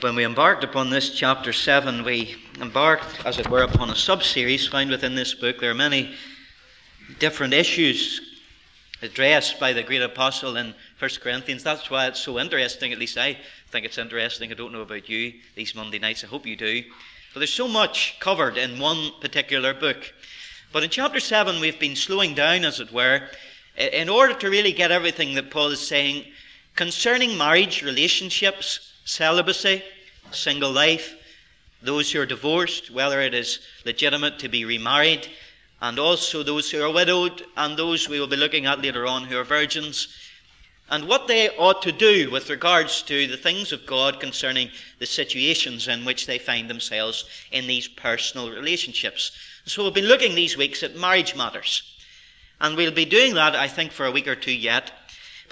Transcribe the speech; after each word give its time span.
When 0.00 0.14
we 0.14 0.24
embarked 0.24 0.62
upon 0.62 0.90
this 0.90 1.10
chapter 1.10 1.52
7, 1.52 2.04
we 2.04 2.36
embarked, 2.60 3.26
as 3.26 3.40
it 3.40 3.50
were, 3.50 3.64
upon 3.64 3.90
a 3.90 3.96
sub 3.96 4.22
series 4.22 4.68
found 4.68 4.90
within 4.90 5.16
this 5.16 5.34
book. 5.34 5.58
There 5.58 5.72
are 5.72 5.74
many 5.74 6.14
different 7.18 7.52
issues 7.52 8.20
addressed 9.00 9.58
by 9.58 9.72
the 9.72 9.82
great 9.82 10.02
apostle 10.02 10.56
in 10.56 10.74
1 11.00 11.10
Corinthians. 11.20 11.64
That's 11.64 11.90
why 11.90 12.06
it's 12.06 12.20
so 12.20 12.38
interesting, 12.38 12.92
at 12.92 12.98
least 13.00 13.18
I 13.18 13.36
think 13.70 13.84
it's 13.84 13.98
interesting. 13.98 14.52
I 14.52 14.54
don't 14.54 14.72
know 14.72 14.82
about 14.82 15.08
you 15.08 15.32
these 15.56 15.74
Monday 15.74 15.98
nights, 15.98 16.22
I 16.22 16.28
hope 16.28 16.46
you 16.46 16.54
do. 16.54 16.84
But 17.34 17.40
there's 17.40 17.52
so 17.52 17.66
much 17.66 18.18
covered 18.20 18.58
in 18.58 18.78
one 18.78 19.10
particular 19.20 19.74
book. 19.74 20.14
But 20.72 20.84
in 20.84 20.90
chapter 20.90 21.18
7, 21.18 21.60
we've 21.60 21.80
been 21.80 21.96
slowing 21.96 22.34
down, 22.34 22.64
as 22.64 22.78
it 22.78 22.92
were, 22.92 23.22
in 23.76 24.08
order 24.08 24.34
to 24.34 24.50
really 24.50 24.72
get 24.72 24.92
everything 24.92 25.34
that 25.34 25.50
Paul 25.50 25.68
is 25.68 25.84
saying 25.84 26.26
concerning 26.76 27.36
marriage, 27.36 27.82
relationships, 27.82 28.90
celibacy, 29.04 29.82
single 30.30 30.70
life, 30.70 31.14
those 31.82 32.12
who 32.12 32.20
are 32.20 32.26
divorced, 32.26 32.90
whether 32.90 33.20
it 33.20 33.34
is 33.34 33.58
legitimate 33.84 34.38
to 34.38 34.48
be 34.48 34.64
remarried, 34.64 35.28
and 35.80 35.98
also 35.98 36.42
those 36.42 36.70
who 36.70 36.82
are 36.82 36.92
widowed, 36.92 37.44
and 37.56 37.76
those 37.76 38.08
we 38.08 38.20
will 38.20 38.28
be 38.28 38.36
looking 38.36 38.66
at 38.66 38.80
later 38.80 39.06
on 39.06 39.24
who 39.24 39.36
are 39.36 39.44
virgins, 39.44 40.08
and 40.90 41.08
what 41.08 41.26
they 41.26 41.48
ought 41.56 41.82
to 41.82 41.92
do 41.92 42.30
with 42.30 42.50
regards 42.50 43.02
to 43.02 43.26
the 43.26 43.36
things 43.36 43.72
of 43.72 43.86
God 43.86 44.20
concerning 44.20 44.70
the 44.98 45.06
situations 45.06 45.88
in 45.88 46.04
which 46.04 46.26
they 46.26 46.38
find 46.38 46.68
themselves 46.68 47.24
in 47.50 47.66
these 47.66 47.88
personal 47.88 48.50
relationships. 48.50 49.32
So 49.64 49.84
we've 49.84 49.94
been 49.94 50.04
looking 50.04 50.34
these 50.34 50.56
weeks 50.56 50.82
at 50.82 50.96
marriage 50.96 51.34
matters. 51.34 51.82
And 52.60 52.76
we'll 52.76 52.92
be 52.92 53.04
doing 53.04 53.34
that, 53.34 53.56
I 53.56 53.66
think, 53.68 53.90
for 53.90 54.06
a 54.06 54.12
week 54.12 54.28
or 54.28 54.36
two 54.36 54.52
yet. 54.52 54.92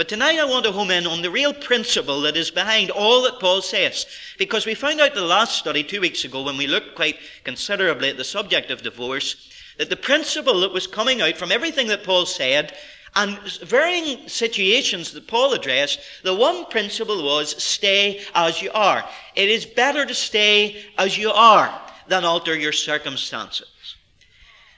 But 0.00 0.08
tonight 0.08 0.38
I 0.38 0.46
want 0.46 0.64
to 0.64 0.72
home 0.72 0.90
in 0.90 1.06
on 1.06 1.20
the 1.20 1.30
real 1.30 1.52
principle 1.52 2.22
that 2.22 2.34
is 2.34 2.50
behind 2.50 2.88
all 2.88 3.20
that 3.24 3.38
Paul 3.38 3.60
says. 3.60 4.06
Because 4.38 4.64
we 4.64 4.74
found 4.74 4.98
out 4.98 5.12
the 5.12 5.20
last 5.20 5.58
study 5.58 5.84
two 5.84 6.00
weeks 6.00 6.24
ago 6.24 6.42
when 6.42 6.56
we 6.56 6.66
looked 6.66 6.94
quite 6.94 7.18
considerably 7.44 8.08
at 8.08 8.16
the 8.16 8.24
subject 8.24 8.70
of 8.70 8.80
divorce, 8.80 9.50
that 9.76 9.90
the 9.90 9.96
principle 9.96 10.60
that 10.60 10.72
was 10.72 10.86
coming 10.86 11.20
out 11.20 11.36
from 11.36 11.52
everything 11.52 11.86
that 11.88 12.02
Paul 12.02 12.24
said 12.24 12.74
and 13.14 13.38
varying 13.62 14.26
situations 14.26 15.12
that 15.12 15.28
Paul 15.28 15.52
addressed, 15.52 16.00
the 16.22 16.34
one 16.34 16.64
principle 16.70 17.22
was 17.22 17.62
stay 17.62 18.22
as 18.34 18.62
you 18.62 18.70
are. 18.72 19.04
It 19.34 19.50
is 19.50 19.66
better 19.66 20.06
to 20.06 20.14
stay 20.14 20.82
as 20.96 21.18
you 21.18 21.30
are 21.30 21.78
than 22.08 22.24
alter 22.24 22.56
your 22.56 22.72
circumstances. 22.72 23.68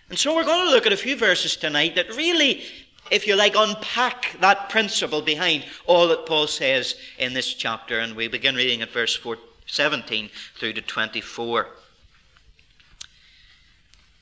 And 0.09 0.19
so 0.19 0.35
we're 0.35 0.45
going 0.45 0.67
to 0.67 0.73
look 0.73 0.85
at 0.85 0.93
a 0.93 0.97
few 0.97 1.17
verses 1.17 1.55
tonight 1.55 1.95
that 1.95 2.17
really 2.17 2.65
if 3.11 3.27
you 3.27 3.37
like, 3.37 3.55
unpack 3.57 4.37
that 4.41 4.69
principle 4.69 5.23
behind 5.23 5.65
all 5.87 6.09
that 6.09 6.27
Paul 6.27 6.47
says 6.47 6.95
in 7.19 7.35
this 7.35 7.53
chapter. 7.55 7.99
And 7.99 8.17
we 8.17 8.29
begin 8.29 8.55
reading 8.55 8.83
at 8.83 8.91
verse 8.91 9.15
4, 9.15 9.37
17 9.67 10.31
through 10.59 10.73
to 10.75 10.83
24. 10.83 11.67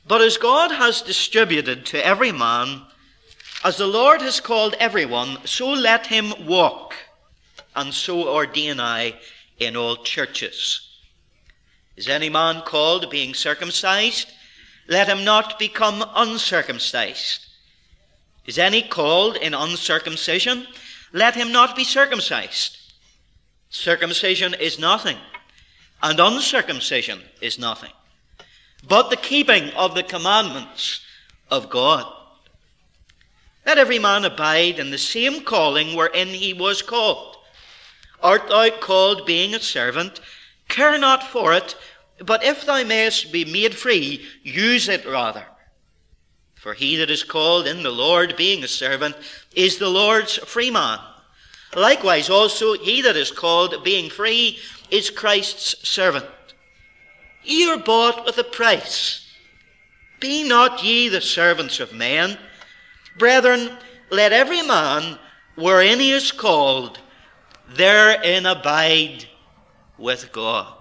But 0.06 0.22
as 0.22 0.38
God 0.38 0.72
has 0.72 1.02
distributed 1.02 1.86
to 1.86 2.04
every 2.04 2.32
man, 2.32 2.82
as 3.62 3.76
the 3.76 3.86
Lord 3.86 4.22
has 4.22 4.40
called 4.40 4.74
everyone, 4.80 5.38
so 5.44 5.68
let 5.68 6.06
him 6.06 6.32
walk, 6.46 6.94
and 7.76 7.92
so 7.92 8.28
ordain 8.28 8.80
I 8.80 9.14
in 9.58 9.76
all 9.76 9.96
churches. 9.96 10.88
Is 11.96 12.08
any 12.08 12.30
man 12.30 12.62
called 12.62 13.10
being 13.10 13.34
circumcised? 13.34 14.32
Let 14.88 15.08
him 15.08 15.24
not 15.24 15.58
become 15.58 16.02
uncircumcised. 16.14 17.46
Is 18.46 18.58
any 18.58 18.82
called 18.82 19.36
in 19.36 19.54
uncircumcision? 19.54 20.66
Let 21.12 21.34
him 21.34 21.52
not 21.52 21.76
be 21.76 21.84
circumcised. 21.84 22.78
Circumcision 23.68 24.54
is 24.54 24.78
nothing, 24.78 25.16
and 26.02 26.18
uncircumcision 26.18 27.20
is 27.40 27.58
nothing, 27.58 27.92
but 28.86 29.10
the 29.10 29.16
keeping 29.16 29.70
of 29.70 29.94
the 29.94 30.02
commandments 30.02 31.00
of 31.50 31.70
God. 31.70 32.12
Let 33.64 33.78
every 33.78 33.98
man 33.98 34.24
abide 34.24 34.78
in 34.78 34.90
the 34.90 34.98
same 34.98 35.44
calling 35.44 35.94
wherein 35.94 36.28
he 36.28 36.52
was 36.52 36.82
called. 36.82 37.36
Art 38.22 38.48
thou 38.48 38.70
called 38.70 39.26
being 39.26 39.54
a 39.54 39.60
servant? 39.60 40.20
Care 40.68 40.98
not 40.98 41.22
for 41.22 41.52
it, 41.52 41.76
but 42.18 42.42
if 42.42 42.66
thou 42.66 42.82
mayest 42.84 43.32
be 43.32 43.44
made 43.44 43.74
free, 43.74 44.26
use 44.42 44.88
it 44.88 45.06
rather. 45.06 45.44
For 46.60 46.74
he 46.74 46.96
that 46.96 47.10
is 47.10 47.24
called 47.24 47.66
in 47.66 47.82
the 47.82 47.90
Lord, 47.90 48.36
being 48.36 48.62
a 48.62 48.68
servant, 48.68 49.16
is 49.54 49.78
the 49.78 49.88
Lord's 49.88 50.36
free 50.36 50.70
man. 50.70 50.98
Likewise 51.74 52.28
also 52.28 52.74
he 52.74 53.00
that 53.00 53.16
is 53.16 53.30
called, 53.30 53.82
being 53.82 54.10
free, 54.10 54.58
is 54.90 55.08
Christ's 55.08 55.88
servant. 55.88 56.26
Ye 57.42 57.70
are 57.70 57.78
bought 57.78 58.26
with 58.26 58.36
a 58.36 58.44
price. 58.44 59.26
Be 60.20 60.46
not 60.46 60.84
ye 60.84 61.08
the 61.08 61.22
servants 61.22 61.80
of 61.80 61.94
men. 61.94 62.36
Brethren, 63.16 63.78
let 64.10 64.32
every 64.32 64.60
man, 64.60 65.18
wherein 65.54 65.98
he 65.98 66.12
is 66.12 66.30
called, 66.30 66.98
therein 67.70 68.44
abide 68.44 69.24
with 69.96 70.30
God. 70.30 70.79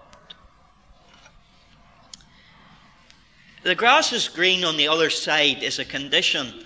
The 3.61 3.75
grass 3.75 4.13
is 4.13 4.29
green 4.29 4.63
on 4.63 4.77
the 4.77 4.87
other 4.87 5.09
side 5.09 5.63
is 5.63 5.79
a 5.79 5.85
condition 5.85 6.63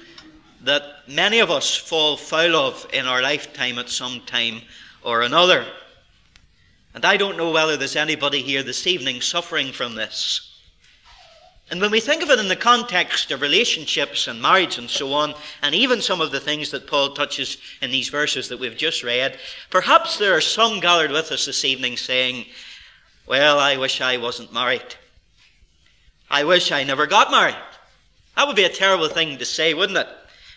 that 0.62 0.84
many 1.08 1.40
of 1.40 1.50
us 1.50 1.76
fall 1.76 2.18
foul 2.18 2.56
of 2.56 2.88
in 2.94 3.08
our 3.08 3.22
lifetime 3.22 3.80
at 3.80 3.90
some 3.90 4.22
time 4.28 4.62
or 5.02 5.24
another. 5.24 5.66
And 6.94 7.04
I 7.04 7.18
don't 7.18 7.36
know 7.36 7.52
whether 7.52 7.78
there's 7.78 7.96
anybody 7.96 8.44
here 8.44 8.62
this 8.62 8.86
evening 8.86 9.22
suffering 9.22 9.72
from 9.72 9.96
this. 9.96 10.60
And 11.72 11.82
when 11.82 11.90
we 11.90 12.00
think 12.00 12.22
of 12.22 12.30
it 12.30 12.38
in 12.38 12.48
the 12.48 12.56
context 12.56 13.32
of 13.32 13.42
relationships 13.42 14.28
and 14.28 14.40
marriage 14.40 14.78
and 14.78 14.88
so 14.88 15.14
on, 15.14 15.34
and 15.64 15.74
even 15.74 16.00
some 16.00 16.22
of 16.22 16.32
the 16.32 16.40
things 16.40 16.70
that 16.70 16.86
Paul 16.86 17.16
touches 17.16 17.58
in 17.82 17.90
these 17.90 18.10
verses 18.10 18.50
that 18.50 18.60
we've 18.60 18.78
just 18.78 19.02
read, 19.02 19.40
perhaps 19.72 20.20
there 20.20 20.38
are 20.38 20.42
some 20.42 20.80
gathered 20.80 21.10
with 21.10 21.32
us 21.32 21.48
this 21.48 21.66
evening 21.66 21.98
saying, 21.98 22.46
Well, 23.26 23.58
I 23.58 23.78
wish 23.78 24.00
I 24.00 24.18
wasn't 24.18 24.54
married. 24.54 24.96
I 26.34 26.46
wish 26.46 26.72
I 26.72 26.84
never 26.84 27.06
got 27.06 27.30
married. 27.30 27.56
That 28.36 28.48
would 28.48 28.56
be 28.56 28.64
a 28.64 28.70
terrible 28.70 29.08
thing 29.08 29.38
to 29.38 29.46
say, 29.46 29.76
wouldn't 29.76 30.00
it? 30.00 30.08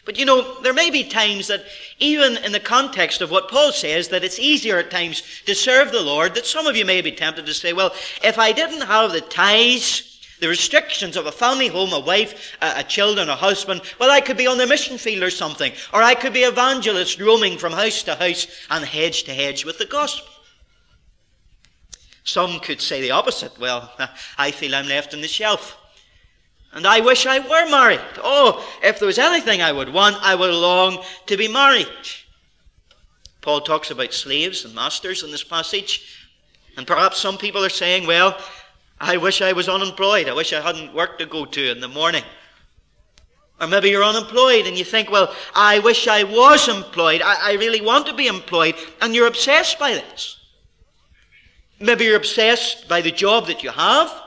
But 0.07 0.19
you 0.19 0.25
know, 0.25 0.59
there 0.63 0.73
may 0.73 0.89
be 0.89 1.05
times 1.05 1.49
that, 1.49 1.67
even 1.99 2.39
in 2.39 2.53
the 2.53 2.61
context 2.61 3.21
of 3.21 3.31
what 3.31 3.51
Paul 3.51 3.73
says, 3.73 4.09
that 4.09 4.25
it's 4.25 4.39
easier 4.39 4.79
at 4.79 4.91
times 4.91 5.23
to 5.45 5.55
serve 5.55 5.93
the 5.93 6.01
Lord, 6.01 6.35
that 6.35 6.47
some 6.47 6.67
of 6.67 6.77
you 6.77 6.87
may 6.87 7.03
be 7.03 7.13
tempted 7.13 7.45
to 7.45 7.53
say, 7.53 7.75
well, 7.75 7.93
if 8.25 8.39
I 8.39 8.53
didn't 8.53 8.87
have 8.87 9.13
the 9.13 9.21
ties, 9.21 10.19
the 10.41 10.49
restrictions 10.49 11.15
of 11.15 11.27
a 11.27 11.33
family 11.33 11.69
home, 11.69 11.93
a 11.93 12.01
wife, 12.01 12.57
a, 12.63 12.77
a 12.77 12.83
children, 12.83 13.29
a 13.29 13.37
husband, 13.37 13.83
well, 14.01 14.11
I 14.11 14.23
could 14.23 14.39
be 14.39 14.47
on 14.47 14.57
the 14.57 14.67
mission 14.67 14.97
field 14.97 15.25
or 15.25 15.31
something, 15.31 15.73
or 15.93 16.03
I 16.03 16.15
could 16.15 16.33
be 16.33 16.45
evangelist 16.45 17.21
roaming 17.21 17.59
from 17.59 17.75
house 17.75 18.03
to 18.05 18.15
house 18.15 18.47
and 18.71 18.83
hedge 18.83 19.25
to 19.25 19.35
hedge 19.35 19.67
with 19.67 19.77
the 19.77 19.85
gospel. 19.85 20.36
Some 22.27 22.59
could 22.59 22.81
say 22.81 23.01
the 23.01 23.13
opposite. 23.13 23.59
Well, 23.59 23.91
I 24.39 24.51
feel 24.51 24.75
I'm 24.75 24.89
left 24.89 25.15
on 25.15 25.21
the 25.21 25.29
shelf. 25.29 25.79
And 26.73 26.87
I 26.87 27.01
wish 27.01 27.25
I 27.25 27.39
were 27.39 27.71
married. 27.71 28.01
Oh, 28.19 28.69
if 28.83 28.99
there 28.99 29.07
was 29.07 29.19
anything 29.19 29.63
I 29.63 29.73
would 29.73 29.91
want, 29.91 30.17
I 30.21 30.35
would 30.35 30.53
long 30.53 31.03
to 31.27 31.37
be 31.37 31.49
married. 31.49 31.87
Paul 33.41 33.61
talks 33.61 33.93
about 33.93 34.13
slaves 34.13 34.65
and 34.65 34.75
masters 34.75 35.23
in 35.23 35.31
this 35.31 35.45
passage. 35.45 36.29
And 36.77 36.85
perhaps 36.85 37.19
some 37.19 37.39
people 37.39 37.65
are 37.65 37.71
saying, 37.71 38.09
well, 38.09 38.37
I 39.01 39.17
wish 39.19 39.41
I 39.41 39.53
was 39.53 39.69
unemployed. 39.69 40.29
I 40.29 40.35
wish 40.35 40.53
I 40.53 40.61
hadn't 40.61 40.95
work 40.95 41.19
to 41.21 41.27
go 41.27 41.45
to 41.45 41.71
in 41.71 41.81
the 41.81 41.89
morning. 41.89 42.25
Or 43.61 43.69
maybe 43.69 43.89
you're 43.89 44.05
unemployed 44.05 44.67
and 44.67 44.77
you 44.77 44.85
think, 44.85 45.13
well, 45.13 45.33
I 45.55 45.79
wish 45.79 46.09
I 46.09 46.25
was 46.25 46.69
employed. 46.69 47.23
I, 47.23 47.53
I 47.53 47.55
really 47.55 47.81
want 47.81 48.07
to 48.07 48.15
be 48.15 48.27
employed. 48.27 48.75
And 49.01 49.15
you're 49.15 49.29
obsessed 49.29 49.79
by 49.79 49.93
this. 49.93 50.36
Maybe 51.79 52.05
you're 52.05 52.17
obsessed 52.17 52.89
by 52.89 53.01
the 53.03 53.11
job 53.11 53.47
that 53.49 53.63
you 53.63 53.71
have, 53.71 54.23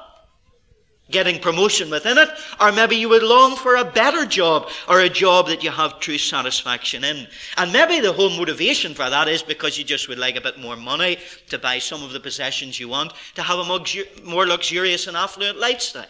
getting 1.09 1.41
promotion 1.41 1.89
within 1.89 2.19
it, 2.19 2.29
or 2.59 2.71
maybe 2.71 2.95
you 2.95 3.09
would 3.09 3.23
long 3.23 3.55
for 3.55 3.75
a 3.75 3.83
better 3.83 4.25
job 4.25 4.69
or 4.87 4.99
a 4.99 5.09
job 5.09 5.47
that 5.47 5.63
you 5.63 5.71
have 5.71 5.99
true 5.99 6.19
satisfaction 6.19 7.03
in. 7.03 7.27
And 7.57 7.73
maybe 7.73 7.99
the 7.99 8.13
whole 8.13 8.29
motivation 8.29 8.93
for 8.93 9.09
that 9.09 9.27
is 9.27 9.41
because 9.41 9.77
you 9.77 9.83
just 9.83 10.07
would 10.07 10.19
like 10.19 10.35
a 10.35 10.41
bit 10.41 10.59
more 10.59 10.75
money 10.75 11.17
to 11.49 11.57
buy 11.57 11.79
some 11.79 12.03
of 12.03 12.13
the 12.13 12.19
possessions 12.19 12.79
you 12.79 12.87
want, 12.87 13.13
to 13.33 13.41
have 13.41 13.57
a 13.57 13.83
more 14.23 14.45
luxurious 14.45 15.07
and 15.07 15.17
affluent 15.17 15.59
lifestyle. 15.59 16.05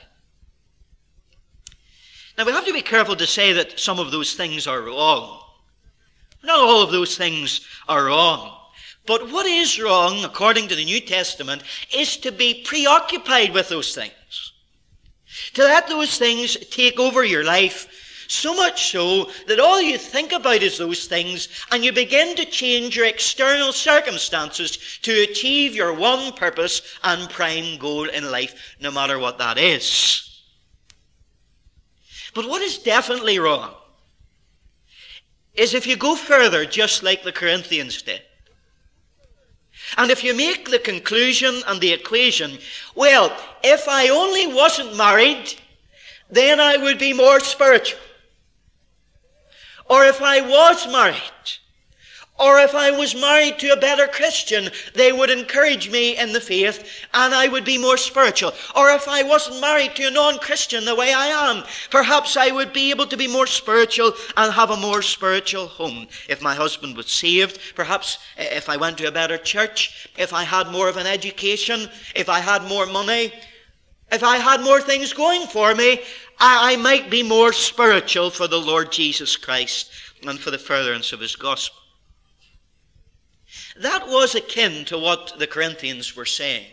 Now 2.38 2.46
we 2.46 2.52
have 2.52 2.66
to 2.66 2.74
be 2.74 2.82
careful 2.82 3.16
to 3.16 3.28
say 3.28 3.54
that 3.54 3.80
some 3.80 4.00
of 4.00 4.12
those 4.12 4.34
things 4.34 4.68
are 4.68 4.82
wrong. 4.82 5.42
Not 6.44 6.60
all 6.60 6.82
of 6.82 6.92
those 6.92 7.18
things 7.18 7.66
are 7.88 8.06
wrong. 8.06 8.59
But 9.10 9.32
what 9.32 9.48
is 9.48 9.82
wrong, 9.82 10.24
according 10.24 10.68
to 10.68 10.76
the 10.76 10.86
New 10.86 11.02
Testament, 11.02 11.64
is 11.92 12.16
to 12.18 12.32
be 12.32 12.64
preoccupied 12.64 13.52
with 13.56 13.68
those 13.68 13.96
things. 13.96 14.54
To 15.56 15.64
let 15.64 15.88
those 15.88 16.20
things 16.20 16.56
take 16.70 17.00
over 17.00 17.24
your 17.24 17.44
life 17.44 17.88
So 18.32 18.54
much 18.54 18.92
so 18.92 19.32
that 19.48 19.60
all 19.60 19.82
you 19.82 19.98
think 19.98 20.32
about 20.32 20.62
is 20.62 20.78
those 20.78 21.08
things, 21.08 21.50
and 21.72 21.84
you 21.84 21.92
begin 21.92 22.36
to 22.36 22.46
change 22.46 22.96
your 22.96 23.08
external 23.08 23.74
circumstances 23.74 24.78
to 25.02 25.24
achieve 25.24 25.74
your 25.74 25.96
one 25.96 26.34
purpose 26.34 26.84
and 27.04 27.28
prime 27.32 27.80
goal 27.80 28.08
in 28.08 28.30
life, 28.30 28.76
no 28.80 28.92
matter 28.92 29.18
what 29.18 29.40
that 29.40 29.58
is. 29.58 30.44
But 32.36 32.48
what 32.48 32.62
is 32.62 32.78
definitely 32.78 33.40
wrong 33.40 33.74
is 35.56 35.74
if 35.74 35.88
you 35.88 35.98
go 35.98 36.16
further, 36.16 36.66
just 36.66 37.02
like 37.02 37.24
the 37.24 37.32
Corinthians 37.32 38.00
did. 38.04 38.22
And 39.98 40.12
if 40.12 40.24
you 40.24 40.34
make 40.34 40.70
the 40.70 40.80
conclusion 40.80 41.62
and 41.68 41.82
the 41.82 41.94
equation, 41.94 42.58
well, 42.96 43.36
if 43.64 43.88
I 43.88 44.10
only 44.10 44.48
wasn't 44.48 44.96
married, 44.96 45.56
then 46.30 46.60
I 46.60 46.78
would 46.78 47.00
be 47.00 47.14
more 47.14 47.40
spiritual. 47.40 48.00
Or 49.90 50.06
if 50.06 50.22
I 50.22 50.42
was 50.42 50.88
married, 50.88 51.58
or 52.40 52.60
if 52.60 52.74
I 52.74 52.92
was 52.92 53.16
married 53.16 53.60
to 53.60 53.74
a 53.74 53.78
better 53.78 54.08
Christian, 54.08 54.70
they 54.94 55.12
would 55.12 55.30
encourage 55.30 55.90
me 55.90 56.18
in 56.18 56.32
the 56.32 56.40
faith 56.40 56.88
and 57.14 57.34
I 57.34 57.48
would 57.48 57.66
be 57.66 57.78
more 57.78 57.98
spiritual. 57.98 58.54
Or 58.76 58.90
if 58.92 59.08
I 59.08 59.24
wasn't 59.24 59.60
married 59.60 59.96
to 59.96 60.08
a 60.08 60.12
non-Christian 60.12 60.86
the 60.86 60.96
way 60.96 61.14
I 61.14 61.28
am, 61.28 61.64
perhaps 61.92 62.38
I 62.38 62.52
would 62.52 62.72
be 62.72 62.92
able 62.92 63.08
to 63.08 63.18
be 63.18 63.28
more 63.28 63.48
spiritual 63.48 64.14
and 64.38 64.54
have 64.54 64.70
a 64.70 64.78
more 64.78 65.02
spiritual 65.02 65.68
home. 65.68 66.08
If 66.30 66.42
my 66.42 66.56
husband 66.56 66.96
was 66.96 67.12
saved, 67.12 67.60
perhaps 67.76 68.18
if 68.38 68.70
I 68.70 68.78
went 68.78 68.98
to 69.00 69.08
a 69.08 69.12
better 69.12 69.38
church, 69.38 70.10
if 70.18 70.34
I 70.34 70.44
had 70.44 70.72
more 70.72 70.88
of 70.88 70.98
an 70.98 71.08
education, 71.08 71.90
if 72.16 72.30
I 72.30 72.40
had 72.40 72.64
more 72.64 72.86
money, 72.86 73.34
if 74.12 74.24
I 74.24 74.38
had 74.38 74.62
more 74.62 74.82
things 74.82 75.14
going 75.14 75.46
for 75.48 75.76
me, 75.76 76.00
I, 76.40 76.74
I 76.74 76.76
might 76.78 77.10
be 77.10 77.22
more 77.22 77.52
spiritual 77.52 78.30
for 78.30 78.48
the 78.48 78.60
Lord 78.60 78.92
Jesus 78.92 79.36
Christ 79.36 79.92
and 80.26 80.40
for 80.40 80.52
the 80.52 80.58
furtherance 80.58 81.12
of 81.12 81.20
his 81.20 81.36
gospel. 81.36 81.79
That 83.80 84.08
was 84.08 84.36
akin 84.36 84.84
to 84.86 84.98
what 84.98 85.40
the 85.40 85.48
Corinthians 85.48 86.16
were 86.16 86.26
saying. 86.26 86.68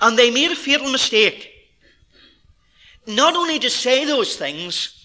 And 0.00 0.18
they 0.18 0.30
made 0.30 0.50
a 0.50 0.56
fatal 0.56 0.90
mistake. 0.90 1.52
Not 3.06 3.36
only 3.36 3.60
to 3.60 3.70
say 3.70 4.04
those 4.04 4.36
things, 4.36 5.04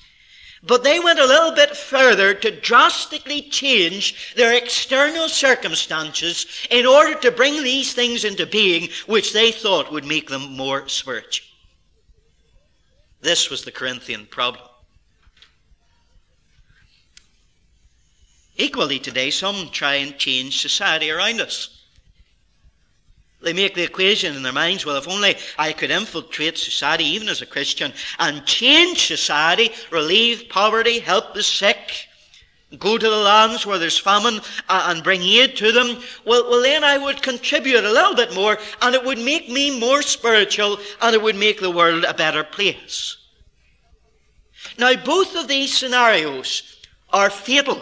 but 0.63 0.83
they 0.83 0.99
went 0.99 1.19
a 1.19 1.27
little 1.27 1.51
bit 1.51 1.77
further 1.77 2.33
to 2.33 2.59
drastically 2.59 3.43
change 3.43 4.33
their 4.35 4.57
external 4.57 5.29
circumstances 5.29 6.47
in 6.71 6.87
order 6.87 7.13
to 7.19 7.29
bring 7.29 7.61
these 7.61 7.93
things 7.93 8.23
into 8.25 8.47
being 8.47 8.89
which 9.05 9.31
they 9.31 9.51
thought 9.51 9.91
would 9.91 10.05
make 10.05 10.27
them 10.27 10.57
more 10.57 10.87
spiritual. 10.87 11.45
This 13.21 13.51
was 13.51 13.63
the 13.63 13.71
Corinthian 13.71 14.25
problem. 14.25 14.65
Equally 18.57 18.99
today, 18.99 19.31
some 19.31 19.69
try 19.69 19.95
and 19.95 20.17
change 20.17 20.61
society 20.61 21.11
around 21.11 21.41
us. 21.41 21.69
They 23.41 23.53
make 23.53 23.75
the 23.75 23.83
equation 23.83 24.35
in 24.35 24.43
their 24.43 24.53
minds 24.53 24.85
well, 24.85 24.95
if 24.95 25.07
only 25.07 25.35
I 25.57 25.73
could 25.73 25.91
infiltrate 25.91 26.57
society, 26.57 27.03
even 27.03 27.29
as 27.29 27.41
a 27.41 27.45
Christian, 27.45 27.93
and 28.17 28.45
change 28.45 29.05
society, 29.05 29.71
relieve 29.91 30.49
poverty, 30.49 30.99
help 30.99 31.33
the 31.33 31.43
sick, 31.43 32.07
go 32.79 32.97
to 32.97 33.09
the 33.09 33.15
lands 33.15 33.65
where 33.65 33.77
there's 33.77 33.99
famine 33.99 34.39
uh, 34.69 34.87
and 34.89 35.03
bring 35.03 35.21
aid 35.21 35.55
to 35.57 35.71
them, 35.71 36.01
well, 36.25 36.49
well, 36.49 36.61
then 36.61 36.83
I 36.83 36.97
would 36.97 37.21
contribute 37.21 37.83
a 37.83 37.91
little 37.91 38.15
bit 38.15 38.33
more 38.33 38.57
and 38.81 38.95
it 38.95 39.03
would 39.03 39.19
make 39.19 39.49
me 39.49 39.79
more 39.79 40.01
spiritual 40.01 40.79
and 41.01 41.13
it 41.13 41.21
would 41.21 41.35
make 41.35 41.59
the 41.59 41.69
world 41.69 42.03
a 42.03 42.13
better 42.13 42.43
place. 42.43 43.17
Now, 44.79 44.95
both 44.95 45.35
of 45.35 45.47
these 45.47 45.77
scenarios 45.77 46.63
are 47.11 47.29
fatal 47.29 47.81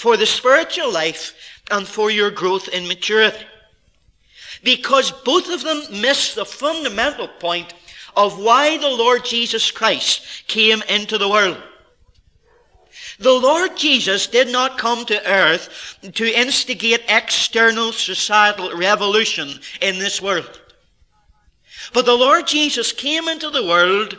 for 0.00 0.16
the 0.16 0.24
spiritual 0.24 0.90
life 0.90 1.34
and 1.70 1.86
for 1.86 2.10
your 2.10 2.30
growth 2.30 2.68
in 2.68 2.88
maturity. 2.88 3.44
Because 4.64 5.10
both 5.10 5.52
of 5.52 5.62
them 5.62 6.00
miss 6.00 6.34
the 6.34 6.46
fundamental 6.46 7.28
point 7.28 7.74
of 8.16 8.38
why 8.38 8.78
the 8.78 8.88
Lord 8.88 9.26
Jesus 9.26 9.70
Christ 9.70 10.22
came 10.46 10.82
into 10.88 11.18
the 11.18 11.28
world. 11.28 11.62
The 13.18 13.30
Lord 13.30 13.76
Jesus 13.76 14.26
did 14.26 14.48
not 14.48 14.78
come 14.78 15.04
to 15.04 15.30
earth 15.30 15.98
to 16.14 16.40
instigate 16.40 17.02
external 17.06 17.92
societal 17.92 18.74
revolution 18.74 19.50
in 19.82 19.98
this 19.98 20.22
world. 20.22 20.62
But 21.92 22.06
the 22.06 22.16
Lord 22.16 22.46
Jesus 22.46 22.90
came 22.90 23.28
into 23.28 23.50
the 23.50 23.66
world 23.66 24.16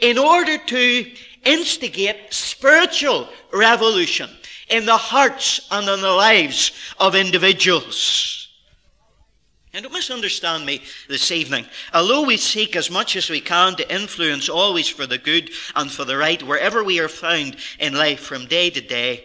in 0.00 0.18
order 0.18 0.56
to 0.56 1.10
instigate 1.44 2.32
spiritual 2.32 3.28
revolution 3.52 4.30
in 4.70 4.86
the 4.86 4.96
hearts 4.96 5.66
and 5.70 5.88
in 5.88 6.00
the 6.00 6.10
lives 6.10 6.72
of 6.98 7.14
individuals. 7.14 8.48
And 9.72 9.84
don't 9.84 9.92
misunderstand 9.92 10.66
me 10.66 10.82
this 11.08 11.30
evening. 11.30 11.64
Although 11.94 12.26
we 12.26 12.36
seek 12.36 12.74
as 12.74 12.90
much 12.90 13.14
as 13.14 13.30
we 13.30 13.40
can 13.40 13.76
to 13.76 13.94
influence 13.94 14.48
always 14.48 14.88
for 14.88 15.06
the 15.06 15.18
good 15.18 15.50
and 15.76 15.90
for 15.90 16.04
the 16.04 16.16
right 16.16 16.42
wherever 16.42 16.82
we 16.82 16.98
are 16.98 17.08
found 17.08 17.56
in 17.78 17.94
life 17.94 18.20
from 18.20 18.46
day 18.46 18.70
to 18.70 18.80
day, 18.80 19.24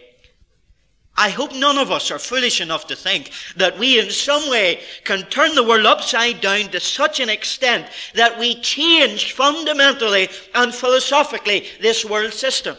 I 1.18 1.30
hope 1.30 1.54
none 1.54 1.78
of 1.78 1.90
us 1.90 2.10
are 2.10 2.18
foolish 2.18 2.60
enough 2.60 2.86
to 2.88 2.96
think 2.96 3.30
that 3.56 3.78
we 3.78 3.98
in 3.98 4.10
some 4.10 4.50
way 4.50 4.80
can 5.04 5.22
turn 5.22 5.54
the 5.54 5.64
world 5.64 5.86
upside 5.86 6.42
down 6.42 6.68
to 6.68 6.80
such 6.80 7.20
an 7.20 7.30
extent 7.30 7.86
that 8.14 8.38
we 8.38 8.60
change 8.60 9.32
fundamentally 9.32 10.28
and 10.54 10.74
philosophically 10.74 11.66
this 11.80 12.04
world 12.04 12.34
system. 12.34 12.76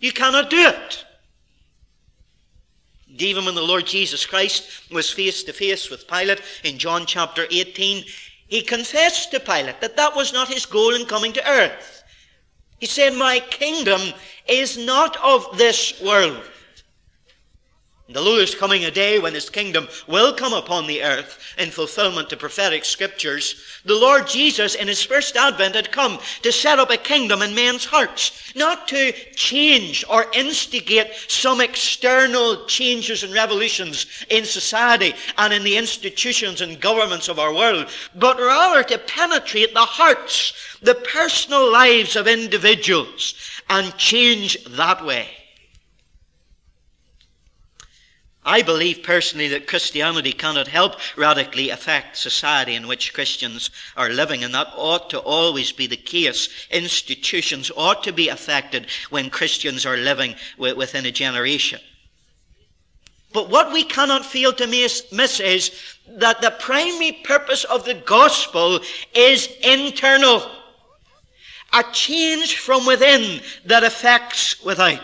You 0.00 0.12
cannot 0.12 0.50
do 0.50 0.58
it. 0.58 1.04
Even 3.22 3.44
when 3.44 3.54
the 3.54 3.62
Lord 3.62 3.86
Jesus 3.86 4.26
Christ 4.26 4.90
was 4.90 5.10
face 5.10 5.42
to 5.44 5.52
face 5.52 5.90
with 5.90 6.08
Pilate 6.08 6.42
in 6.64 6.78
John 6.78 7.06
chapter 7.06 7.46
18, 7.50 8.04
he 8.48 8.62
confessed 8.62 9.30
to 9.30 9.40
Pilate 9.40 9.80
that 9.80 9.96
that 9.96 10.16
was 10.16 10.32
not 10.32 10.48
his 10.48 10.66
goal 10.66 10.94
in 10.94 11.06
coming 11.06 11.32
to 11.34 11.50
earth. 11.50 12.02
He 12.78 12.86
said, 12.86 13.14
My 13.14 13.40
kingdom 13.40 14.00
is 14.48 14.78
not 14.78 15.16
of 15.22 15.58
this 15.58 16.00
world. 16.00 16.42
And 18.10 18.16
although 18.16 18.38
there's 18.38 18.56
coming 18.56 18.84
a 18.84 18.90
day 18.90 19.20
when 19.20 19.34
his 19.34 19.48
kingdom 19.48 19.86
will 20.08 20.34
come 20.34 20.52
upon 20.52 20.88
the 20.88 21.04
earth 21.04 21.38
in 21.56 21.70
fulfillment 21.70 22.28
to 22.30 22.36
prophetic 22.36 22.84
scriptures, 22.84 23.54
the 23.84 23.94
Lord 23.94 24.26
Jesus 24.26 24.74
in 24.74 24.88
his 24.88 25.00
first 25.00 25.36
advent 25.36 25.76
had 25.76 25.92
come 25.92 26.18
to 26.42 26.50
set 26.50 26.80
up 26.80 26.90
a 26.90 26.96
kingdom 26.96 27.40
in 27.40 27.54
men's 27.54 27.84
hearts, 27.84 28.52
not 28.56 28.88
to 28.88 29.12
change 29.36 30.04
or 30.10 30.26
instigate 30.34 31.12
some 31.28 31.60
external 31.60 32.66
changes 32.66 33.22
and 33.22 33.32
revolutions 33.32 34.06
in 34.28 34.44
society 34.44 35.14
and 35.38 35.52
in 35.52 35.62
the 35.62 35.76
institutions 35.76 36.62
and 36.62 36.80
governments 36.80 37.28
of 37.28 37.38
our 37.38 37.54
world, 37.54 37.88
but 38.16 38.40
rather 38.40 38.82
to 38.82 38.98
penetrate 38.98 39.72
the 39.72 39.78
hearts, 39.78 40.52
the 40.82 40.96
personal 40.96 41.70
lives 41.70 42.16
of 42.16 42.26
individuals 42.26 43.34
and 43.68 43.96
change 43.96 44.64
that 44.64 45.06
way. 45.06 45.28
I 48.44 48.62
believe 48.62 49.02
personally 49.02 49.48
that 49.48 49.66
Christianity 49.66 50.32
cannot 50.32 50.68
help 50.68 50.96
radically 51.16 51.68
affect 51.68 52.16
society 52.16 52.74
in 52.74 52.88
which 52.88 53.12
Christians 53.12 53.68
are 53.96 54.08
living, 54.08 54.42
and 54.42 54.54
that 54.54 54.72
ought 54.74 55.10
to 55.10 55.18
always 55.18 55.72
be 55.72 55.86
the 55.86 55.96
case. 55.96 56.48
Institutions 56.70 57.70
ought 57.76 58.02
to 58.04 58.12
be 58.12 58.30
affected 58.30 58.86
when 59.10 59.28
Christians 59.28 59.84
are 59.84 59.98
living 59.98 60.36
within 60.56 61.04
a 61.04 61.12
generation. 61.12 61.80
But 63.32 63.50
what 63.50 63.72
we 63.72 63.84
cannot 63.84 64.24
fail 64.24 64.52
to 64.54 64.66
miss, 64.66 65.40
is 65.40 65.70
that 66.08 66.40
the 66.40 66.50
primary 66.58 67.12
purpose 67.22 67.64
of 67.64 67.84
the 67.84 67.94
gospel 67.94 68.80
is 69.14 69.48
internal. 69.62 70.50
A 71.72 71.84
change 71.92 72.56
from 72.56 72.86
within 72.86 73.40
that 73.66 73.84
affects 73.84 74.60
without. 74.64 75.00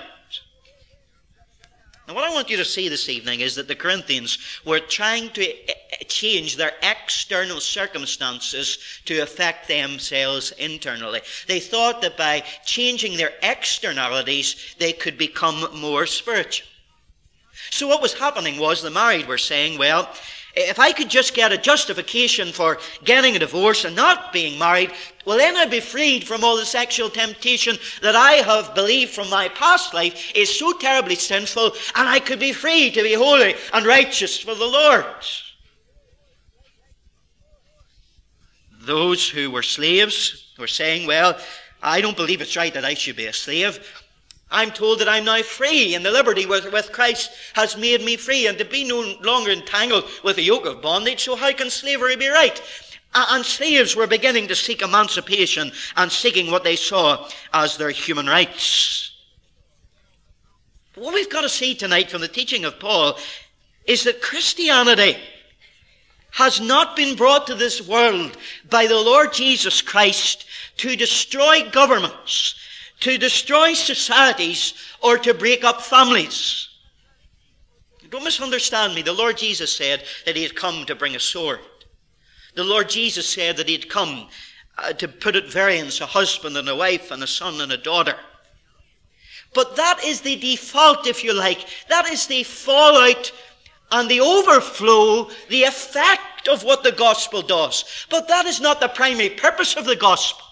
Now, 2.07 2.15
what 2.15 2.25
I 2.25 2.33
want 2.33 2.51
you 2.51 2.57
to 2.59 2.65
see 2.65 2.89
this 2.89 3.09
evening 3.09 3.41
is 3.41 3.57
that 3.57 3.67
the 3.67 3.75
Corinthians 3.75 4.39
were 4.65 4.79
trying 4.79 5.31
to 5.31 5.43
eh, 5.43 5.75
eh, 5.91 6.05
change 6.07 6.57
their 6.57 6.73
external 6.81 7.59
circumstances 7.61 8.79
to 9.07 9.19
affect 9.19 9.67
themselves 9.67 10.53
internally. 10.53 11.21
They 11.49 11.59
thought 11.59 12.03
that 12.03 12.17
by 12.17 12.45
changing 12.65 13.17
their 13.17 13.33
externalities, 13.43 14.77
they 14.79 14.93
could 14.93 15.19
become 15.19 15.67
more 15.75 16.07
spiritual. 16.07 16.69
So, 17.71 17.89
what 17.89 18.03
was 18.03 18.15
happening 18.15 18.61
was 18.61 18.83
the 18.83 18.91
married 18.91 19.27
were 19.27 19.39
saying, 19.39 19.77
well, 19.77 20.09
if 20.57 20.79
I 20.79 20.93
could 20.93 21.11
just 21.11 21.35
get 21.35 21.53
a 21.53 21.59
justification 21.59 22.51
for 22.51 22.79
getting 23.05 23.37
a 23.37 23.39
divorce 23.39 23.85
and 23.85 23.95
not 23.95 24.33
being 24.33 24.59
married, 24.59 24.91
well, 25.27 25.37
then 25.37 25.55
I'd 25.57 25.71
be 25.71 25.81
freed 25.81 26.27
from 26.27 26.43
all 26.43 26.57
the 26.57 26.65
sexual 26.65 27.11
temptation 27.11 27.77
that 28.01 28.17
I 28.17 28.33
have 28.33 28.75
believed 28.75 29.13
from 29.13 29.29
my 29.29 29.49
past 29.51 29.93
life 29.93 30.33
is 30.35 30.59
so 30.59 30.73
terribly 30.73 31.15
sinful, 31.15 31.73
and 31.95 32.09
I 32.09 32.21
could 32.21 32.41
be 32.41 32.53
free 32.53 32.91
to 32.91 33.03
be 33.03 33.13
holy 33.13 33.55
and 33.75 33.85
righteous 33.85 34.41
for 34.41 34.55
the 34.55 34.65
Lord. 34.65 35.05
Those 38.81 39.29
who 39.29 39.51
were 39.51 39.63
slaves 39.63 40.55
were 40.59 40.69
saying, 40.69 41.07
Well, 41.07 41.39
I 41.83 42.01
don't 42.01 42.17
believe 42.17 42.41
it's 42.41 42.57
right 42.57 42.73
that 42.73 42.85
I 42.85 42.95
should 42.95 43.17
be 43.17 43.27
a 43.27 43.33
slave. 43.33 43.79
I'm 44.51 44.71
told 44.71 45.01
that 45.01 45.09
I'm 45.09 45.25
now 45.25 45.43
free, 45.43 45.95
and 45.95 46.05
the 46.05 46.11
liberty 46.11 46.47
with, 46.47 46.73
with 46.73 46.93
Christ 46.93 47.31
has 47.55 47.77
made 47.77 48.03
me 48.03 48.17
free, 48.17 48.47
and 48.47 48.57
to 48.59 48.65
be 48.65 48.85
no 48.85 49.17
longer 49.21 49.51
entangled 49.51 50.05
with 50.23 50.37
the 50.37 50.43
yoke 50.43 50.67
of 50.67 50.81
bondage, 50.81 51.25
so 51.25 51.35
how 51.35 51.53
can 51.53 51.69
slavery 51.69 52.17
be 52.17 52.29
right? 52.29 52.61
And 53.13 53.45
slaves 53.45 53.97
were 53.97 54.07
beginning 54.07 54.47
to 54.49 54.55
seek 54.55 54.83
emancipation 54.83 55.73
and 55.97 56.13
seeking 56.13 56.51
what 56.51 56.65
they 56.65 56.77
saw 56.77 57.29
as 57.53 57.77
their 57.77 57.91
human 57.91 58.27
rights. 58.27 59.13
But 60.95 61.05
what 61.05 61.15
we've 61.15 61.31
got 61.31 61.43
to 61.43 61.49
see 61.49 61.75
tonight 61.75 62.11
from 62.11 62.21
the 62.21 62.29
teaching 62.29 62.65
of 62.65 62.79
Paul 62.79 63.19
is 63.85 64.05
that 64.05 64.23
Christianity 64.23 65.17
has 66.33 66.61
not 66.61 66.95
been 66.95 67.17
brought 67.17 67.47
to 67.47 67.55
this 67.55 67.87
world 67.87 68.37
by 68.69 68.87
the 68.87 69.01
Lord 69.01 69.33
Jesus 69.33 69.81
Christ 69.81 70.45
to 70.79 70.95
destroy 70.95 71.69
governments 71.71 72.55
to 73.01 73.19
destroy 73.19 73.75
societies 73.75 74.75
or 75.03 75.19
to 75.19 75.35
break 75.35 75.65
up 75.65 75.83
families. 75.83 76.69
Don't 78.11 78.25
misunderstand 78.25 78.95
me. 78.95 79.03
The 79.03 79.13
Lord 79.13 79.37
Jesus 79.37 79.73
said 79.73 80.05
that 80.25 80.37
He 80.37 80.43
had 80.43 80.55
come 80.55 80.87
to 80.87 80.95
bring 80.95 81.17
a 81.17 81.21
sword. 81.21 81.61
The 82.55 82.65
Lord 82.65 82.89
Jesus 82.89 83.29
said 83.29 83.57
that 83.57 83.69
He 83.69 83.75
had 83.75 83.89
come 83.89 84.29
uh, 84.79 84.93
to 84.95 85.09
put 85.09 85.37
at 85.37 85.51
variance 85.51 86.01
a 86.01 86.07
husband 86.07 86.57
and 86.57 86.69
a 86.69 86.77
wife 86.77 87.11
and 87.11 87.23
a 87.23 87.27
son 87.27 87.61
and 87.61 87.73
a 87.73 87.77
daughter. 87.77 88.15
But 89.55 89.77
that 89.77 90.05
is 90.05 90.21
the 90.21 90.37
default, 90.37 91.07
if 91.07 91.25
you 91.25 91.33
like. 91.33 91.67
That 91.89 92.07
is 92.09 92.27
the 92.27 92.43
fallout 92.45 93.33
and 93.91 94.09
the 94.09 94.21
overflow, 94.21 95.31
the 95.49 95.65
effect 95.65 96.49
of 96.49 96.63
what 96.63 96.83
the 96.83 96.93
gospel 96.93 97.43
does. 97.43 98.07
But 98.11 98.29
that 98.29 98.47
is 98.47 98.61
not 98.61 98.81
the 98.81 98.89
primary 98.89 99.31
purpose 99.31 99.77
of 99.77 99.85
the 99.85 99.97
gospel 99.97 100.46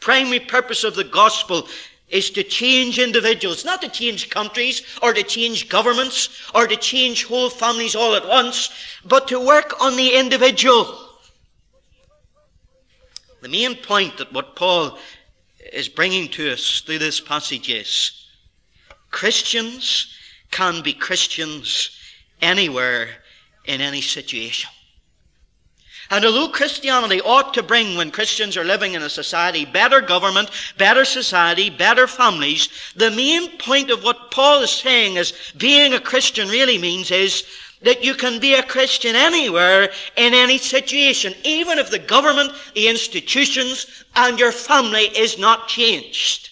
primary 0.00 0.40
purpose 0.40 0.84
of 0.84 0.94
the 0.94 1.04
gospel 1.04 1.68
is 2.08 2.30
to 2.30 2.42
change 2.42 2.98
individuals, 2.98 3.64
not 3.64 3.80
to 3.82 3.88
change 3.88 4.30
countries 4.30 4.82
or 5.02 5.12
to 5.12 5.22
change 5.22 5.68
governments 5.68 6.28
or 6.54 6.66
to 6.66 6.76
change 6.76 7.24
whole 7.24 7.48
families 7.48 7.94
all 7.94 8.14
at 8.14 8.26
once, 8.26 8.70
but 9.04 9.28
to 9.28 9.38
work 9.38 9.80
on 9.80 9.96
the 9.96 10.14
individual. 10.14 10.98
The 13.42 13.48
main 13.48 13.76
point 13.76 14.18
that 14.18 14.32
what 14.32 14.56
Paul 14.56 14.98
is 15.72 15.88
bringing 15.88 16.28
to 16.30 16.52
us 16.52 16.80
through 16.80 16.98
this 16.98 17.20
passage 17.20 17.70
is 17.70 18.26
Christians 19.10 20.14
can 20.50 20.82
be 20.82 20.92
Christians 20.92 21.96
anywhere 22.42 23.08
in 23.64 23.80
any 23.80 24.00
situation. 24.00 24.70
And 26.10 26.24
although 26.24 26.48
Christianity 26.48 27.20
ought 27.20 27.54
to 27.54 27.62
bring, 27.62 27.96
when 27.96 28.10
Christians 28.10 28.56
are 28.56 28.64
living 28.64 28.94
in 28.94 29.02
a 29.02 29.08
society, 29.08 29.64
better 29.64 30.00
government, 30.00 30.50
better 30.76 31.04
society, 31.04 31.70
better 31.70 32.08
families, 32.08 32.68
the 32.96 33.12
main 33.12 33.56
point 33.58 33.90
of 33.90 34.02
what 34.02 34.32
Paul 34.32 34.62
is 34.62 34.72
saying 34.72 35.16
is 35.16 35.32
being 35.56 35.94
a 35.94 36.00
Christian 36.00 36.48
really 36.48 36.78
means 36.78 37.12
is 37.12 37.44
that 37.82 38.04
you 38.04 38.14
can 38.14 38.40
be 38.40 38.54
a 38.54 38.62
Christian 38.62 39.14
anywhere 39.14 39.92
in 40.16 40.34
any 40.34 40.58
situation, 40.58 41.32
even 41.44 41.78
if 41.78 41.90
the 41.90 41.98
government, 42.00 42.52
the 42.74 42.88
institutions, 42.88 44.04
and 44.16 44.38
your 44.38 44.52
family 44.52 45.04
is 45.16 45.38
not 45.38 45.68
changed. 45.68 46.50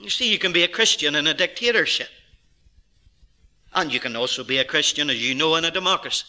You 0.00 0.08
see, 0.08 0.32
you 0.32 0.38
can 0.38 0.52
be 0.52 0.62
a 0.62 0.68
Christian 0.68 1.16
in 1.16 1.26
a 1.26 1.34
dictatorship. 1.34 2.08
And 3.74 3.92
you 3.92 4.00
can 4.00 4.16
also 4.16 4.42
be 4.42 4.56
a 4.58 4.64
Christian, 4.64 5.10
as 5.10 5.22
you 5.22 5.34
know, 5.34 5.56
in 5.56 5.66
a 5.66 5.70
democracy. 5.70 6.24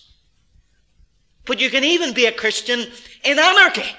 But 1.47 1.59
you 1.59 1.69
can 1.69 1.83
even 1.83 2.13
be 2.13 2.25
a 2.25 2.31
Christian 2.31 2.85
in 3.23 3.39
anarchy. 3.39 3.89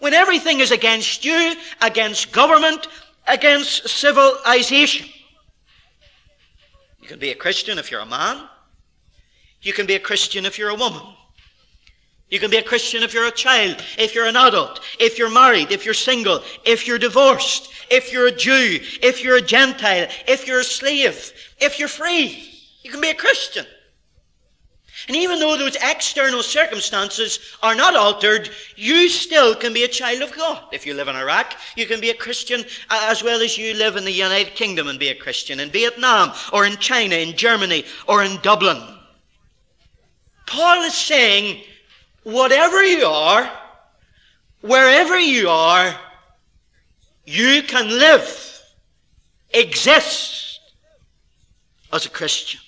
When 0.00 0.14
everything 0.14 0.60
is 0.60 0.70
against 0.70 1.24
you, 1.24 1.54
against 1.80 2.32
government, 2.32 2.88
against 3.28 3.88
civilization. 3.88 5.08
You 7.00 7.08
can 7.08 7.18
be 7.18 7.30
a 7.30 7.34
Christian 7.34 7.78
if 7.78 7.90
you're 7.90 8.00
a 8.00 8.06
man. 8.06 8.48
You 9.60 9.72
can 9.72 9.86
be 9.86 9.94
a 9.94 10.00
Christian 10.00 10.44
if 10.44 10.58
you're 10.58 10.70
a 10.70 10.74
woman. 10.74 11.02
You 12.30 12.40
can 12.40 12.50
be 12.50 12.56
a 12.56 12.62
Christian 12.62 13.02
if 13.02 13.12
you're 13.12 13.26
a 13.26 13.30
child, 13.30 13.76
if 13.98 14.14
you're 14.14 14.26
an 14.26 14.36
adult, 14.36 14.80
if 14.98 15.18
you're 15.18 15.30
married, 15.30 15.70
if 15.70 15.84
you're 15.84 15.92
single, 15.92 16.42
if 16.64 16.86
you're 16.86 16.98
divorced, 16.98 17.70
if 17.90 18.10
you're 18.10 18.28
a 18.28 18.32
Jew, 18.32 18.80
if 19.02 19.22
you're 19.22 19.36
a 19.36 19.42
Gentile, 19.42 20.08
if 20.26 20.46
you're 20.46 20.60
a 20.60 20.64
slave, 20.64 21.32
if 21.60 21.78
you're 21.78 21.88
free. 21.88 22.48
You 22.82 22.90
can 22.90 23.02
be 23.02 23.10
a 23.10 23.14
Christian. 23.14 23.66
And 25.08 25.16
even 25.16 25.38
though 25.38 25.56
those 25.56 25.76
external 25.82 26.42
circumstances 26.42 27.38
are 27.62 27.74
not 27.74 27.96
altered, 27.96 28.50
you 28.76 29.08
still 29.08 29.54
can 29.54 29.72
be 29.72 29.84
a 29.84 29.88
child 29.88 30.22
of 30.22 30.34
God. 30.34 30.62
If 30.72 30.86
you 30.86 30.94
live 30.94 31.08
in 31.08 31.16
Iraq, 31.16 31.56
you 31.76 31.86
can 31.86 32.00
be 32.00 32.10
a 32.10 32.14
Christian 32.14 32.64
as 32.90 33.22
well 33.22 33.40
as 33.40 33.58
you 33.58 33.74
live 33.74 33.96
in 33.96 34.04
the 34.04 34.12
United 34.12 34.54
Kingdom 34.54 34.88
and 34.88 34.98
be 34.98 35.08
a 35.08 35.14
Christian, 35.14 35.60
in 35.60 35.70
Vietnam, 35.70 36.32
or 36.52 36.66
in 36.66 36.76
China, 36.76 37.16
in 37.16 37.36
Germany, 37.36 37.84
or 38.06 38.22
in 38.22 38.38
Dublin. 38.42 38.80
Paul 40.46 40.82
is 40.82 40.94
saying, 40.94 41.62
whatever 42.22 42.84
you 42.84 43.06
are, 43.06 43.50
wherever 44.60 45.18
you 45.18 45.48
are, 45.48 45.94
you 47.24 47.62
can 47.62 47.88
live, 47.88 48.62
exist 49.50 50.60
as 51.92 52.06
a 52.06 52.10
Christian. 52.10 52.60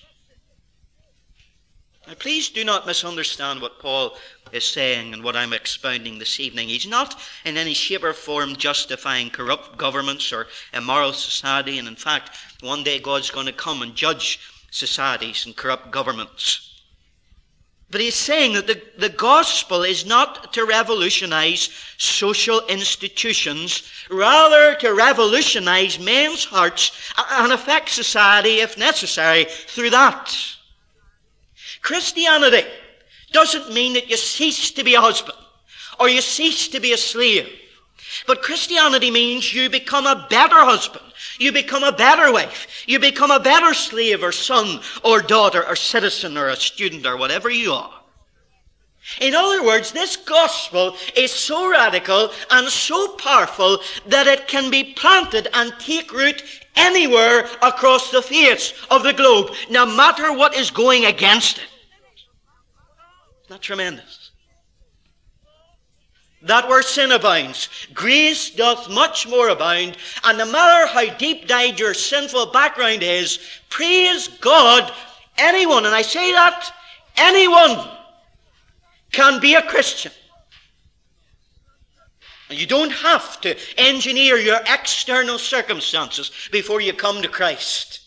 Now, 2.06 2.14
please 2.14 2.50
do 2.50 2.64
not 2.64 2.86
misunderstand 2.86 3.62
what 3.62 3.78
Paul 3.78 4.16
is 4.52 4.64
saying 4.64 5.14
and 5.14 5.24
what 5.24 5.36
I'm 5.36 5.54
expounding 5.54 6.18
this 6.18 6.38
evening. 6.38 6.68
He's 6.68 6.86
not 6.86 7.18
in 7.46 7.56
any 7.56 7.72
shape 7.72 8.04
or 8.04 8.12
form 8.12 8.56
justifying 8.56 9.30
corrupt 9.30 9.78
governments 9.78 10.30
or 10.30 10.48
immoral 10.74 11.14
society, 11.14 11.78
and 11.78 11.88
in 11.88 11.96
fact, 11.96 12.36
one 12.60 12.84
day 12.84 12.98
God's 12.98 13.30
going 13.30 13.46
to 13.46 13.52
come 13.52 13.80
and 13.80 13.94
judge 13.94 14.38
societies 14.70 15.46
and 15.46 15.56
corrupt 15.56 15.90
governments. 15.90 16.82
But 17.90 18.02
he's 18.02 18.16
saying 18.16 18.54
that 18.54 18.66
the, 18.66 18.82
the 18.98 19.08
gospel 19.08 19.82
is 19.82 20.04
not 20.04 20.52
to 20.54 20.66
revolutionize 20.66 21.70
social 21.96 22.66
institutions, 22.66 23.88
rather 24.10 24.74
to 24.76 24.92
revolutionize 24.92 25.98
men's 25.98 26.44
hearts 26.44 26.90
and 27.30 27.52
affect 27.52 27.88
society, 27.88 28.60
if 28.60 28.76
necessary, 28.76 29.44
through 29.44 29.90
that. 29.90 30.36
Christianity 31.84 32.66
doesn't 33.30 33.74
mean 33.74 33.92
that 33.92 34.08
you 34.08 34.16
cease 34.16 34.70
to 34.70 34.82
be 34.82 34.94
a 34.94 35.02
husband 35.02 35.36
or 36.00 36.08
you 36.08 36.22
cease 36.22 36.66
to 36.68 36.80
be 36.80 36.94
a 36.94 36.96
slave. 36.96 37.46
But 38.26 38.40
Christianity 38.40 39.10
means 39.10 39.52
you 39.52 39.68
become 39.68 40.06
a 40.06 40.26
better 40.30 40.56
husband. 40.64 41.04
You 41.38 41.52
become 41.52 41.84
a 41.84 41.92
better 41.92 42.32
wife. 42.32 42.84
You 42.86 42.98
become 42.98 43.30
a 43.30 43.38
better 43.38 43.74
slave 43.74 44.22
or 44.22 44.32
son 44.32 44.80
or 45.02 45.20
daughter 45.20 45.66
or 45.66 45.76
citizen 45.76 46.38
or 46.38 46.48
a 46.48 46.56
student 46.56 47.04
or 47.04 47.18
whatever 47.18 47.50
you 47.50 47.72
are. 47.72 47.92
In 49.20 49.34
other 49.34 49.62
words, 49.62 49.92
this 49.92 50.16
gospel 50.16 50.96
is 51.14 51.30
so 51.30 51.68
radical 51.70 52.30
and 52.50 52.66
so 52.68 53.08
powerful 53.16 53.78
that 54.06 54.26
it 54.26 54.48
can 54.48 54.70
be 54.70 54.94
planted 54.94 55.48
and 55.52 55.74
take 55.78 56.10
root 56.14 56.42
anywhere 56.76 57.46
across 57.60 58.10
the 58.10 58.22
face 58.22 58.72
of 58.90 59.02
the 59.02 59.12
globe, 59.12 59.50
no 59.68 59.84
matter 59.84 60.32
what 60.32 60.56
is 60.56 60.70
going 60.70 61.04
against 61.04 61.58
it. 61.58 61.64
Not 63.54 63.62
tremendous. 63.62 64.32
That 66.42 66.68
where 66.68 66.82
sin 66.82 67.12
abounds, 67.12 67.68
grace 67.94 68.50
doth 68.50 68.90
much 68.90 69.28
more 69.28 69.48
abound, 69.48 69.96
and 70.24 70.38
no 70.38 70.50
matter 70.50 70.88
how 70.88 71.14
deep 71.18 71.46
dyed 71.46 71.78
your 71.78 71.94
sinful 71.94 72.46
background 72.46 73.04
is, 73.04 73.38
praise 73.70 74.26
God, 74.26 74.92
anyone, 75.38 75.86
and 75.86 75.94
I 75.94 76.02
say 76.02 76.32
that, 76.32 76.68
anyone 77.16 77.78
can 79.12 79.40
be 79.40 79.54
a 79.54 79.62
Christian. 79.62 80.10
And 82.50 82.58
you 82.58 82.66
don't 82.66 82.90
have 82.90 83.40
to 83.42 83.56
engineer 83.78 84.36
your 84.36 84.58
external 84.66 85.38
circumstances 85.38 86.32
before 86.50 86.80
you 86.80 86.92
come 86.92 87.22
to 87.22 87.28
Christ. 87.28 88.00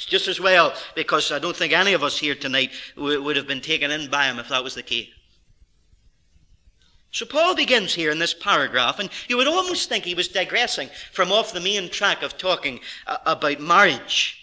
It's 0.00 0.06
just 0.06 0.28
as 0.28 0.40
well 0.40 0.72
because 0.94 1.30
I 1.30 1.38
don't 1.38 1.54
think 1.54 1.74
any 1.74 1.92
of 1.92 2.02
us 2.02 2.18
here 2.18 2.34
tonight 2.34 2.70
would 2.96 3.36
have 3.36 3.46
been 3.46 3.60
taken 3.60 3.90
in 3.90 4.08
by 4.08 4.24
him 4.24 4.38
if 4.38 4.48
that 4.48 4.64
was 4.64 4.74
the 4.74 4.82
case. 4.82 5.10
So 7.10 7.26
Paul 7.26 7.54
begins 7.54 7.92
here 7.92 8.10
in 8.10 8.18
this 8.18 8.32
paragraph, 8.32 8.98
and 8.98 9.10
you 9.28 9.36
would 9.36 9.46
almost 9.46 9.90
think 9.90 10.06
he 10.06 10.14
was 10.14 10.28
digressing 10.28 10.88
from 11.12 11.30
off 11.30 11.52
the 11.52 11.60
main 11.60 11.90
track 11.90 12.22
of 12.22 12.38
talking 12.38 12.80
uh, 13.06 13.18
about 13.26 13.60
marriage. 13.60 14.42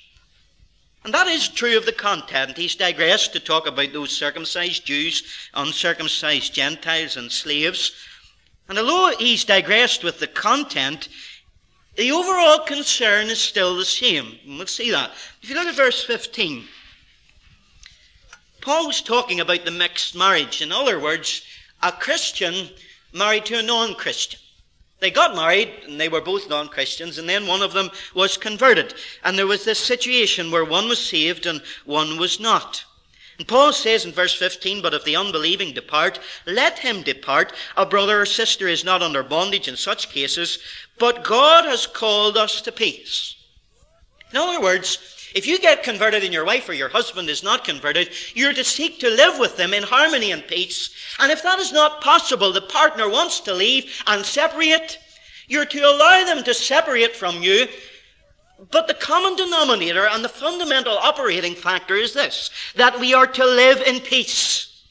And 1.04 1.12
that 1.16 1.26
is 1.26 1.48
true 1.48 1.76
of 1.76 1.88
the 1.88 1.92
content. 1.92 2.56
He's 2.56 2.76
digressed 2.76 3.34
to 3.34 3.40
talk 3.40 3.66
about 3.66 3.94
those 3.94 4.16
circumcised 4.16 4.86
Jews, 4.86 5.24
uncircumcised 5.56 6.54
Gentiles, 6.54 7.18
and 7.18 7.32
slaves. 7.32 7.94
And 8.70 8.78
although 8.78 9.18
he's 9.18 9.44
digressed 9.44 10.04
with 10.04 10.20
the 10.20 10.28
content, 10.28 11.08
the 11.98 12.12
overall 12.12 12.60
concern 12.60 13.28
is 13.28 13.42
still 13.42 13.76
the 13.76 13.84
same. 13.84 14.38
And 14.46 14.58
we'll 14.58 14.68
see 14.68 14.92
that. 14.92 15.12
If 15.42 15.50
you 15.50 15.56
look 15.56 15.68
at 15.68 15.76
verse 15.76 16.04
15, 16.04 16.64
Paul 18.62 18.88
was 18.88 19.02
talking 19.02 19.40
about 19.40 19.66
the 19.66 19.72
mixed 19.72 20.16
marriage. 20.16 20.62
In 20.62 20.72
other 20.72 21.00
words, 21.00 21.44
a 21.82 21.92
Christian 21.92 22.70
married 23.14 23.46
to 23.46 23.60
a 23.60 23.64
non 23.64 23.96
Christian. 23.96 24.40
They 25.00 25.12
got 25.12 25.36
married 25.36 25.72
and 25.88 26.00
they 26.00 26.10
were 26.10 26.22
both 26.22 26.50
non 26.50 26.68
Christians, 26.68 27.18
and 27.18 27.28
then 27.28 27.48
one 27.48 27.62
of 27.62 27.74
them 27.74 27.90
was 28.14 28.38
converted. 28.38 28.94
And 29.24 29.38
there 29.38 29.48
was 29.48 29.66
this 29.66 29.80
situation 29.80 30.52
where 30.52 30.66
one 30.66 30.88
was 30.88 31.00
saved 31.00 31.46
and 31.46 31.62
one 31.86 32.18
was 32.18 32.40
not. 32.40 32.84
And 33.38 33.48
Paul 33.48 33.72
says 33.72 34.04
in 34.06 34.12
verse 34.12 34.34
15, 34.34 34.82
But 34.82 34.96
if 34.96 35.04
the 35.04 35.16
unbelieving 35.16 35.74
depart, 35.74 36.20
let 36.48 36.80
him 36.80 37.04
depart. 37.04 37.54
A 37.76 37.86
brother 37.86 38.22
or 38.22 38.26
sister 38.26 38.68
is 38.68 38.84
not 38.84 39.04
under 39.04 39.22
bondage 39.22 39.68
in 39.68 39.78
such 39.78 40.10
cases, 40.10 40.58
but 41.00 41.24
God 41.24 41.66
has 41.66 41.86
called 41.86 42.38
us 42.38 42.62
to 42.62 42.72
peace. 42.72 43.36
In 44.32 44.38
other 44.38 44.62
words, 44.62 44.98
if 45.36 45.46
you 45.46 45.60
get 45.60 45.84
converted 45.84 46.24
and 46.24 46.34
your 46.34 46.46
wife 46.46 46.68
or 46.68 46.74
your 46.74 46.90
husband 46.90 47.30
is 47.30 47.44
not 47.44 47.64
converted, 47.64 48.10
you're 48.34 48.54
to 48.54 48.64
seek 48.64 49.00
to 49.00 49.10
live 49.10 49.40
with 49.40 49.58
them 49.58 49.74
in 49.74 49.84
harmony 49.84 50.32
and 50.32 50.46
peace. 50.48 50.90
And 51.20 51.32
if 51.32 51.44
that 51.44 51.60
is 51.60 51.72
not 51.72 52.02
possible, 52.02 52.52
the 52.52 52.62
partner 52.62 53.10
wants 53.10 53.40
to 53.42 53.54
leave 53.54 54.02
and 54.08 54.26
separate, 54.26 54.98
you're 55.48 55.66
to 55.66 55.80
allow 55.80 56.24
them 56.26 56.44
to 56.44 56.54
separate 56.54 57.16
from 57.16 57.44
you. 57.44 57.68
But 58.72 58.88
the 58.88 58.94
common 58.94 59.36
denominator 59.36 60.08
and 60.08 60.24
the 60.24 60.30
fundamental 60.30 60.98
operating 60.98 61.54
factor 61.54 61.96
is 61.96 62.14
this 62.14 62.50
that 62.76 63.00
we 63.00 63.14
are 63.14 63.28
to 63.28 63.46
live 63.46 63.82
in 63.82 64.00
peace. 64.00 64.84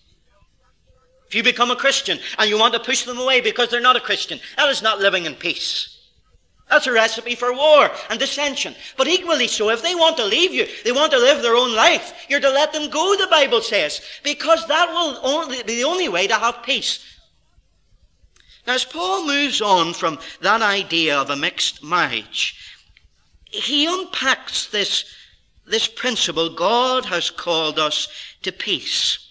If 1.26 1.34
you 1.34 1.42
become 1.42 1.72
a 1.72 1.76
Christian 1.76 2.20
and 2.38 2.48
you 2.48 2.58
want 2.58 2.74
to 2.74 2.80
push 2.80 3.04
them 3.04 3.18
away 3.18 3.40
because 3.40 3.68
they're 3.68 3.80
not 3.80 3.96
a 3.96 4.00
Christian, 4.00 4.38
that 4.56 4.68
is 4.68 4.82
not 4.82 5.00
living 5.00 5.24
in 5.24 5.34
peace. 5.34 5.95
That's 6.68 6.86
a 6.88 6.92
recipe 6.92 7.36
for 7.36 7.52
war 7.52 7.90
and 8.10 8.18
dissension. 8.18 8.74
But 8.96 9.06
equally 9.06 9.46
so, 9.46 9.70
if 9.70 9.82
they 9.82 9.94
want 9.94 10.16
to 10.16 10.24
leave 10.24 10.52
you, 10.52 10.66
they 10.84 10.92
want 10.92 11.12
to 11.12 11.18
live 11.18 11.40
their 11.40 11.54
own 11.54 11.74
life, 11.74 12.26
you're 12.28 12.40
to 12.40 12.50
let 12.50 12.72
them 12.72 12.90
go, 12.90 13.16
the 13.16 13.28
Bible 13.28 13.60
says, 13.60 14.00
because 14.24 14.66
that 14.66 14.88
will 14.88 15.20
only 15.22 15.62
be 15.62 15.76
the 15.76 15.84
only 15.84 16.08
way 16.08 16.26
to 16.26 16.34
have 16.34 16.64
peace. 16.64 17.04
Now, 18.66 18.74
as 18.74 18.84
Paul 18.84 19.26
moves 19.26 19.60
on 19.60 19.94
from 19.94 20.18
that 20.40 20.60
idea 20.60 21.16
of 21.16 21.30
a 21.30 21.36
mixed 21.36 21.84
marriage, 21.84 22.56
he 23.44 23.86
unpacks 23.86 24.66
this, 24.66 25.04
this 25.66 25.86
principle 25.86 26.50
God 26.50 27.04
has 27.04 27.30
called 27.30 27.78
us 27.78 28.08
to 28.42 28.50
peace. 28.50 29.25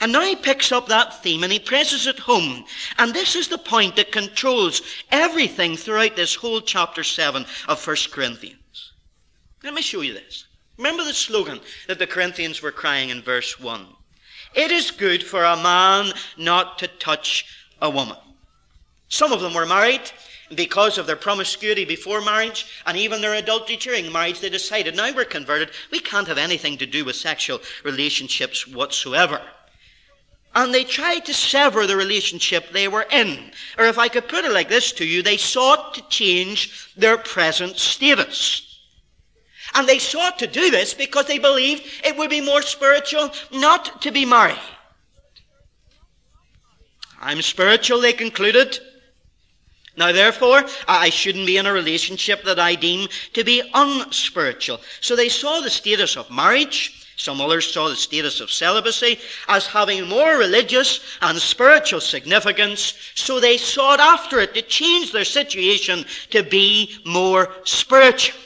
And 0.00 0.12
now 0.12 0.22
he 0.22 0.36
picks 0.36 0.72
up 0.72 0.88
that 0.88 1.22
theme 1.22 1.42
and 1.42 1.52
he 1.52 1.58
presses 1.58 2.06
it 2.06 2.18
home. 2.18 2.64
And 2.98 3.12
this 3.12 3.36
is 3.36 3.48
the 3.48 3.58
point 3.58 3.96
that 3.96 4.12
controls 4.12 4.82
everything 5.10 5.76
throughout 5.76 6.16
this 6.16 6.34
whole 6.34 6.60
chapter 6.60 7.04
7 7.04 7.44
of 7.68 7.86
1 7.86 7.96
Corinthians. 8.10 8.92
Let 9.62 9.74
me 9.74 9.82
show 9.82 10.00
you 10.00 10.14
this. 10.14 10.46
Remember 10.76 11.04
the 11.04 11.12
slogan 11.12 11.60
that 11.86 11.98
the 11.98 12.06
Corinthians 12.06 12.62
were 12.62 12.72
crying 12.72 13.10
in 13.10 13.22
verse 13.22 13.60
1. 13.60 13.86
It 14.54 14.70
is 14.70 14.90
good 14.90 15.22
for 15.22 15.44
a 15.44 15.56
man 15.56 16.12
not 16.36 16.78
to 16.78 16.88
touch 16.88 17.46
a 17.80 17.90
woman. 17.90 18.16
Some 19.08 19.32
of 19.32 19.40
them 19.40 19.54
were 19.54 19.66
married 19.66 20.10
because 20.54 20.98
of 20.98 21.06
their 21.06 21.16
promiscuity 21.16 21.84
before 21.84 22.20
marriage 22.20 22.66
and 22.86 22.96
even 22.96 23.20
their 23.20 23.34
adultery 23.34 23.76
during 23.76 24.10
marriage. 24.10 24.40
They 24.40 24.50
decided, 24.50 24.96
now 24.96 25.12
we're 25.14 25.24
converted, 25.24 25.70
we 25.90 26.00
can't 26.00 26.28
have 26.28 26.38
anything 26.38 26.78
to 26.78 26.86
do 26.86 27.04
with 27.04 27.16
sexual 27.16 27.60
relationships 27.84 28.66
whatsoever 28.66 29.40
and 30.54 30.72
they 30.72 30.84
tried 30.84 31.24
to 31.26 31.34
sever 31.34 31.86
the 31.86 31.96
relationship 31.96 32.70
they 32.70 32.86
were 32.86 33.06
in. 33.10 33.50
Or 33.76 33.86
if 33.86 33.98
I 33.98 34.08
could 34.08 34.28
put 34.28 34.44
it 34.44 34.52
like 34.52 34.68
this 34.68 34.92
to 34.92 35.04
you, 35.04 35.22
they 35.22 35.36
sought 35.36 35.94
to 35.94 36.02
change 36.08 36.92
their 36.96 37.18
present 37.18 37.76
status. 37.76 38.70
And 39.74 39.88
they 39.88 39.98
sought 39.98 40.38
to 40.38 40.46
do 40.46 40.70
this 40.70 40.94
because 40.94 41.26
they 41.26 41.38
believed 41.38 41.82
it 42.04 42.16
would 42.16 42.30
be 42.30 42.40
more 42.40 42.62
spiritual 42.62 43.30
not 43.52 44.00
to 44.02 44.12
be 44.12 44.24
married. 44.24 44.58
I'm 47.20 47.42
spiritual, 47.42 48.00
they 48.00 48.12
concluded. 48.12 48.78
Now, 49.96 50.12
therefore, 50.12 50.64
I 50.86 51.10
shouldn't 51.10 51.46
be 51.46 51.56
in 51.56 51.66
a 51.66 51.72
relationship 51.72 52.44
that 52.44 52.58
I 52.58 52.74
deem 52.74 53.08
to 53.32 53.44
be 53.44 53.62
unspiritual. 53.72 54.80
So 55.00 55.16
they 55.16 55.28
saw 55.28 55.60
the 55.60 55.70
status 55.70 56.16
of 56.16 56.30
marriage 56.30 57.03
some 57.16 57.40
others 57.40 57.72
saw 57.72 57.88
the 57.88 57.96
status 57.96 58.40
of 58.40 58.50
celibacy 58.50 59.18
as 59.48 59.66
having 59.66 60.08
more 60.08 60.36
religious 60.36 61.00
and 61.22 61.38
spiritual 61.38 62.00
significance, 62.00 62.94
so 63.14 63.38
they 63.38 63.56
sought 63.56 64.00
after 64.00 64.40
it 64.40 64.54
to 64.54 64.62
change 64.62 65.12
their 65.12 65.24
situation 65.24 66.04
to 66.30 66.42
be 66.42 66.96
more 67.06 67.52
spiritual. 67.64 68.38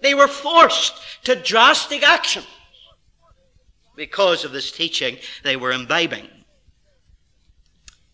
They 0.00 0.14
were 0.14 0.28
forced 0.28 0.92
to 1.24 1.34
drastic 1.34 2.02
action 2.02 2.44
because 3.96 4.44
of 4.44 4.52
this 4.52 4.70
teaching 4.70 5.16
they 5.42 5.56
were 5.56 5.72
imbibing. 5.72 6.28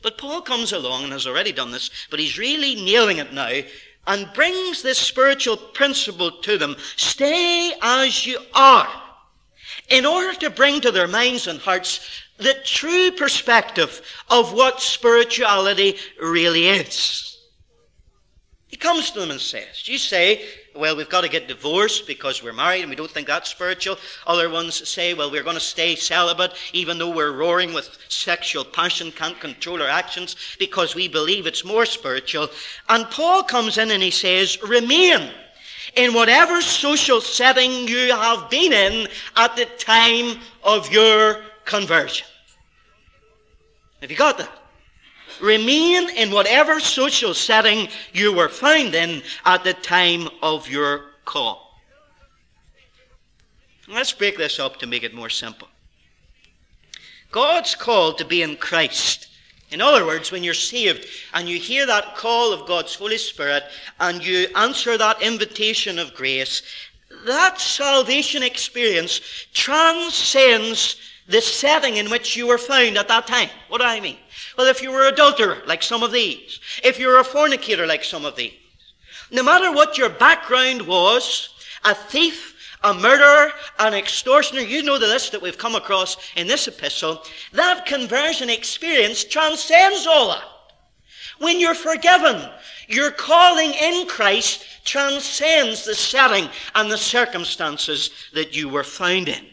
But 0.02 0.16
Paul 0.16 0.40
comes 0.40 0.72
along 0.72 1.04
and 1.04 1.12
has 1.12 1.26
already 1.26 1.52
done 1.52 1.72
this, 1.72 1.90
but 2.10 2.20
he's 2.20 2.38
really 2.38 2.74
nailing 2.76 3.18
it 3.18 3.32
now 3.32 3.60
and 4.06 4.32
brings 4.34 4.82
this 4.82 4.98
spiritual 4.98 5.56
principle 5.56 6.30
to 6.42 6.58
them. 6.58 6.76
Stay 6.96 7.72
as 7.82 8.26
you 8.26 8.38
are. 8.54 8.88
In 9.88 10.06
order 10.06 10.38
to 10.40 10.50
bring 10.50 10.80
to 10.80 10.90
their 10.90 11.08
minds 11.08 11.46
and 11.46 11.60
hearts 11.60 12.00
the 12.38 12.54
true 12.64 13.10
perspective 13.12 14.02
of 14.28 14.52
what 14.52 14.80
spirituality 14.80 15.96
really 16.20 16.68
is. 16.68 17.38
He 18.68 18.76
comes 18.76 19.10
to 19.10 19.20
them 19.20 19.32
and 19.32 19.40
says, 19.40 19.86
You 19.88 19.98
say, 19.98 20.44
well, 20.74 20.96
we've 20.96 21.08
got 21.08 21.22
to 21.22 21.28
get 21.28 21.48
divorced 21.48 22.06
because 22.06 22.42
we're 22.42 22.52
married 22.52 22.82
and 22.82 22.90
we 22.90 22.96
don't 22.96 23.10
think 23.10 23.26
that's 23.26 23.50
spiritual. 23.50 23.98
Other 24.26 24.48
ones 24.48 24.88
say, 24.88 25.14
well, 25.14 25.30
we're 25.30 25.42
going 25.42 25.56
to 25.56 25.60
stay 25.60 25.96
celibate 25.96 26.54
even 26.72 26.98
though 26.98 27.10
we're 27.10 27.32
roaring 27.32 27.72
with 27.72 27.98
sexual 28.08 28.64
passion, 28.64 29.10
can't 29.10 29.38
control 29.40 29.82
our 29.82 29.88
actions 29.88 30.36
because 30.58 30.94
we 30.94 31.08
believe 31.08 31.46
it's 31.46 31.64
more 31.64 31.86
spiritual. 31.86 32.48
And 32.88 33.10
Paul 33.10 33.42
comes 33.42 33.78
in 33.78 33.90
and 33.90 34.02
he 34.02 34.10
says, 34.10 34.62
remain 34.62 35.30
in 35.96 36.14
whatever 36.14 36.60
social 36.60 37.20
setting 37.20 37.88
you 37.88 38.14
have 38.14 38.48
been 38.48 38.72
in 38.72 39.08
at 39.36 39.56
the 39.56 39.64
time 39.64 40.38
of 40.62 40.90
your 40.92 41.42
conversion. 41.64 42.26
Have 44.00 44.10
you 44.10 44.16
got 44.16 44.38
that? 44.38 44.59
Remain 45.40 46.10
in 46.10 46.30
whatever 46.30 46.80
social 46.80 47.34
setting 47.34 47.88
you 48.12 48.32
were 48.32 48.48
found 48.48 48.94
in 48.94 49.22
at 49.44 49.64
the 49.64 49.74
time 49.74 50.28
of 50.42 50.68
your 50.68 51.06
call. 51.24 51.80
Let's 53.88 54.12
break 54.12 54.36
this 54.36 54.60
up 54.60 54.76
to 54.78 54.86
make 54.86 55.02
it 55.02 55.14
more 55.14 55.30
simple. 55.30 55.68
God's 57.32 57.74
call 57.74 58.12
to 58.14 58.24
be 58.24 58.42
in 58.42 58.56
Christ. 58.56 59.28
In 59.70 59.80
other 59.80 60.04
words, 60.04 60.32
when 60.32 60.42
you're 60.42 60.54
saved 60.54 61.06
and 61.32 61.48
you 61.48 61.58
hear 61.58 61.86
that 61.86 62.16
call 62.16 62.52
of 62.52 62.66
God's 62.66 62.94
Holy 62.94 63.18
Spirit 63.18 63.64
and 64.00 64.24
you 64.24 64.48
answer 64.56 64.98
that 64.98 65.22
invitation 65.22 65.98
of 65.98 66.14
grace, 66.14 66.62
that 67.26 67.60
salvation 67.60 68.42
experience 68.42 69.20
transcends 69.52 70.96
the 71.28 71.40
setting 71.40 71.96
in 71.96 72.10
which 72.10 72.36
you 72.36 72.46
were 72.48 72.58
found 72.58 72.98
at 72.98 73.08
that 73.08 73.26
time. 73.26 73.48
What 73.68 73.80
do 73.80 73.86
I 73.86 74.00
mean? 74.00 74.16
If 74.66 74.82
you 74.82 74.92
were 74.92 75.06
an 75.06 75.14
adulterer, 75.14 75.62
like 75.66 75.82
some 75.82 76.02
of 76.02 76.12
these, 76.12 76.60
if 76.84 76.98
you 76.98 77.08
were 77.08 77.18
a 77.18 77.24
fornicator, 77.24 77.86
like 77.86 78.04
some 78.04 78.24
of 78.24 78.36
these, 78.36 78.54
no 79.30 79.42
matter 79.42 79.72
what 79.72 79.98
your 79.98 80.08
background 80.08 80.82
was, 80.86 81.50
a 81.84 81.94
thief, 81.94 82.56
a 82.82 82.94
murderer, 82.94 83.52
an 83.78 83.94
extortioner, 83.94 84.60
you 84.60 84.82
know 84.82 84.98
the 84.98 85.06
list 85.06 85.32
that 85.32 85.42
we've 85.42 85.58
come 85.58 85.74
across 85.74 86.16
in 86.36 86.46
this 86.46 86.66
epistle, 86.66 87.22
that 87.52 87.86
conversion 87.86 88.50
experience 88.50 89.24
transcends 89.24 90.06
all 90.06 90.28
that. 90.28 90.44
When 91.38 91.60
you're 91.60 91.74
forgiven, 91.74 92.50
your 92.88 93.10
calling 93.10 93.72
in 93.72 94.06
Christ 94.06 94.64
transcends 94.84 95.84
the 95.84 95.94
setting 95.94 96.48
and 96.74 96.90
the 96.90 96.98
circumstances 96.98 98.10
that 98.34 98.54
you 98.56 98.68
were 98.68 98.84
found 98.84 99.28
in. 99.28 99.46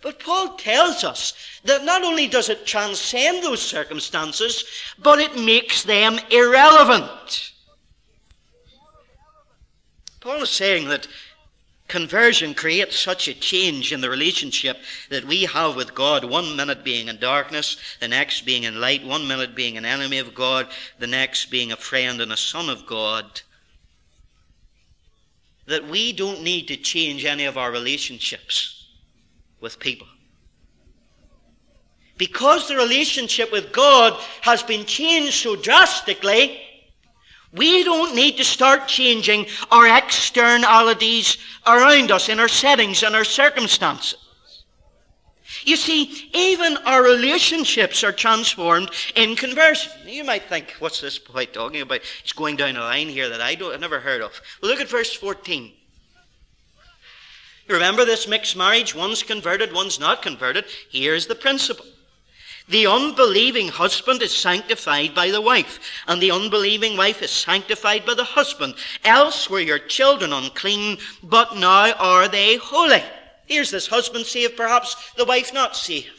But 0.00 0.20
Paul 0.20 0.56
tells 0.56 1.02
us 1.02 1.34
that 1.64 1.84
not 1.84 2.04
only 2.04 2.28
does 2.28 2.48
it 2.48 2.66
transcend 2.66 3.42
those 3.42 3.60
circumstances, 3.60 4.64
but 4.98 5.18
it 5.18 5.36
makes 5.36 5.82
them 5.82 6.20
irrelevant. 6.30 7.52
Paul 10.20 10.42
is 10.42 10.50
saying 10.50 10.88
that 10.88 11.08
conversion 11.88 12.54
creates 12.54 12.98
such 12.98 13.26
a 13.26 13.34
change 13.34 13.92
in 13.92 14.00
the 14.00 14.10
relationship 14.10 14.78
that 15.10 15.24
we 15.24 15.44
have 15.46 15.74
with 15.74 15.94
God, 15.94 16.24
one 16.24 16.54
minute 16.54 16.84
being 16.84 17.08
in 17.08 17.18
darkness, 17.18 17.76
the 17.98 18.08
next 18.08 18.42
being 18.42 18.64
in 18.64 18.80
light, 18.80 19.04
one 19.04 19.26
minute 19.26 19.56
being 19.56 19.76
an 19.76 19.84
enemy 19.84 20.18
of 20.18 20.34
God, 20.34 20.68
the 20.98 21.06
next 21.06 21.46
being 21.46 21.72
a 21.72 21.76
friend 21.76 22.20
and 22.20 22.32
a 22.32 22.36
son 22.36 22.68
of 22.68 22.86
God, 22.86 23.40
that 25.66 25.88
we 25.88 26.12
don't 26.12 26.42
need 26.42 26.68
to 26.68 26.76
change 26.76 27.24
any 27.24 27.46
of 27.46 27.58
our 27.58 27.72
relationships 27.72 28.77
with 29.60 29.78
people. 29.78 30.06
Because 32.16 32.66
the 32.66 32.76
relationship 32.76 33.52
with 33.52 33.72
God 33.72 34.20
has 34.42 34.62
been 34.62 34.84
changed 34.84 35.34
so 35.34 35.54
drastically, 35.54 36.60
we 37.52 37.84
don't 37.84 38.14
need 38.14 38.36
to 38.36 38.44
start 38.44 38.88
changing 38.88 39.46
our 39.70 39.86
externalities 39.96 41.38
around 41.66 42.10
us 42.10 42.28
in 42.28 42.40
our 42.40 42.48
settings 42.48 43.02
and 43.02 43.14
our 43.14 43.24
circumstances. 43.24 44.18
You 45.64 45.76
see, 45.76 46.28
even 46.34 46.76
our 46.78 47.02
relationships 47.02 48.04
are 48.04 48.12
transformed 48.12 48.90
in 49.14 49.34
conversion. 49.34 49.92
You 50.06 50.24
might 50.24 50.44
think, 50.44 50.74
what's 50.78 51.00
this 51.00 51.18
boy 51.18 51.46
talking 51.46 51.80
about? 51.80 52.00
He's 52.22 52.32
going 52.32 52.56
down 52.56 52.76
a 52.76 52.80
line 52.80 53.08
here 53.08 53.28
that 53.28 53.40
I 53.40 53.54
don't, 53.54 53.72
I've 53.72 53.80
never 53.80 54.00
heard 54.00 54.20
of. 54.20 54.40
Well, 54.60 54.70
look 54.70 54.80
at 54.80 54.88
verse 54.88 55.14
14. 55.14 55.72
Remember 57.68 58.04
this 58.04 58.26
mixed 58.26 58.56
marriage? 58.56 58.94
One's 58.94 59.22
converted, 59.22 59.72
one's 59.72 60.00
not 60.00 60.22
converted. 60.22 60.64
Here's 60.90 61.26
the 61.26 61.34
principle. 61.34 61.84
The 62.68 62.86
unbelieving 62.86 63.68
husband 63.68 64.20
is 64.20 64.36
sanctified 64.36 65.14
by 65.14 65.30
the 65.30 65.40
wife, 65.40 65.80
and 66.06 66.20
the 66.20 66.30
unbelieving 66.30 66.96
wife 66.96 67.22
is 67.22 67.30
sanctified 67.30 68.04
by 68.04 68.14
the 68.14 68.24
husband. 68.24 68.74
Else 69.04 69.48
were 69.48 69.60
your 69.60 69.78
children 69.78 70.34
unclean, 70.34 70.98
but 71.22 71.56
now 71.56 71.92
are 71.92 72.28
they 72.28 72.56
holy. 72.56 73.02
Here's 73.46 73.70
this 73.70 73.86
husband 73.86 74.26
saved, 74.26 74.56
perhaps 74.56 75.12
the 75.16 75.24
wife 75.24 75.54
not 75.54 75.76
saved. 75.76 76.10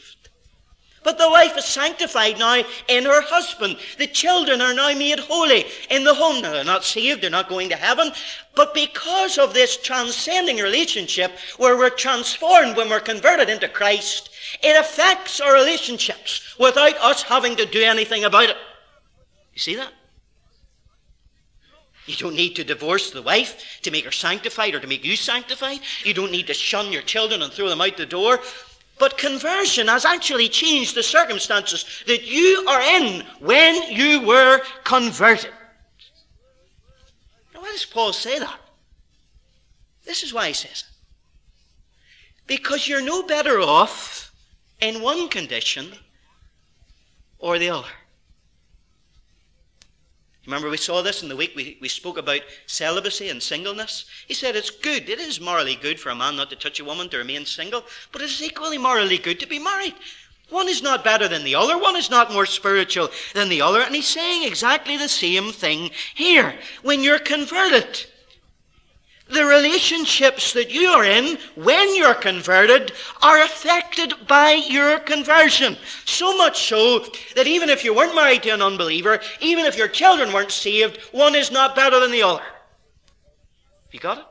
But 1.02 1.16
the 1.16 1.30
wife 1.30 1.56
is 1.56 1.64
sanctified 1.64 2.38
now 2.38 2.62
in 2.88 3.04
her 3.04 3.22
husband. 3.22 3.78
The 3.96 4.06
children 4.06 4.60
are 4.60 4.74
now 4.74 4.92
made 4.92 5.18
holy 5.18 5.64
in 5.88 6.04
the 6.04 6.12
home. 6.12 6.42
Now, 6.42 6.52
they're 6.52 6.64
not 6.64 6.84
saved, 6.84 7.22
they're 7.22 7.30
not 7.30 7.48
going 7.48 7.70
to 7.70 7.76
heaven. 7.76 8.12
But 8.54 8.74
because 8.74 9.38
of 9.38 9.54
this 9.54 9.78
transcending 9.78 10.58
relationship, 10.58 11.32
where 11.56 11.78
we're 11.78 11.88
transformed 11.88 12.76
when 12.76 12.90
we're 12.90 13.00
converted 13.00 13.48
into 13.48 13.68
Christ, 13.68 14.28
it 14.62 14.78
affects 14.78 15.40
our 15.40 15.54
relationships 15.54 16.54
without 16.58 16.96
us 16.98 17.22
having 17.22 17.56
to 17.56 17.64
do 17.64 17.82
anything 17.82 18.24
about 18.24 18.50
it. 18.50 18.56
You 19.54 19.58
see 19.58 19.76
that? 19.76 19.92
You 22.06 22.16
don't 22.16 22.34
need 22.34 22.56
to 22.56 22.64
divorce 22.64 23.10
the 23.10 23.22
wife 23.22 23.80
to 23.82 23.90
make 23.90 24.04
her 24.04 24.10
sanctified 24.10 24.74
or 24.74 24.80
to 24.80 24.86
make 24.86 25.04
you 25.04 25.16
sanctified. 25.16 25.80
You 26.04 26.12
don't 26.12 26.32
need 26.32 26.48
to 26.48 26.54
shun 26.54 26.92
your 26.92 27.02
children 27.02 27.40
and 27.40 27.52
throw 27.52 27.68
them 27.68 27.80
out 27.80 27.96
the 27.96 28.04
door. 28.04 28.40
But 29.00 29.16
conversion 29.16 29.88
has 29.88 30.04
actually 30.04 30.50
changed 30.50 30.94
the 30.94 31.02
circumstances 31.02 31.86
that 32.06 32.24
you 32.24 32.66
are 32.68 32.82
in 32.82 33.24
when 33.40 33.90
you 33.90 34.20
were 34.26 34.60
converted. 34.84 35.52
Now, 37.54 37.62
why 37.62 37.70
does 37.72 37.86
Paul 37.86 38.12
say 38.12 38.38
that? 38.38 38.60
This 40.04 40.22
is 40.22 40.34
why 40.34 40.48
he 40.48 40.52
says 40.52 40.84
it. 40.86 42.46
Because 42.46 42.86
you're 42.86 43.00
no 43.00 43.22
better 43.22 43.58
off 43.58 44.34
in 44.80 45.00
one 45.00 45.30
condition 45.30 45.94
or 47.38 47.58
the 47.58 47.70
other. 47.70 47.88
Remember, 50.50 50.68
we 50.68 50.78
saw 50.78 51.00
this 51.00 51.22
in 51.22 51.28
the 51.28 51.36
week 51.36 51.52
we, 51.54 51.78
we 51.80 51.86
spoke 51.86 52.18
about 52.18 52.40
celibacy 52.66 53.28
and 53.28 53.40
singleness. 53.40 54.04
He 54.26 54.34
said 54.34 54.56
it's 54.56 54.68
good, 54.68 55.08
it 55.08 55.20
is 55.20 55.40
morally 55.40 55.76
good 55.76 56.00
for 56.00 56.10
a 56.10 56.14
man 56.16 56.34
not 56.34 56.50
to 56.50 56.56
touch 56.56 56.80
a 56.80 56.84
woman 56.84 57.08
to 57.10 57.18
remain 57.18 57.46
single, 57.46 57.84
but 58.10 58.20
it 58.20 58.24
is 58.24 58.42
equally 58.42 58.76
morally 58.76 59.16
good 59.16 59.38
to 59.38 59.46
be 59.46 59.60
married. 59.60 59.94
One 60.48 60.68
is 60.68 60.82
not 60.82 61.04
better 61.04 61.28
than 61.28 61.44
the 61.44 61.54
other, 61.54 61.78
one 61.78 61.94
is 61.94 62.10
not 62.10 62.32
more 62.32 62.46
spiritual 62.46 63.10
than 63.32 63.48
the 63.48 63.62
other, 63.62 63.80
and 63.80 63.94
he's 63.94 64.08
saying 64.08 64.42
exactly 64.42 64.96
the 64.96 65.08
same 65.08 65.52
thing 65.52 65.92
here. 66.16 66.56
When 66.82 67.04
you're 67.04 67.20
converted, 67.20 68.06
the 69.30 69.44
relationships 69.44 70.52
that 70.52 70.70
you 70.70 70.88
are 70.88 71.04
in 71.04 71.38
when 71.54 71.94
you're 71.94 72.14
converted 72.14 72.92
are 73.22 73.42
affected 73.42 74.14
by 74.26 74.52
your 74.52 74.98
conversion. 74.98 75.76
So 76.04 76.36
much 76.36 76.68
so 76.68 77.06
that 77.36 77.46
even 77.46 77.68
if 77.68 77.84
you 77.84 77.94
weren't 77.94 78.14
married 78.14 78.42
to 78.44 78.50
an 78.50 78.62
unbeliever, 78.62 79.20
even 79.40 79.64
if 79.64 79.76
your 79.76 79.88
children 79.88 80.32
weren't 80.32 80.50
saved, 80.50 80.98
one 81.12 81.34
is 81.34 81.50
not 81.50 81.76
better 81.76 82.00
than 82.00 82.10
the 82.10 82.22
other. 82.22 82.42
You 83.92 84.00
got 84.00 84.18
it? 84.18 84.24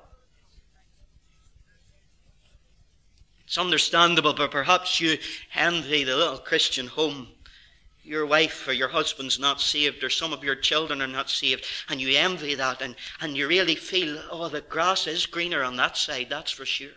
It's 3.45 3.57
understandable, 3.57 4.33
but 4.33 4.51
perhaps 4.51 5.01
you 5.01 5.17
envy 5.55 6.03
the 6.03 6.15
little 6.15 6.37
Christian 6.37 6.85
home 6.85 7.29
your 8.09 8.25
wife 8.25 8.67
or 8.67 8.73
your 8.73 8.87
husband's 8.87 9.39
not 9.39 9.61
saved 9.61 10.03
or 10.03 10.09
some 10.09 10.33
of 10.33 10.43
your 10.43 10.55
children 10.55 10.99
are 10.99 11.07
not 11.07 11.29
saved 11.29 11.63
and 11.89 12.01
you 12.01 12.17
envy 12.17 12.55
that 12.55 12.81
and, 12.81 12.95
and 13.21 13.37
you 13.37 13.47
really 13.47 13.75
feel, 13.75 14.19
oh, 14.31 14.49
the 14.49 14.61
grass 14.61 15.05
is 15.05 15.27
greener 15.27 15.63
on 15.63 15.75
that 15.75 15.95
side, 15.95 16.25
that's 16.27 16.49
for 16.49 16.65
sure. 16.65 16.89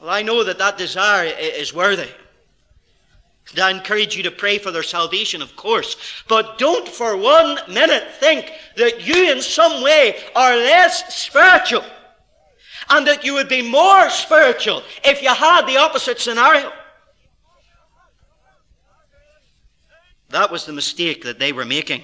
Well, 0.00 0.08
I 0.08 0.22
know 0.22 0.42
that 0.44 0.56
that 0.56 0.78
desire 0.78 1.30
is 1.38 1.74
worthy. 1.74 2.08
And 3.50 3.60
I 3.60 3.70
encourage 3.70 4.16
you 4.16 4.22
to 4.22 4.30
pray 4.30 4.56
for 4.56 4.70
their 4.70 4.82
salvation, 4.82 5.42
of 5.42 5.54
course. 5.56 5.98
But 6.26 6.56
don't 6.56 6.88
for 6.88 7.18
one 7.18 7.58
minute 7.68 8.12
think 8.12 8.50
that 8.78 9.06
you 9.06 9.30
in 9.30 9.42
some 9.42 9.82
way 9.82 10.16
are 10.34 10.56
less 10.56 11.14
spiritual 11.14 11.84
and 12.88 13.06
that 13.06 13.26
you 13.26 13.34
would 13.34 13.50
be 13.50 13.60
more 13.60 14.08
spiritual 14.08 14.82
if 15.04 15.20
you 15.20 15.28
had 15.28 15.66
the 15.66 15.76
opposite 15.76 16.18
scenario. 16.18 16.72
That 20.34 20.50
was 20.50 20.66
the 20.66 20.72
mistake 20.72 21.22
that 21.22 21.38
they 21.38 21.52
were 21.52 21.64
making. 21.64 22.02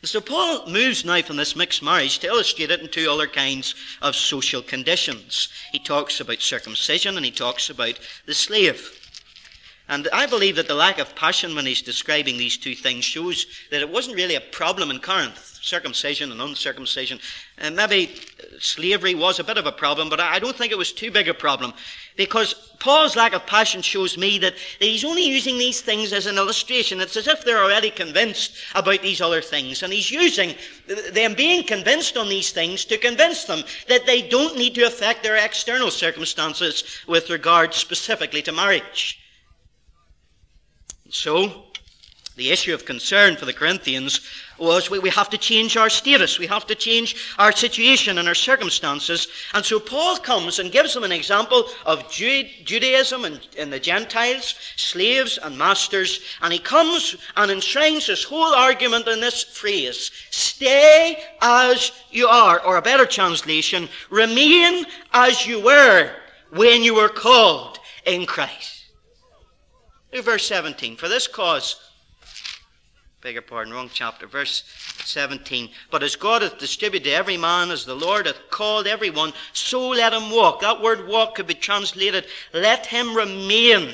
And 0.00 0.08
so 0.08 0.22
Paul 0.22 0.70
moves 0.70 1.04
now 1.04 1.20
from 1.20 1.36
this 1.36 1.54
mixed 1.54 1.82
marriage 1.82 2.18
to 2.20 2.28
illustrate 2.28 2.70
it 2.70 2.80
in 2.80 2.88
two 2.88 3.10
other 3.10 3.26
kinds 3.26 3.74
of 4.00 4.16
social 4.16 4.62
conditions. 4.62 5.50
He 5.70 5.78
talks 5.78 6.18
about 6.18 6.40
circumcision 6.40 7.18
and 7.18 7.26
he 7.26 7.30
talks 7.30 7.68
about 7.68 8.00
the 8.24 8.32
slave. 8.32 9.01
And 9.88 10.08
I 10.12 10.26
believe 10.26 10.56
that 10.56 10.68
the 10.68 10.74
lack 10.74 10.98
of 10.98 11.14
passion 11.16 11.54
when 11.54 11.66
he's 11.66 11.82
describing 11.82 12.38
these 12.38 12.56
two 12.56 12.74
things 12.74 13.04
shows 13.04 13.46
that 13.70 13.80
it 13.80 13.90
wasn't 13.90 14.16
really 14.16 14.36
a 14.36 14.40
problem 14.40 14.90
in 14.90 15.00
Corinth, 15.00 15.58
circumcision 15.60 16.30
and 16.30 16.40
uncircumcision. 16.40 17.18
And 17.58 17.74
maybe 17.76 18.14
slavery 18.60 19.14
was 19.14 19.40
a 19.40 19.44
bit 19.44 19.58
of 19.58 19.66
a 19.66 19.72
problem, 19.72 20.08
but 20.08 20.20
I 20.20 20.38
don't 20.38 20.56
think 20.56 20.72
it 20.72 20.78
was 20.78 20.92
too 20.92 21.10
big 21.10 21.28
a 21.28 21.34
problem. 21.34 21.72
Because 22.16 22.54
Paul's 22.78 23.16
lack 23.16 23.32
of 23.32 23.44
passion 23.46 23.82
shows 23.82 24.16
me 24.16 24.38
that, 24.38 24.54
that 24.54 24.86
he's 24.86 25.04
only 25.04 25.24
using 25.24 25.58
these 25.58 25.80
things 25.80 26.12
as 26.12 26.26
an 26.26 26.36
illustration. 26.36 27.00
It's 27.00 27.16
as 27.16 27.26
if 27.26 27.44
they're 27.44 27.62
already 27.62 27.90
convinced 27.90 28.56
about 28.74 29.02
these 29.02 29.20
other 29.20 29.40
things. 29.40 29.82
And 29.82 29.92
he's 29.92 30.10
using 30.10 30.54
them 31.12 31.34
being 31.34 31.64
convinced 31.64 32.16
on 32.16 32.28
these 32.28 32.50
things 32.50 32.84
to 32.86 32.98
convince 32.98 33.44
them 33.44 33.64
that 33.88 34.06
they 34.06 34.22
don't 34.22 34.56
need 34.56 34.74
to 34.76 34.86
affect 34.86 35.22
their 35.22 35.36
external 35.36 35.90
circumstances 35.90 36.84
with 37.06 37.30
regard 37.30 37.74
specifically 37.74 38.42
to 38.42 38.52
marriage. 38.52 39.21
So, 41.12 41.64
the 42.36 42.50
issue 42.50 42.72
of 42.72 42.86
concern 42.86 43.36
for 43.36 43.44
the 43.44 43.52
Corinthians 43.52 44.22
was 44.56 44.90
we, 44.90 45.10
have 45.10 45.28
to 45.28 45.36
change 45.36 45.76
our 45.76 45.90
status. 45.90 46.38
We 46.38 46.46
have 46.46 46.66
to 46.68 46.74
change 46.74 47.34
our 47.38 47.52
situation 47.52 48.16
and 48.16 48.26
our 48.26 48.34
circumstances. 48.34 49.28
And 49.52 49.62
so 49.62 49.78
Paul 49.78 50.16
comes 50.16 50.58
and 50.58 50.72
gives 50.72 50.94
them 50.94 51.04
an 51.04 51.12
example 51.12 51.66
of 51.84 52.10
Judaism 52.10 53.26
and, 53.26 53.46
and 53.58 53.70
the 53.70 53.78
Gentiles, 53.78 54.54
slaves 54.76 55.38
and 55.42 55.58
masters. 55.58 56.20
And 56.40 56.50
he 56.50 56.58
comes 56.58 57.16
and 57.36 57.50
enshrines 57.50 58.06
his 58.06 58.24
whole 58.24 58.54
argument 58.54 59.06
in 59.06 59.20
this 59.20 59.44
phrase 59.44 60.10
Stay 60.30 61.22
as 61.42 61.92
you 62.10 62.26
are. 62.26 62.60
Or 62.60 62.78
a 62.78 62.82
better 62.82 63.04
translation, 63.04 63.86
remain 64.08 64.86
as 65.12 65.46
you 65.46 65.60
were 65.60 66.10
when 66.50 66.82
you 66.82 66.94
were 66.94 67.10
called 67.10 67.78
in 68.06 68.24
Christ. 68.24 68.71
Verse 70.12 70.46
17. 70.46 70.96
For 70.96 71.08
this 71.08 71.26
cause 71.26 71.76
beg 73.22 73.34
your 73.34 73.42
pardon, 73.42 73.72
wrong 73.72 73.88
chapter, 73.92 74.26
verse 74.26 74.64
17. 75.04 75.70
But 75.92 76.02
as 76.02 76.16
God 76.16 76.42
hath 76.42 76.58
distributed 76.58 77.04
to 77.04 77.14
every 77.14 77.36
man, 77.36 77.70
as 77.70 77.84
the 77.84 77.94
Lord 77.94 78.26
hath 78.26 78.50
called 78.50 78.88
every 78.88 79.10
one, 79.10 79.32
so 79.52 79.90
let 79.90 80.12
him 80.12 80.30
walk. 80.30 80.60
That 80.60 80.82
word 80.82 81.06
walk 81.06 81.36
could 81.36 81.46
be 81.46 81.54
translated, 81.54 82.26
let 82.52 82.86
him 82.86 83.16
remain 83.16 83.92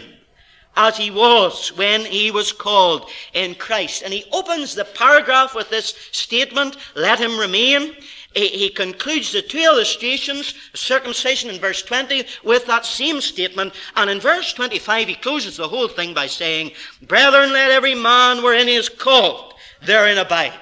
as 0.76 0.96
he 0.96 1.11
was 1.11 1.76
when 1.76 2.07
he 2.07 2.31
was 2.31 2.52
called 2.52 3.11
in 3.35 3.54
Christ. 3.54 4.02
And 4.02 4.14
he 4.14 4.24
opens 4.33 4.74
the 4.74 4.87
paragraph 4.87 5.54
with 5.54 5.68
this 5.68 5.94
statement, 6.12 6.78
let 6.94 7.18
him 7.18 7.38
remain 7.38 7.96
he 8.35 8.71
concludes 8.71 9.33
the 9.33 9.43
two 9.43 9.59
illustrations, 9.59 10.55
circumcision 10.75 11.51
in 11.51 11.61
verse 11.61 11.83
20, 11.83 12.25
with 12.45 12.67
that 12.67 12.85
same 12.85 13.21
statement. 13.21 13.75
And 13.97 14.11
in 14.11 14.21
verse 14.21 14.53
25, 14.53 15.09
he 15.09 15.14
closes 15.14 15.57
the 15.57 15.69
whole 15.69 15.88
thing 15.88 16.14
by 16.14 16.27
saying, 16.27 16.73
Brethren, 17.03 17.53
let 17.53 17.71
every 17.71 17.95
man 17.95 18.43
wherein 18.43 18.69
he 18.69 18.77
is 18.77 18.88
called 18.88 19.55
therein 19.85 20.19
abide. 20.19 20.53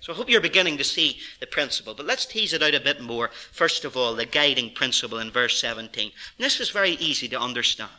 So 0.00 0.12
I 0.12 0.16
hope 0.16 0.30
you're 0.30 0.40
beginning 0.40 0.78
to 0.78 0.84
see 0.84 1.18
the 1.40 1.48
principle. 1.48 1.92
But 1.92 2.06
let's 2.06 2.26
tease 2.26 2.52
it 2.52 2.62
out 2.62 2.74
a 2.74 2.80
bit 2.80 3.00
more. 3.00 3.30
First 3.50 3.84
of 3.84 3.96
all, 3.96 4.14
the 4.14 4.24
guiding 4.24 4.70
principle 4.70 5.18
in 5.18 5.32
verse 5.32 5.60
17. 5.60 6.04
And 6.04 6.44
this 6.44 6.60
is 6.60 6.70
very 6.70 6.92
easy 6.92 7.28
to 7.28 7.40
understand. 7.40 7.90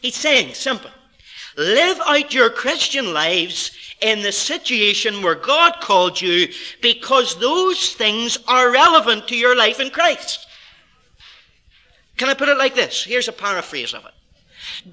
He's 0.00 0.16
saying, 0.16 0.54
simple, 0.54 0.90
live 1.56 2.00
out 2.06 2.34
your 2.34 2.50
Christian 2.50 3.12
lives 3.12 3.72
in 4.00 4.22
the 4.22 4.32
situation 4.32 5.22
where 5.22 5.34
God 5.34 5.74
called 5.80 6.20
you 6.20 6.48
because 6.80 7.38
those 7.38 7.94
things 7.94 8.38
are 8.48 8.72
relevant 8.72 9.28
to 9.28 9.36
your 9.36 9.56
life 9.56 9.80
in 9.80 9.90
Christ. 9.90 10.46
Can 12.16 12.28
I 12.28 12.34
put 12.34 12.48
it 12.48 12.58
like 12.58 12.74
this? 12.74 13.04
Here's 13.04 13.28
a 13.28 13.32
paraphrase 13.32 13.94
of 13.94 14.04
it. 14.04 14.12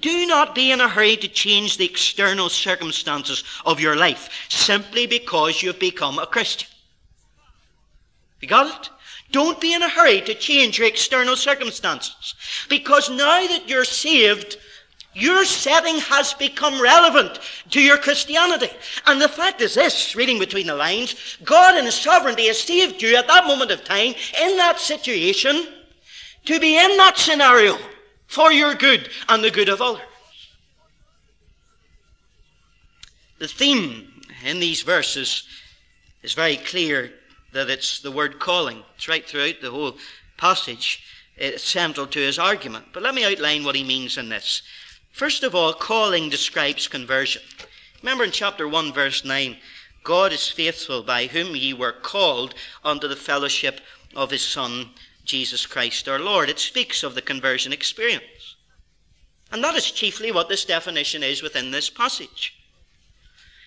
Do 0.00 0.26
not 0.26 0.54
be 0.54 0.72
in 0.72 0.80
a 0.80 0.88
hurry 0.88 1.16
to 1.16 1.28
change 1.28 1.76
the 1.76 1.84
external 1.84 2.48
circumstances 2.48 3.44
of 3.64 3.80
your 3.80 3.96
life 3.96 4.46
simply 4.48 5.06
because 5.06 5.62
you've 5.62 5.78
become 5.78 6.18
a 6.18 6.26
Christian. 6.26 6.68
You 8.40 8.48
got 8.48 8.80
it? 8.80 8.90
Don't 9.32 9.60
be 9.60 9.74
in 9.74 9.82
a 9.82 9.88
hurry 9.88 10.20
to 10.22 10.34
change 10.34 10.78
your 10.78 10.88
external 10.88 11.36
circumstances. 11.36 12.34
Because 12.68 13.10
now 13.10 13.46
that 13.46 13.68
you're 13.68 13.84
saved, 13.84 14.56
your 15.12 15.44
setting 15.44 15.98
has 15.98 16.34
become 16.34 16.80
relevant 16.80 17.40
to 17.70 17.80
your 17.80 17.98
Christianity. 17.98 18.70
And 19.06 19.20
the 19.20 19.28
fact 19.28 19.60
is 19.60 19.74
this, 19.74 20.14
reading 20.14 20.38
between 20.38 20.66
the 20.66 20.74
lines, 20.74 21.36
God 21.44 21.76
in 21.76 21.84
His 21.84 21.94
sovereignty 21.94 22.46
has 22.46 22.60
saved 22.60 23.02
you 23.02 23.16
at 23.16 23.26
that 23.26 23.46
moment 23.46 23.70
of 23.70 23.84
time, 23.84 24.14
in 24.40 24.56
that 24.56 24.78
situation, 24.78 25.66
to 26.44 26.60
be 26.60 26.78
in 26.78 26.96
that 26.96 27.18
scenario 27.18 27.76
for 28.26 28.52
your 28.52 28.74
good 28.74 29.08
and 29.28 29.42
the 29.42 29.50
good 29.50 29.68
of 29.68 29.82
others. 29.82 30.02
The 33.40 33.48
theme 33.48 34.22
in 34.44 34.60
these 34.60 34.82
verses 34.82 35.44
is 36.22 36.34
very 36.34 36.56
clear 36.56 37.12
that 37.52 37.70
it's 37.70 38.00
the 38.00 38.12
word 38.12 38.38
calling. 38.38 38.82
It's 38.94 39.08
right 39.08 39.26
throughout 39.26 39.60
the 39.60 39.70
whole 39.70 39.96
passage. 40.36 41.02
It's 41.36 41.64
central 41.64 42.06
to 42.06 42.18
his 42.20 42.38
argument. 42.38 42.86
But 42.92 43.02
let 43.02 43.14
me 43.14 43.24
outline 43.24 43.64
what 43.64 43.74
he 43.74 43.82
means 43.82 44.18
in 44.18 44.28
this. 44.28 44.62
First 45.10 45.42
of 45.42 45.54
all, 45.54 45.72
calling 45.72 46.30
describes 46.30 46.88
conversion. 46.88 47.42
Remember 48.02 48.24
in 48.24 48.30
chapter 48.30 48.66
1, 48.66 48.92
verse 48.92 49.24
9, 49.24 49.56
God 50.02 50.32
is 50.32 50.48
faithful 50.48 51.02
by 51.02 51.26
whom 51.26 51.54
ye 51.54 51.74
were 51.74 51.92
called 51.92 52.54
unto 52.82 53.06
the 53.06 53.16
fellowship 53.16 53.80
of 54.16 54.30
his 54.30 54.42
Son, 54.42 54.90
Jesus 55.24 55.66
Christ 55.66 56.08
our 56.08 56.18
Lord. 56.18 56.48
It 56.48 56.58
speaks 56.58 57.02
of 57.02 57.14
the 57.14 57.22
conversion 57.22 57.72
experience. 57.72 58.56
And 59.52 59.62
that 59.62 59.74
is 59.74 59.90
chiefly 59.90 60.32
what 60.32 60.48
this 60.48 60.64
definition 60.64 61.22
is 61.22 61.42
within 61.42 61.70
this 61.70 61.90
passage. 61.90 62.54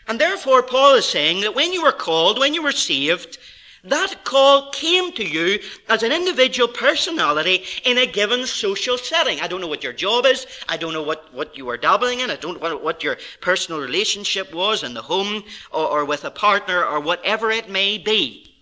And 0.07 0.19
therefore, 0.19 0.63
Paul 0.63 0.95
is 0.95 1.05
saying 1.05 1.41
that 1.41 1.55
when 1.55 1.71
you 1.71 1.83
were 1.83 1.91
called, 1.91 2.39
when 2.39 2.53
you 2.53 2.63
were 2.63 2.71
saved, 2.71 3.37
that 3.83 4.23
call 4.23 4.69
came 4.71 5.11
to 5.13 5.25
you 5.25 5.59
as 5.89 6.03
an 6.03 6.13
individual 6.13 6.69
personality 6.69 7.65
in 7.83 7.97
a 7.97 8.05
given 8.05 8.45
social 8.45 8.97
setting. 8.97 9.41
I 9.41 9.47
don't 9.47 9.59
know 9.59 9.67
what 9.67 9.83
your 9.83 9.91
job 9.91 10.25
is. 10.25 10.47
I 10.69 10.77
don't 10.77 10.93
know 10.93 11.03
what, 11.03 11.33
what 11.33 11.57
you 11.57 11.65
were 11.65 11.77
dabbling 11.77 12.21
in. 12.21 12.31
I 12.31 12.37
don't 12.37 12.61
know 12.61 12.77
what 12.77 13.03
your 13.03 13.17
personal 13.41 13.81
relationship 13.81 14.53
was 14.53 14.83
in 14.83 14.93
the 14.93 15.01
home 15.01 15.43
or, 15.71 15.87
or 15.87 16.05
with 16.05 16.23
a 16.23 16.31
partner 16.31 16.83
or 16.85 17.01
whatever 17.01 17.51
it 17.51 17.69
may 17.69 17.97
be. 17.97 18.55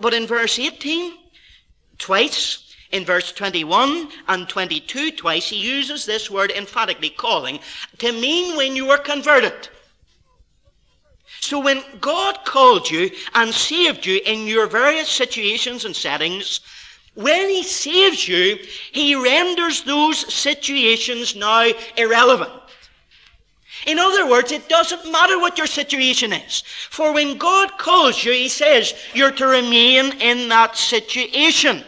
But 0.00 0.12
in 0.12 0.26
verse 0.26 0.58
18, 0.58 1.14
twice, 1.98 2.74
in 2.90 3.04
verse 3.04 3.30
21 3.30 4.08
and 4.26 4.48
22, 4.48 5.12
twice, 5.12 5.48
he 5.48 5.56
uses 5.56 6.04
this 6.04 6.28
word 6.28 6.50
emphatically, 6.50 7.10
calling, 7.10 7.60
to 7.98 8.10
mean 8.10 8.56
when 8.56 8.74
you 8.74 8.86
were 8.86 8.98
converted. 8.98 9.68
So 11.44 11.58
when 11.58 11.84
God 12.00 12.38
called 12.46 12.90
you 12.90 13.10
and 13.34 13.52
saved 13.52 14.06
you 14.06 14.18
in 14.24 14.46
your 14.46 14.66
various 14.66 15.10
situations 15.10 15.84
and 15.84 15.94
settings, 15.94 16.60
when 17.12 17.50
He 17.50 17.62
saves 17.62 18.26
you, 18.26 18.56
He 18.92 19.14
renders 19.14 19.82
those 19.82 20.32
situations 20.32 21.36
now 21.36 21.70
irrelevant. 21.98 22.50
In 23.86 23.98
other 23.98 24.26
words, 24.26 24.52
it 24.52 24.70
doesn't 24.70 25.12
matter 25.12 25.38
what 25.38 25.58
your 25.58 25.66
situation 25.66 26.32
is. 26.32 26.62
For 26.88 27.12
when 27.12 27.36
God 27.36 27.76
calls 27.76 28.24
you, 28.24 28.32
He 28.32 28.48
says 28.48 28.94
you're 29.12 29.30
to 29.32 29.46
remain 29.46 30.18
in 30.22 30.48
that 30.48 30.78
situation. 30.78 31.84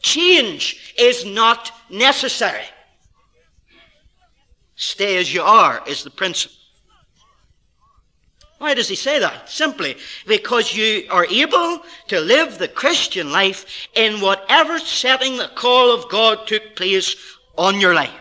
Change 0.00 0.92
is 0.98 1.24
not 1.24 1.72
necessary. 1.88 2.66
Stay 4.76 5.16
as 5.16 5.32
you 5.32 5.40
are 5.40 5.82
is 5.86 6.04
the 6.04 6.10
principle. 6.10 6.58
Why 8.64 8.72
does 8.72 8.88
he 8.88 8.96
say 8.96 9.18
that? 9.18 9.50
Simply 9.50 9.94
because 10.26 10.74
you 10.74 11.06
are 11.10 11.26
able 11.26 11.82
to 12.08 12.18
live 12.18 12.56
the 12.56 12.66
Christian 12.66 13.30
life 13.30 13.88
in 13.94 14.22
whatever 14.22 14.78
setting 14.78 15.36
the 15.36 15.50
call 15.54 15.92
of 15.92 16.08
God 16.08 16.46
took 16.46 16.74
place 16.74 17.14
on 17.58 17.78
your 17.78 17.92
life. 17.92 18.18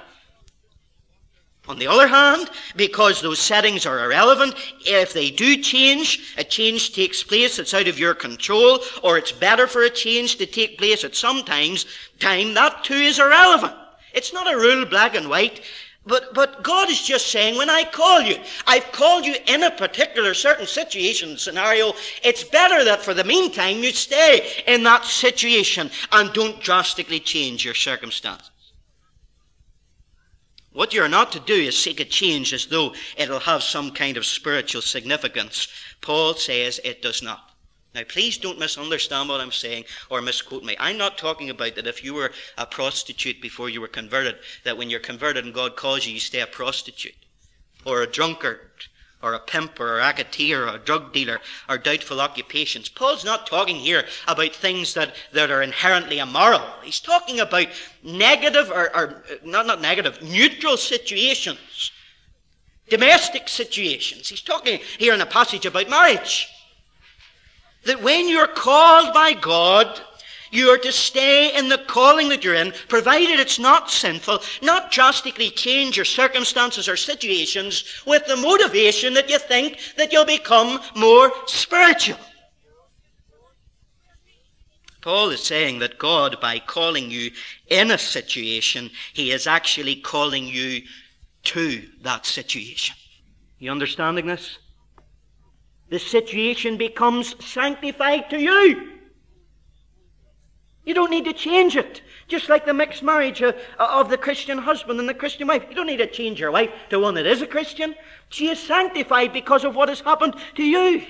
On 1.70 1.80
the 1.80 1.88
other 1.88 2.08
hand, 2.08 2.50
because 2.76 3.22
those 3.22 3.40
settings 3.40 3.86
are 3.86 4.04
irrelevant, 4.04 4.56
if 4.86 5.14
they 5.14 5.32
do 5.32 5.56
change, 5.62 6.36
a 6.38 6.44
change 6.44 6.92
takes 6.92 7.24
place 7.24 7.56
that's 7.56 7.74
out 7.74 7.88
of 7.88 7.98
your 7.98 8.14
control, 8.14 8.80
or 9.02 9.18
it's 9.18 9.32
better 9.32 9.66
for 9.66 9.84
a 9.84 9.90
change 9.90 10.36
to 10.36 10.46
take 10.46 10.78
place 10.78 11.06
at 11.06 11.16
some 11.16 11.46
times, 11.46 11.86
time, 12.20 12.54
that 12.56 12.84
too 12.84 12.96
is 12.96 13.18
irrelevant. 13.18 13.76
It's 14.14 14.34
not 14.34 14.54
a 14.54 14.58
rule 14.58 14.84
black 14.84 15.16
and 15.16 15.30
white. 15.30 15.62
But, 16.06 16.34
but 16.34 16.63
God 16.63 16.89
is 16.89 17.02
just 17.02 17.32
saying, 17.32 17.58
when 17.58 17.70
I 17.70 17.86
call 17.86 18.22
you, 18.22 18.36
I've 18.68 18.92
called 18.92 19.26
you 19.26 19.36
in 19.48 19.63
a 19.63 19.72
particular 19.72 20.34
certain 20.34 20.68
situation, 20.68 21.38
scenario. 21.38 21.94
It's 22.24 22.44
better 22.44 22.84
that 22.84 23.02
for 23.02 23.13
the 23.13 23.24
meantime 23.24 23.78
you 23.78 23.92
stay 23.92 24.63
in 24.68 24.84
that 24.84 25.06
situation 25.06 25.89
and 26.12 26.34
don't 26.34 26.60
drastically 26.62 27.22
change 27.22 27.63
your 27.63 27.74
circumstances. 27.74 28.50
What 30.74 30.94
you're 30.94 31.08
not 31.08 31.32
to 31.34 31.39
do 31.39 31.54
is 31.54 31.78
seek 31.78 32.00
a 32.02 32.06
change 32.06 32.52
as 32.52 32.66
though 32.66 32.94
it'll 33.16 33.39
have 33.39 33.63
some 33.63 33.92
kind 33.92 34.18
of 34.18 34.26
spiritual 34.26 34.82
significance. 34.82 35.70
Paul 36.02 36.34
says 36.34 36.82
it 36.84 37.02
does 37.02 37.22
not. 37.22 37.53
Now, 37.94 38.02
please 38.08 38.40
don't 38.40 38.58
misunderstand 38.58 39.30
what 39.30 39.40
I'm 39.40 39.52
saying 39.52 39.86
or 40.10 40.22
misquote 40.22 40.64
me. 40.64 40.76
I'm 40.80 40.98
not 40.98 41.18
talking 41.18 41.52
about 41.52 41.76
that 41.76 41.86
if 41.86 42.04
you 42.04 42.16
were 42.16 42.32
a 42.58 42.66
prostitute 42.66 43.40
before 43.40 43.70
you 43.70 43.82
were 43.82 43.88
converted, 43.88 44.38
that 44.64 44.78
when 44.78 44.90
you're 44.90 45.00
converted 45.00 45.46
and 45.46 45.54
God 45.54 45.76
calls 45.76 46.08
you, 46.08 46.14
you 46.14 46.20
stay 46.20 46.40
a 46.40 46.48
prostitute, 46.48 47.16
or 47.86 48.02
a 48.02 48.08
drunkard, 48.08 48.72
or 49.22 49.36
a 49.36 49.40
pimp, 49.40 49.80
or 49.80 49.94
a 49.94 49.98
racketeer, 49.98 50.66
or 50.66 50.76
a 50.76 50.80
drug 50.80 51.14
dealer, 51.14 51.40
or 51.70 51.78
doubtful 51.78 52.20
occupations. 52.20 52.90
Paul's 52.90 53.24
not 53.24 53.46
talking 53.46 53.76
here 53.76 54.06
about 54.28 54.56
things 54.56 54.96
that, 54.96 55.16
that 55.32 55.52
are 55.52 55.62
inherently 55.62 56.18
immoral. 56.18 56.66
He's 56.84 57.00
talking 57.00 57.40
about 57.40 57.68
negative, 58.04 58.72
or, 58.72 58.94
or 58.96 59.24
not, 59.46 59.68
not 59.68 59.82
negative, 59.82 60.20
neutral 60.24 60.78
situations, 60.78 61.92
domestic 62.90 63.48
situations. 63.48 64.30
He's 64.30 64.42
talking 64.42 64.80
here 64.98 65.14
in 65.14 65.22
a 65.22 65.28
passage 65.28 65.68
about 65.68 65.90
marriage 65.90 66.50
that 67.86 68.02
when 68.02 68.28
you're 68.30 68.48
called 68.48 69.13
by 69.13 69.34
God, 69.34 70.02
you 70.52 70.67
are 70.67 70.78
to 70.78 70.91
stay 70.91 71.58
in 71.58 71.67
the 71.67 71.80
calling 71.80 72.30
that 72.30 72.43
you're 72.43 72.54
in, 72.54 72.74
provided 72.88 73.39
it's 73.39 73.58
not 73.58 73.89
sinful, 73.89 74.39
not 74.62 74.91
drastically 74.91 75.50
change 75.50 75.96
your 75.96 76.06
circumstances 76.06 76.88
or 76.88 76.96
situations 76.96 77.84
with 78.06 78.26
the 78.28 78.36
motivation 78.36 79.15
that 79.15 79.30
you 79.30 79.39
think 79.39 79.80
that 79.98 80.13
you'll 80.13 80.26
become 80.26 80.80
more 80.96 81.32
spiritual. 81.48 82.19
Paul 85.02 85.32
is 85.32 85.43
saying 85.43 85.80
that 85.80 85.98
God, 85.98 86.39
by 86.39 86.60
calling 86.60 87.12
you 87.12 87.32
in 87.67 87.91
a 87.91 87.98
situation, 87.98 88.89
he 89.12 89.32
is 89.32 89.48
actually 89.48 89.98
calling 89.98 90.48
you 90.48 90.82
to 91.43 91.84
that 92.04 92.26
situation. 92.26 92.96
You 93.60 93.72
understanding 93.72 94.28
this? 94.28 94.60
The 95.94 96.00
situation 96.00 96.76
becomes 96.76 97.36
sanctified 97.46 98.28
to 98.32 98.40
you. 98.40 98.94
You 100.86 100.96
don't 100.96 101.12
need 101.12 101.26
to 101.26 101.34
change 101.34 101.76
it. 101.76 102.02
Just 102.28 102.50
like 102.50 102.66
the 102.66 102.74
mixed 102.74 103.04
marriage 103.04 103.44
uh, 103.44 103.54
of 103.78 104.10
the 104.10 104.18
Christian 104.18 104.58
husband 104.58 105.00
and 105.00 105.08
the 105.08 105.14
Christian 105.14 105.48
wife. 105.48 105.66
You 105.70 105.76
don't 105.76 105.86
need 105.86 105.98
to 105.98 106.08
change 106.08 106.40
your 106.40 106.50
wife 106.50 106.72
to 106.90 107.00
one 107.00 107.14
that 107.14 107.28
is 107.28 107.44
a 107.44 107.46
Christian. 107.46 107.94
She 108.30 108.50
is 108.50 108.58
sanctified 108.58 109.34
because 109.34 109.64
of 109.64 109.76
what 109.76 109.88
has 109.88 110.00
happened 110.00 110.34
to 110.56 110.64
you. 110.64 111.04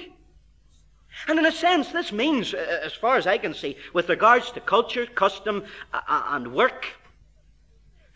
And 1.30 1.40
in 1.40 1.46
a 1.46 1.52
sense, 1.54 1.88
this 1.94 2.12
means, 2.12 2.54
uh, 2.54 2.82
as 2.84 2.92
far 2.92 3.16
as 3.16 3.26
I 3.26 3.38
can 3.38 3.54
see, 3.54 3.78
with 3.94 4.10
regards 4.10 4.52
to 4.52 4.60
culture, 4.60 5.06
custom, 5.06 5.64
uh, 5.94 6.24
and 6.32 6.54
work, 6.54 6.88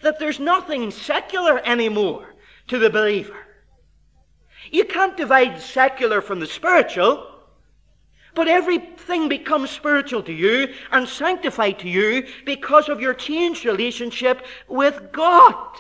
that 0.02 0.20
there's 0.20 0.42
nothing 0.42 0.92
secular 0.92 1.66
anymore 1.66 2.36
to 2.68 2.78
the 2.78 2.90
believer. 2.90 3.47
You 4.72 4.86
can't 4.86 5.18
divide 5.18 5.62
secular 5.62 6.22
from 6.22 6.40
the 6.40 6.48
spiritual. 6.48 7.34
But 8.34 8.48
everything 8.48 9.30
becomes 9.30 9.72
spiritual 9.72 10.22
to 10.22 10.32
you 10.32 10.72
and 10.92 11.10
sanctified 11.10 11.80
to 11.80 11.90
you 11.90 12.28
because 12.46 12.88
of 12.88 13.02
your 13.02 13.16
changed 13.16 13.66
relationship 13.66 14.46
with 14.68 15.12
God. 15.12 15.80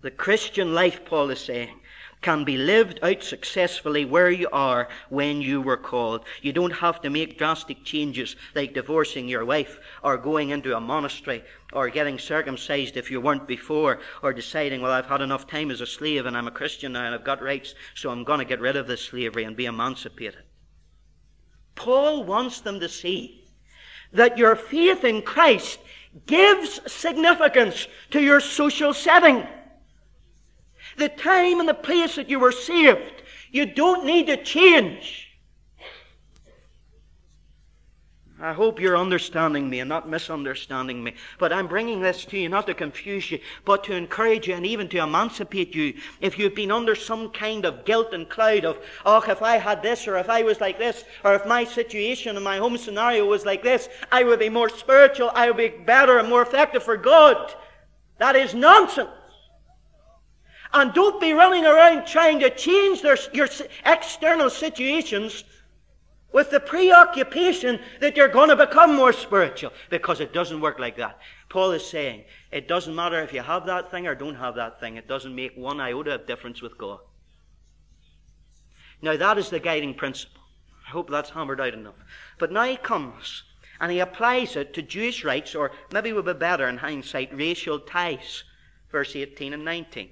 The 0.00 0.10
Christian 0.10 0.74
life, 0.74 1.04
Paul 1.04 1.28
is 1.28 1.40
saying, 1.40 1.80
can 2.24 2.42
be 2.42 2.56
lived 2.56 2.98
out 3.02 3.22
successfully 3.22 4.02
where 4.02 4.30
you 4.30 4.48
are 4.50 4.88
when 5.10 5.42
you 5.42 5.60
were 5.60 5.76
called. 5.76 6.24
You 6.40 6.54
don't 6.54 6.72
have 6.72 7.02
to 7.02 7.10
make 7.10 7.36
drastic 7.36 7.84
changes 7.84 8.34
like 8.54 8.72
divorcing 8.72 9.28
your 9.28 9.44
wife 9.44 9.78
or 10.02 10.16
going 10.16 10.48
into 10.48 10.74
a 10.74 10.80
monastery 10.80 11.44
or 11.74 11.90
getting 11.90 12.18
circumcised 12.18 12.96
if 12.96 13.10
you 13.10 13.20
weren't 13.20 13.46
before 13.46 14.00
or 14.22 14.32
deciding, 14.32 14.80
well, 14.80 14.90
I've 14.90 15.04
had 15.04 15.20
enough 15.20 15.46
time 15.46 15.70
as 15.70 15.82
a 15.82 15.86
slave 15.86 16.24
and 16.24 16.34
I'm 16.34 16.48
a 16.48 16.50
Christian 16.50 16.92
now 16.92 17.04
and 17.04 17.14
I've 17.14 17.24
got 17.24 17.42
rights, 17.42 17.74
so 17.94 18.08
I'm 18.08 18.24
going 18.24 18.38
to 18.38 18.46
get 18.46 18.60
rid 18.60 18.76
of 18.76 18.86
this 18.86 19.02
slavery 19.02 19.44
and 19.44 19.54
be 19.54 19.66
emancipated. 19.66 20.44
Paul 21.74 22.24
wants 22.24 22.62
them 22.62 22.80
to 22.80 22.88
see 22.88 23.50
that 24.14 24.38
your 24.38 24.56
faith 24.56 25.04
in 25.04 25.20
Christ 25.20 25.78
gives 26.24 26.80
significance 26.90 27.86
to 28.12 28.22
your 28.22 28.40
social 28.40 28.94
setting 28.94 29.46
the 30.96 31.08
time 31.08 31.60
and 31.60 31.68
the 31.68 31.74
place 31.74 32.16
that 32.16 32.30
you 32.30 32.38
were 32.38 32.52
saved. 32.52 33.22
You 33.50 33.66
don't 33.66 34.04
need 34.04 34.26
to 34.26 34.42
change. 34.42 35.24
I 38.40 38.52
hope 38.52 38.80
you're 38.80 38.98
understanding 38.98 39.70
me 39.70 39.80
and 39.80 39.88
not 39.88 40.08
misunderstanding 40.08 41.02
me. 41.02 41.14
But 41.38 41.52
I'm 41.52 41.68
bringing 41.68 42.00
this 42.00 42.24
to 42.26 42.38
you 42.38 42.48
not 42.48 42.66
to 42.66 42.74
confuse 42.74 43.30
you, 43.30 43.38
but 43.64 43.84
to 43.84 43.94
encourage 43.94 44.48
you 44.48 44.54
and 44.54 44.66
even 44.66 44.88
to 44.88 44.98
emancipate 44.98 45.74
you. 45.74 45.94
If 46.20 46.38
you've 46.38 46.54
been 46.54 46.70
under 46.70 46.94
some 46.94 47.30
kind 47.30 47.64
of 47.64 47.86
guilt 47.86 48.12
and 48.12 48.28
cloud 48.28 48.64
of, 48.64 48.78
oh, 49.06 49.22
if 49.26 49.40
I 49.40 49.56
had 49.56 49.82
this, 49.82 50.06
or 50.06 50.18
if 50.18 50.28
I 50.28 50.42
was 50.42 50.60
like 50.60 50.78
this, 50.78 51.04
or 51.24 51.34
if 51.34 51.46
my 51.46 51.64
situation 51.64 52.36
and 52.36 52.44
my 52.44 52.58
home 52.58 52.76
scenario 52.76 53.24
was 53.24 53.46
like 53.46 53.62
this, 53.62 53.88
I 54.12 54.24
would 54.24 54.40
be 54.40 54.50
more 54.50 54.68
spiritual, 54.68 55.30
I 55.34 55.46
would 55.46 55.56
be 55.56 55.68
better 55.68 56.18
and 56.18 56.28
more 56.28 56.42
effective 56.42 56.82
for 56.82 56.98
God. 56.98 57.54
That 58.18 58.36
is 58.36 58.52
nonsense. 58.52 59.08
And 60.74 60.92
don't 60.92 61.20
be 61.20 61.32
running 61.32 61.64
around 61.64 62.04
trying 62.04 62.40
to 62.40 62.50
change 62.50 63.00
their, 63.00 63.16
your 63.32 63.48
external 63.86 64.50
situations 64.50 65.44
with 66.32 66.50
the 66.50 66.58
preoccupation 66.58 67.78
that 68.00 68.16
you're 68.16 68.26
going 68.26 68.48
to 68.48 68.56
become 68.56 68.92
more 68.92 69.12
spiritual 69.12 69.72
because 69.88 70.18
it 70.18 70.32
doesn't 70.32 70.60
work 70.60 70.80
like 70.80 70.96
that. 70.96 71.20
Paul 71.48 71.70
is 71.70 71.86
saying 71.86 72.24
it 72.50 72.66
doesn't 72.66 72.94
matter 72.94 73.22
if 73.22 73.32
you 73.32 73.40
have 73.40 73.66
that 73.66 73.92
thing 73.92 74.08
or 74.08 74.16
don't 74.16 74.34
have 74.34 74.56
that 74.56 74.80
thing. 74.80 74.96
It 74.96 75.06
doesn't 75.06 75.32
make 75.32 75.56
one 75.56 75.80
iota 75.80 76.16
of 76.16 76.26
difference 76.26 76.60
with 76.60 76.76
God. 76.76 76.98
Now 79.00 79.16
that 79.16 79.38
is 79.38 79.50
the 79.50 79.60
guiding 79.60 79.94
principle. 79.94 80.42
I 80.88 80.90
hope 80.90 81.08
that's 81.08 81.30
hammered 81.30 81.60
out 81.60 81.74
enough. 81.74 81.94
But 82.38 82.50
now 82.50 82.64
he 82.64 82.76
comes 82.76 83.44
and 83.80 83.92
he 83.92 84.00
applies 84.00 84.56
it 84.56 84.74
to 84.74 84.82
Jewish 84.82 85.24
rites, 85.24 85.54
or 85.54 85.70
maybe 85.92 86.12
would 86.12 86.24
be 86.24 86.32
better 86.32 86.68
in 86.68 86.78
hindsight, 86.78 87.36
racial 87.36 87.78
ties. 87.78 88.42
Verse 88.90 89.14
18 89.14 89.52
and 89.52 89.64
19. 89.64 90.10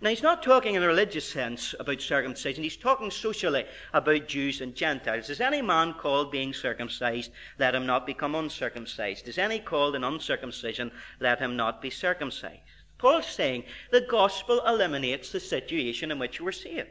Now, 0.00 0.10
he's 0.10 0.22
not 0.22 0.44
talking 0.44 0.76
in 0.76 0.82
a 0.84 0.86
religious 0.86 1.28
sense 1.28 1.74
about 1.80 2.00
circumcision. 2.00 2.62
He's 2.62 2.76
talking 2.76 3.10
socially 3.10 3.64
about 3.92 4.28
Jews 4.28 4.60
and 4.60 4.72
Gentiles. 4.72 5.28
Is 5.28 5.40
any 5.40 5.60
man 5.60 5.92
called 5.94 6.30
being 6.30 6.54
circumcised? 6.54 7.32
Let 7.58 7.74
him 7.74 7.84
not 7.84 8.06
become 8.06 8.36
uncircumcised. 8.36 9.26
Is 9.26 9.38
any 9.38 9.58
called 9.58 9.96
in 9.96 10.04
uncircumcision? 10.04 10.92
Let 11.18 11.40
him 11.40 11.56
not 11.56 11.82
be 11.82 11.90
circumcised. 11.90 12.60
Paul's 12.98 13.26
saying 13.26 13.64
the 13.90 14.02
gospel 14.02 14.62
eliminates 14.66 15.32
the 15.32 15.40
situation 15.40 16.12
in 16.12 16.20
which 16.20 16.38
you 16.38 16.44
were 16.44 16.52
saved. 16.52 16.90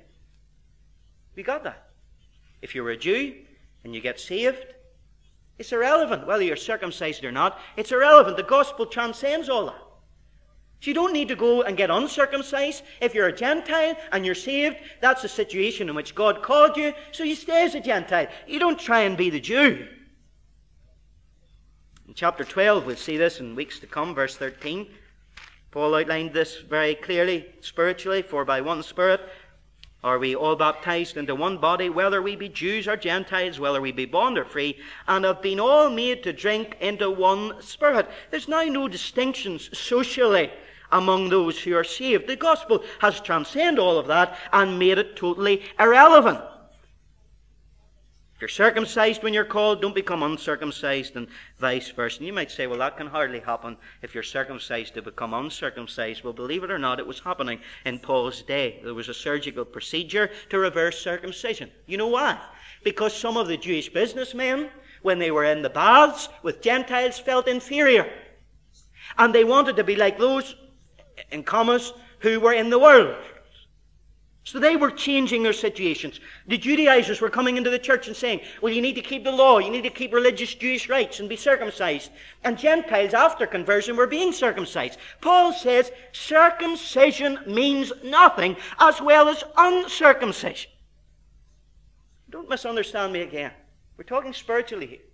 We 1.33 1.43
got 1.43 1.63
that? 1.63 1.87
If 2.61 2.75
you 2.75 2.83
were 2.83 2.91
a 2.91 2.97
Jew 2.97 3.35
and 3.85 3.95
you 3.95 4.01
get 4.01 4.19
saved, 4.19 4.65
it's 5.57 5.71
irrelevant 5.71 6.27
whether 6.27 6.43
you're 6.43 6.57
circumcised 6.57 7.23
or 7.23 7.31
not. 7.31 7.57
It's 7.77 7.93
irrelevant. 7.93 8.35
The 8.35 8.43
gospel 8.43 8.85
transcends 8.85 9.47
all 9.47 9.67
that. 9.67 9.86
So 10.79 10.89
you 10.89 10.93
don't 10.93 11.13
need 11.13 11.27
to 11.29 11.35
go 11.35 11.63
and 11.63 11.75
get 11.75 11.89
uncircumcised. 11.89 12.83
If 13.01 13.15
you're 13.15 13.27
a 13.27 13.35
Gentile 13.35 13.95
and 14.11 14.25
you're 14.25 14.35
saved, 14.35 14.77
that's 15.01 15.23
the 15.23 15.29
situation 15.29 15.89
in 15.89 15.95
which 15.95 16.13
God 16.13 16.43
called 16.43 16.77
you, 16.77 16.93
so 17.11 17.23
you 17.23 17.35
stay 17.35 17.63
as 17.63 17.73
a 17.73 17.79
Gentile. 17.79 18.27
You 18.47 18.59
don't 18.59 18.79
try 18.79 19.01
and 19.01 19.17
be 19.17 19.29
the 19.29 19.39
Jew. 19.39 19.87
In 22.07 22.13
chapter 22.13 22.43
12, 22.43 22.85
we'll 22.85 22.95
see 22.95 23.17
this 23.17 23.39
in 23.39 23.55
weeks 23.55 23.79
to 23.79 23.87
come, 23.87 24.13
verse 24.13 24.37
13. 24.37 24.87
Paul 25.71 25.95
outlined 25.95 26.33
this 26.33 26.57
very 26.57 26.95
clearly 26.95 27.47
spiritually, 27.59 28.21
for 28.21 28.45
by 28.45 28.61
one 28.61 28.83
Spirit 28.83 29.21
are 30.03 30.19
we 30.19 30.35
all 30.35 30.55
baptized 30.55 31.17
into 31.17 31.33
one 31.33 31.57
body, 31.57 31.89
whether 31.89 32.21
we 32.21 32.35
be 32.35 32.47
Jews 32.47 32.87
or 32.87 32.95
Gentiles, 32.95 33.59
whether 33.59 33.81
we 33.81 33.91
be 33.91 34.05
bond 34.05 34.37
or 34.37 34.45
free, 34.45 34.77
and 35.07 35.25
have 35.25 35.41
been 35.41 35.59
all 35.59 35.89
made 35.89 36.23
to 36.23 36.31
drink 36.31 36.77
into 36.79 37.09
one 37.09 37.61
Spirit. 37.61 38.07
There's 38.29 38.47
now 38.47 38.63
no 38.63 38.87
distinctions 38.87 39.75
socially 39.77 40.51
among 40.91 41.29
those 41.29 41.59
who 41.59 41.75
are 41.75 41.83
saved. 41.83 42.27
The 42.27 42.35
gospel 42.35 42.83
has 42.99 43.19
transcended 43.19 43.79
all 43.79 43.97
of 43.97 44.07
that 44.07 44.37
and 44.53 44.79
made 44.79 44.97
it 44.97 45.15
totally 45.15 45.63
irrelevant. 45.79 46.39
If 48.37 48.41
you're 48.41 48.49
circumcised 48.49 49.23
when 49.23 49.33
you're 49.33 49.45
called, 49.45 49.81
don't 49.81 49.95
become 49.95 50.21
uncircumcised, 50.21 51.15
and 51.15 51.27
vice 51.57 51.89
versa. 51.89 52.19
And 52.19 52.27
you 52.27 52.33
might 52.33 52.51
say, 52.51 52.67
well, 52.67 52.77
that 52.77 52.95
can 52.95 53.07
hardly 53.07 53.39
happen 53.39 53.77
if 54.03 54.13
you're 54.13 54.21
circumcised 54.21 54.93
to 54.93 55.01
become 55.01 55.33
uncircumcised. 55.33 56.23
Well, 56.23 56.33
believe 56.33 56.63
it 56.63 56.69
or 56.69 56.77
not, 56.77 56.99
it 56.99 57.07
was 57.07 57.19
happening 57.19 57.59
in 57.83 57.97
Paul's 57.97 58.43
day. 58.43 58.79
There 58.83 58.93
was 58.93 59.09
a 59.09 59.13
surgical 59.15 59.65
procedure 59.65 60.29
to 60.51 60.59
reverse 60.59 61.01
circumcision. 61.01 61.71
You 61.87 61.97
know 61.97 62.09
why? 62.09 62.39
Because 62.83 63.15
some 63.15 63.37
of 63.37 63.47
the 63.47 63.57
Jewish 63.57 63.89
businessmen, 63.89 64.69
when 65.01 65.17
they 65.17 65.31
were 65.31 65.45
in 65.45 65.63
the 65.63 65.71
baths 65.71 66.29
with 66.43 66.61
Gentiles, 66.61 67.17
felt 67.17 67.47
inferior. 67.47 68.07
And 69.17 69.33
they 69.33 69.45
wanted 69.45 69.77
to 69.77 69.83
be 69.83 69.95
like 69.95 70.19
those 70.19 70.55
in 71.31 71.43
commas, 71.43 71.93
who 72.19 72.39
were 72.39 72.53
in 72.53 72.69
the 72.69 72.79
world. 72.79 73.15
So 74.47 74.59
they 74.59 74.77
were 74.77 74.91
changing 74.91 75.43
their 75.43 75.51
situations. 75.51 76.21
The 76.47 76.57
Judaizers 76.57 77.19
were 77.19 77.29
coming 77.29 77.57
into 77.57 77.69
the 77.69 77.77
church 77.77 78.07
and 78.07 78.15
saying, 78.15 78.39
well, 78.61 78.71
you 78.71 78.81
need 78.81 78.95
to 78.95 79.01
keep 79.01 79.25
the 79.25 79.31
law, 79.31 79.57
you 79.57 79.69
need 79.69 79.83
to 79.83 79.89
keep 79.89 80.13
religious 80.13 80.55
Jewish 80.55 80.87
rites 80.87 81.19
and 81.19 81.27
be 81.27 81.35
circumcised. 81.35 82.11
And 82.45 82.57
Gentiles, 82.57 83.13
after 83.13 83.45
conversion, 83.45 83.97
were 83.97 84.07
being 84.07 84.31
circumcised. 84.31 84.99
Paul 85.19 85.51
says 85.51 85.91
circumcision 86.13 87.39
means 87.45 87.91
nothing 88.05 88.55
as 88.79 89.01
well 89.01 89.27
as 89.27 89.43
uncircumcision. 89.57 90.71
Don't 92.29 92.47
misunderstand 92.47 93.11
me 93.11 93.23
again. 93.23 93.51
We're 93.97 94.05
talking 94.05 94.31
spiritually 94.31 94.85
here. 94.85 95.06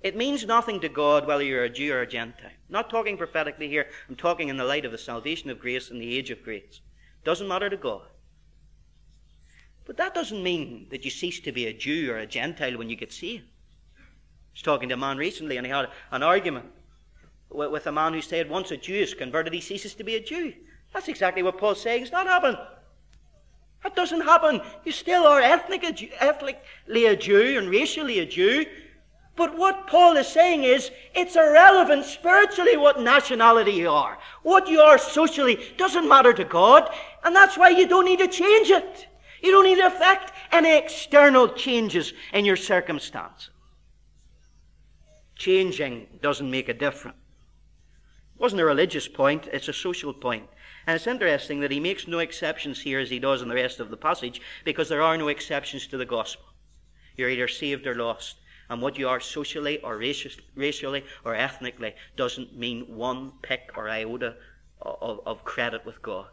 It 0.00 0.16
means 0.16 0.46
nothing 0.46 0.80
to 0.80 0.88
God 0.88 1.26
whether 1.26 1.42
you're 1.42 1.64
a 1.64 1.70
Jew 1.70 1.92
or 1.92 2.02
a 2.02 2.06
Gentile. 2.06 2.46
I'm 2.46 2.72
not 2.72 2.88
talking 2.88 3.16
prophetically 3.16 3.68
here. 3.68 3.86
I'm 4.08 4.14
talking 4.14 4.48
in 4.48 4.56
the 4.56 4.64
light 4.64 4.84
of 4.84 4.92
the 4.92 4.98
salvation 4.98 5.50
of 5.50 5.58
grace 5.58 5.90
and 5.90 6.00
the 6.00 6.16
age 6.16 6.30
of 6.30 6.44
grace. 6.44 6.80
Doesn't 7.24 7.48
matter 7.48 7.68
to 7.68 7.76
God. 7.76 8.02
But 9.84 9.96
that 9.96 10.14
doesn't 10.14 10.42
mean 10.42 10.86
that 10.90 11.04
you 11.04 11.10
cease 11.10 11.40
to 11.40 11.50
be 11.50 11.66
a 11.66 11.72
Jew 11.72 12.12
or 12.12 12.18
a 12.18 12.26
Gentile 12.26 12.78
when 12.78 12.90
you 12.90 12.96
get 12.96 13.12
saved. 13.12 13.44
I 13.98 14.02
was 14.52 14.62
talking 14.62 14.88
to 14.90 14.94
a 14.94 14.98
man 14.98 15.16
recently 15.16 15.56
and 15.56 15.66
he 15.66 15.72
had 15.72 15.88
an 16.12 16.22
argument 16.22 16.66
with 17.50 17.86
a 17.86 17.92
man 17.92 18.12
who 18.12 18.20
said 18.20 18.48
once 18.50 18.70
a 18.70 18.76
Jew 18.76 18.94
is 18.94 19.14
converted, 19.14 19.52
he 19.52 19.60
ceases 19.60 19.94
to 19.94 20.04
be 20.04 20.16
a 20.16 20.22
Jew. 20.22 20.52
That's 20.92 21.08
exactly 21.08 21.42
what 21.42 21.58
Paul's 21.58 21.80
saying. 21.80 22.02
It's 22.02 22.12
not 22.12 22.26
happening. 22.26 22.60
That 23.82 23.96
doesn't 23.96 24.20
happen. 24.20 24.60
You 24.84 24.92
still 24.92 25.24
are 25.26 25.40
ethnically 25.40 27.06
a 27.06 27.16
Jew 27.16 27.58
and 27.58 27.70
racially 27.70 28.18
a 28.20 28.26
Jew. 28.26 28.66
But 29.38 29.56
what 29.56 29.86
Paul 29.86 30.16
is 30.16 30.26
saying 30.26 30.64
is, 30.64 30.90
it's 31.14 31.36
irrelevant 31.36 32.04
spiritually 32.04 32.76
what 32.76 33.00
nationality 33.00 33.70
you 33.70 33.88
are. 33.88 34.18
What 34.42 34.66
you 34.66 34.80
are 34.80 34.98
socially 34.98 35.64
doesn't 35.76 36.08
matter 36.08 36.32
to 36.32 36.44
God, 36.44 36.92
and 37.22 37.36
that's 37.36 37.56
why 37.56 37.68
you 37.68 37.86
don't 37.86 38.04
need 38.04 38.18
to 38.18 38.26
change 38.26 38.68
it. 38.68 39.06
You 39.40 39.52
don't 39.52 39.62
need 39.62 39.76
to 39.76 39.86
affect 39.86 40.32
any 40.50 40.76
external 40.76 41.46
changes 41.50 42.12
in 42.32 42.44
your 42.44 42.56
circumstances. 42.56 43.50
Changing 45.36 46.08
doesn't 46.20 46.50
make 46.50 46.68
a 46.68 46.74
difference. 46.74 47.18
It 48.34 48.40
wasn't 48.40 48.62
a 48.62 48.64
religious 48.64 49.06
point, 49.06 49.46
it's 49.52 49.68
a 49.68 49.72
social 49.72 50.12
point. 50.12 50.48
And 50.84 50.96
it's 50.96 51.06
interesting 51.06 51.60
that 51.60 51.70
he 51.70 51.78
makes 51.78 52.08
no 52.08 52.18
exceptions 52.18 52.80
here 52.80 52.98
as 52.98 53.08
he 53.10 53.20
does 53.20 53.40
in 53.40 53.48
the 53.48 53.54
rest 53.54 53.78
of 53.78 53.90
the 53.90 53.96
passage, 53.96 54.40
because 54.64 54.88
there 54.88 55.02
are 55.02 55.16
no 55.16 55.28
exceptions 55.28 55.86
to 55.86 55.96
the 55.96 56.04
gospel. 56.04 56.46
You're 57.16 57.30
either 57.30 57.46
saved 57.46 57.86
or 57.86 57.94
lost 57.94 58.34
and 58.68 58.82
what 58.82 58.98
you 58.98 59.08
are 59.08 59.20
socially 59.20 59.78
or 59.80 59.96
racially 59.96 61.04
or 61.24 61.34
ethnically 61.34 61.94
doesn't 62.16 62.56
mean 62.56 62.82
one 62.96 63.32
pick 63.42 63.70
or 63.76 63.88
iota 63.88 64.36
of, 64.82 65.20
of 65.26 65.44
credit 65.44 65.84
with 65.84 66.00
God. 66.02 66.26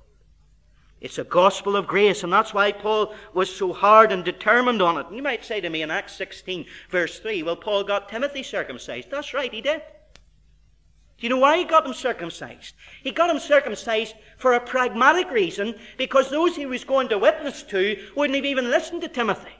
It's 1.01 1.17
a 1.17 1.23
gospel 1.23 1.75
of 1.75 1.87
grace, 1.87 2.23
and 2.23 2.31
that's 2.31 2.53
why 2.53 2.71
Paul 2.71 3.13
was 3.33 3.53
so 3.53 3.73
hard 3.73 4.11
and 4.11 4.23
determined 4.23 4.81
on 4.81 4.97
it. 4.97 5.07
And 5.07 5.15
you 5.15 5.21
might 5.21 5.45
say 5.45 5.61
to 5.61 5.69
me 5.69 5.81
in 5.81 5.91
Acts 5.91 6.15
16, 6.15 6.65
verse 6.89 7.19
3, 7.19 7.43
well, 7.43 7.55
Paul 7.55 7.83
got 7.83 8.09
Timothy 8.09 8.43
circumcised. 8.43 9.11
That's 9.11 9.33
right, 9.33 9.53
he 9.53 9.61
did. 9.61 9.81
Do 11.17 11.27
you 11.27 11.29
know 11.29 11.37
why 11.37 11.57
he 11.57 11.63
got 11.63 11.85
him 11.85 11.93
circumcised? 11.93 12.75
He 13.03 13.11
got 13.11 13.29
him 13.29 13.39
circumcised 13.39 14.15
for 14.37 14.53
a 14.53 14.59
pragmatic 14.59 15.29
reason, 15.31 15.75
because 15.97 16.29
those 16.29 16.55
he 16.55 16.65
was 16.65 16.83
going 16.83 17.09
to 17.09 17.17
witness 17.17 17.63
to 17.63 18.01
wouldn't 18.15 18.35
have 18.35 18.45
even 18.45 18.69
listened 18.69 19.01
to 19.01 19.07
Timothy. 19.07 19.53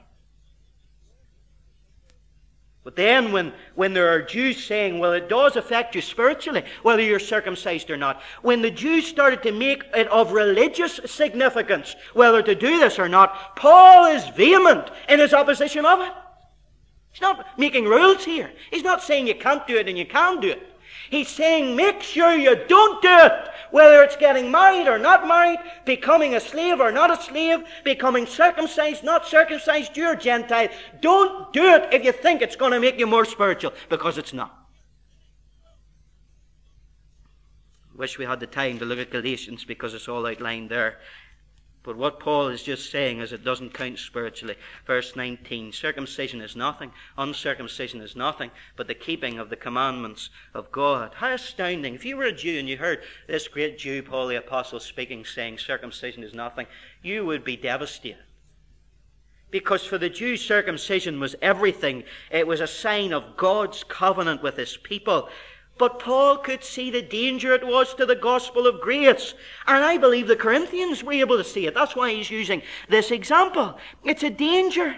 But 2.86 2.94
then, 2.94 3.32
when, 3.32 3.52
when 3.74 3.94
there 3.94 4.14
are 4.14 4.22
Jews 4.22 4.64
saying, 4.64 5.00
well, 5.00 5.12
it 5.12 5.28
does 5.28 5.56
affect 5.56 5.96
you 5.96 6.00
spiritually, 6.00 6.62
whether 6.84 7.02
you're 7.02 7.18
circumcised 7.18 7.90
or 7.90 7.96
not, 7.96 8.22
when 8.42 8.62
the 8.62 8.70
Jews 8.70 9.08
started 9.08 9.42
to 9.42 9.50
make 9.50 9.82
it 9.92 10.06
of 10.06 10.30
religious 10.30 11.00
significance, 11.04 11.96
whether 12.14 12.42
to 12.42 12.54
do 12.54 12.78
this 12.78 13.00
or 13.00 13.08
not, 13.08 13.56
Paul 13.56 14.06
is 14.14 14.28
vehement 14.28 14.88
in 15.08 15.18
his 15.18 15.34
opposition 15.34 15.84
of 15.84 16.00
it. 16.00 16.12
He's 17.10 17.20
not 17.20 17.58
making 17.58 17.86
rules 17.86 18.24
here. 18.24 18.52
He's 18.70 18.84
not 18.84 19.02
saying 19.02 19.26
you 19.26 19.34
can't 19.34 19.66
do 19.66 19.76
it 19.76 19.88
and 19.88 19.98
you 19.98 20.06
can 20.06 20.38
do 20.38 20.50
it. 20.50 20.75
He's 21.10 21.28
saying 21.28 21.76
make 21.76 22.02
sure 22.02 22.34
you 22.34 22.56
don't 22.66 23.02
do 23.02 23.08
it. 23.10 23.48
Whether 23.70 24.02
it's 24.02 24.16
getting 24.16 24.50
married 24.50 24.86
or 24.86 24.98
not 24.98 25.26
married, 25.26 25.58
becoming 25.84 26.34
a 26.34 26.40
slave 26.40 26.80
or 26.80 26.92
not 26.92 27.10
a 27.10 27.20
slave, 27.22 27.64
becoming 27.84 28.26
circumcised, 28.26 29.02
not 29.04 29.26
circumcised, 29.26 29.94
Jew 29.94 30.06
or 30.06 30.16
Gentile. 30.16 30.68
Don't 31.00 31.52
do 31.52 31.64
it 31.74 31.92
if 31.92 32.04
you 32.04 32.12
think 32.12 32.42
it's 32.42 32.56
going 32.56 32.72
to 32.72 32.80
make 32.80 32.98
you 32.98 33.06
more 33.06 33.24
spiritual, 33.24 33.72
because 33.88 34.18
it's 34.18 34.32
not. 34.32 34.66
Wish 37.94 38.18
we 38.18 38.26
had 38.26 38.40
the 38.40 38.46
time 38.46 38.78
to 38.78 38.84
look 38.84 38.98
at 38.98 39.10
Galatians 39.10 39.64
because 39.64 39.94
it's 39.94 40.08
all 40.08 40.26
outlined 40.26 40.70
there. 40.70 40.98
But 41.86 41.96
what 41.96 42.18
Paul 42.18 42.48
is 42.48 42.64
just 42.64 42.90
saying 42.90 43.20
is 43.20 43.32
it 43.32 43.44
doesn't 43.44 43.72
count 43.72 44.00
spiritually. 44.00 44.56
Verse 44.88 45.14
19 45.14 45.70
Circumcision 45.70 46.40
is 46.40 46.56
nothing, 46.56 46.90
uncircumcision 47.16 48.00
is 48.00 48.16
nothing, 48.16 48.50
but 48.74 48.88
the 48.88 48.94
keeping 48.94 49.38
of 49.38 49.50
the 49.50 49.56
commandments 49.56 50.30
of 50.52 50.72
God. 50.72 51.12
How 51.14 51.32
astounding. 51.32 51.94
If 51.94 52.04
you 52.04 52.16
were 52.16 52.24
a 52.24 52.32
Jew 52.32 52.58
and 52.58 52.68
you 52.68 52.76
heard 52.76 53.04
this 53.28 53.46
great 53.46 53.78
Jew, 53.78 54.02
Paul 54.02 54.26
the 54.26 54.34
Apostle, 54.34 54.80
speaking, 54.80 55.24
saying 55.24 55.58
circumcision 55.58 56.24
is 56.24 56.34
nothing, 56.34 56.66
you 57.02 57.24
would 57.24 57.44
be 57.44 57.56
devastated. 57.56 58.18
Because 59.52 59.86
for 59.86 59.96
the 59.96 60.10
Jews, 60.10 60.44
circumcision 60.44 61.20
was 61.20 61.36
everything. 61.40 62.02
It 62.32 62.48
was 62.48 62.60
a 62.60 62.66
sign 62.66 63.12
of 63.12 63.36
God's 63.36 63.84
covenant 63.84 64.42
with 64.42 64.56
his 64.56 64.76
people. 64.76 65.28
But 65.78 65.98
Paul 65.98 66.38
could 66.38 66.64
see 66.64 66.90
the 66.90 67.02
danger 67.02 67.52
it 67.52 67.66
was 67.66 67.94
to 67.94 68.06
the 68.06 68.14
gospel 68.14 68.66
of 68.66 68.80
grace. 68.80 69.34
And 69.66 69.84
I 69.84 69.98
believe 69.98 70.26
the 70.26 70.36
Corinthians 70.36 71.04
were 71.04 71.12
able 71.12 71.36
to 71.36 71.44
see 71.44 71.66
it. 71.66 71.74
That's 71.74 71.94
why 71.94 72.12
he's 72.12 72.30
using 72.30 72.62
this 72.88 73.10
example. 73.10 73.78
It's 74.04 74.22
a 74.22 74.30
danger. 74.30 74.96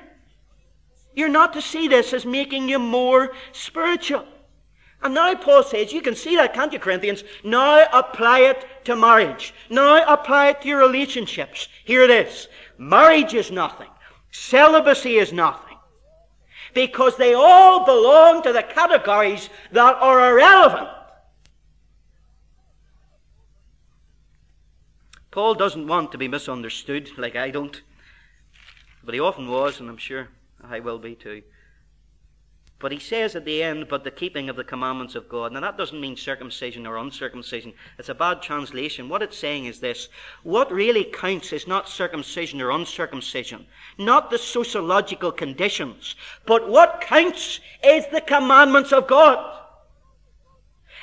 You're 1.15 1.29
not 1.29 1.53
to 1.55 1.63
see 1.63 1.89
this 1.89 2.13
as 2.13 2.25
making 2.25 2.69
you 2.69 2.79
more 2.79 3.33
spiritual. 3.51 4.25
And 5.03 5.15
now 5.15 5.35
Paul 5.35 5.65
says, 5.65 5.93
you 5.93 6.01
can 6.01 6.15
see 6.15 6.37
that, 6.37 6.55
can't 6.55 6.73
you, 6.73 6.79
Corinthians? 6.79 7.25
Now 7.43 7.87
apply 7.93 8.41
it 8.41 8.67
to 8.85 8.95
marriage. 8.95 9.55
Now 9.71 10.05
apply 10.13 10.49
it 10.51 10.63
to 10.63 10.69
your 10.69 10.79
relationships. 10.79 11.69
Here 11.85 12.03
it 12.03 12.11
is. 12.11 12.49
Marriage 12.79 13.35
is 13.35 13.51
nothing. 13.51 13.89
Celibacy 14.31 15.17
is 15.17 15.33
nothing 15.33 15.68
because 16.75 17.17
they 17.17 17.35
all 17.35 17.85
belong 17.85 18.43
to 18.43 18.53
the 18.53 18.63
categories 18.63 19.49
that 19.73 19.95
are 19.97 20.33
irrelevant. 20.33 20.89
Paul 25.31 25.55
doesn't 25.55 25.87
want 25.87 26.13
to 26.13 26.19
be 26.19 26.29
misunderstood, 26.29 27.11
like 27.17 27.37
I 27.37 27.51
don't. 27.51 27.81
But 29.05 29.15
he 29.15 29.21
often 29.21 29.49
was, 29.49 29.79
and 29.79 29.89
I'm 29.89 29.97
sure 29.97 30.29
I 30.63 30.81
will 30.81 30.99
be 30.99 31.15
too. 31.15 31.43
But 32.81 32.93
he 32.93 33.01
says 33.01 33.35
at 33.35 33.45
the 33.45 33.61
end, 33.61 33.89
but 33.89 34.05
the 34.05 34.11
keeping 34.11 34.49
of 34.49 34.55
the 34.55 34.63
commandments 34.63 35.17
of 35.17 35.29
God. 35.29 35.53
Now 35.53 35.61
that 35.61 35.77
doesn't 35.77 36.01
mean 36.01 36.17
circumcision 36.17 36.87
or 36.87 36.97
uncircumcision. 36.97 37.73
It's 37.99 38.09
a 38.09 38.15
bad 38.15 38.41
translation. 38.41 39.09
What 39.09 39.23
it's 39.23 39.37
saying 39.37 39.65
is 39.65 39.81
this. 39.81 40.09
What 40.45 40.71
really 40.71 41.03
counts 41.03 41.53
is 41.53 41.67
not 41.67 41.89
circumcision 41.89 42.61
or 42.61 42.71
uncircumcision. 42.71 43.67
Not 43.99 44.31
the 44.31 44.39
sociological 44.39 45.33
conditions. 45.33 46.15
But 46.47 46.69
what 46.69 47.01
counts 47.01 47.59
is 47.83 48.07
the 48.13 48.21
commandments 48.21 48.93
of 48.93 49.09
God. 49.09 49.58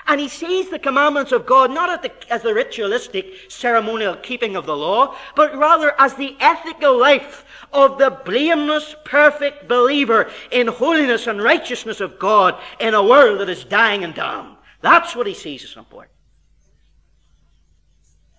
And 0.07 0.19
he 0.21 0.27
sees 0.27 0.69
the 0.69 0.79
commandments 0.79 1.31
of 1.31 1.45
God 1.45 1.71
not 1.71 2.03
the, 2.03 2.11
as 2.31 2.43
the 2.43 2.53
ritualistic 2.53 3.49
ceremonial 3.49 4.15
keeping 4.15 4.55
of 4.55 4.65
the 4.65 4.77
law, 4.77 5.15
but 5.35 5.55
rather 5.55 5.99
as 5.99 6.13
the 6.13 6.35
ethical 6.39 6.97
life 6.97 7.45
of 7.73 7.97
the 7.97 8.11
blameless, 8.11 8.95
perfect 9.03 9.67
believer 9.67 10.29
in 10.51 10.67
holiness 10.67 11.27
and 11.27 11.41
righteousness 11.41 12.01
of 12.01 12.19
God 12.19 12.59
in 12.79 12.93
a 12.93 13.03
world 13.03 13.39
that 13.39 13.49
is 13.49 13.63
dying 13.63 14.03
and 14.03 14.13
damned. 14.13 14.55
That's 14.81 15.15
what 15.15 15.27
he 15.27 15.33
sees 15.33 15.63
as 15.63 15.75
important. 15.75 16.14